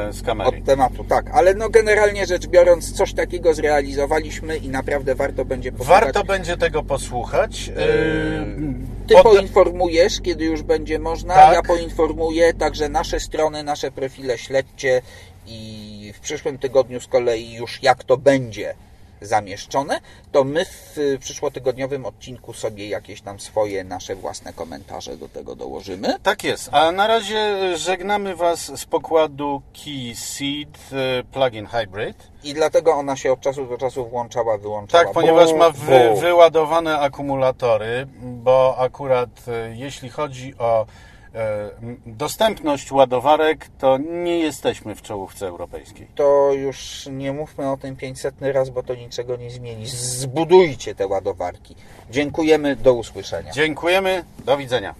y, 0.09 0.13
z 0.13 0.21
kamery. 0.21 0.57
Od 0.59 0.65
tematu, 0.65 1.03
tak. 1.03 1.25
Ale 1.33 1.53
no 1.53 1.69
generalnie 1.69 2.25
rzecz 2.25 2.47
biorąc, 2.47 2.91
coś 2.91 3.13
takiego 3.13 3.53
zrealizowaliśmy 3.53 4.57
i 4.57 4.69
naprawdę 4.69 5.15
warto 5.15 5.45
będzie 5.45 5.71
posłuchać. 5.71 6.01
Warto 6.03 6.23
będzie 6.23 6.57
tego 6.57 6.83
posłuchać. 6.83 7.67
Yy, 7.67 7.73
y, 7.83 8.34
Ty 9.07 9.15
poinformujesz, 9.23 10.21
kiedy 10.21 10.45
już 10.45 10.61
będzie 10.61 10.99
można, 10.99 11.33
Tak. 11.33 11.53
ja 11.53 11.61
poinformuję, 11.61 12.53
także 12.53 12.89
nasze 12.89 13.19
strony, 13.19 13.63
nasze 13.63 13.91
profile 13.91 14.37
śledźcie 14.37 15.01
i 15.47 16.13
w 16.15 16.19
przyszłym 16.19 16.57
tygodniu 16.57 16.99
z 16.99 17.07
kolei 17.07 17.53
już 17.53 17.83
jak 17.83 18.03
to 18.03 18.17
będzie 18.17 18.75
zamieszczone, 19.21 19.99
to 20.31 20.43
my 20.43 20.65
w 20.65 21.17
przyszłotygodniowym 21.19 22.05
odcinku 22.05 22.53
sobie 22.53 22.89
jakieś 22.89 23.21
tam 23.21 23.39
swoje, 23.39 23.83
nasze 23.83 24.15
własne 24.15 24.53
komentarze 24.53 25.17
do 25.17 25.29
tego 25.29 25.55
dołożymy. 25.55 26.19
Tak 26.23 26.43
jest. 26.43 26.69
A 26.71 26.91
na 26.91 27.07
razie 27.07 27.57
żegnamy 27.77 28.35
Was 28.35 28.79
z 28.79 28.85
pokładu 28.85 29.61
Key 29.73 30.15
Seed 30.15 30.79
y, 31.19 31.23
Plug-in 31.23 31.65
Hybrid. 31.65 32.17
I 32.43 32.53
dlatego 32.53 32.93
ona 32.93 33.15
się 33.15 33.33
od 33.33 33.41
czasu 33.41 33.65
do 33.65 33.77
czasu 33.77 34.05
włączała, 34.05 34.57
wyłączała. 34.57 35.03
Tak, 35.03 35.13
ponieważ 35.13 35.53
ma 35.53 35.69
wy, 35.69 36.21
wyładowane 36.21 36.99
akumulatory, 36.99 38.07
bo 38.21 38.77
akurat 38.77 39.29
y, 39.47 39.75
jeśli 39.75 40.09
chodzi 40.09 40.53
o 40.57 40.85
dostępność 42.05 42.91
ładowarek, 42.91 43.67
to 43.77 43.97
nie 43.97 44.39
jesteśmy 44.39 44.95
w 44.95 45.01
czołówce 45.01 45.47
europejskiej. 45.47 46.07
To 46.15 46.53
już 46.53 47.09
nie 47.11 47.33
mówmy 47.33 47.71
o 47.71 47.77
tym 47.77 47.95
500 47.95 48.35
raz, 48.41 48.69
bo 48.69 48.83
to 48.83 48.95
niczego 48.95 49.35
nie 49.35 49.51
zmieni. 49.51 49.85
Zbudujcie 49.87 50.95
te 50.95 51.07
ładowarki. 51.07 51.75
Dziękujemy, 52.11 52.75
do 52.75 52.93
usłyszenia. 52.93 53.51
Dziękujemy, 53.51 54.23
do 54.45 54.57
widzenia. 54.57 54.95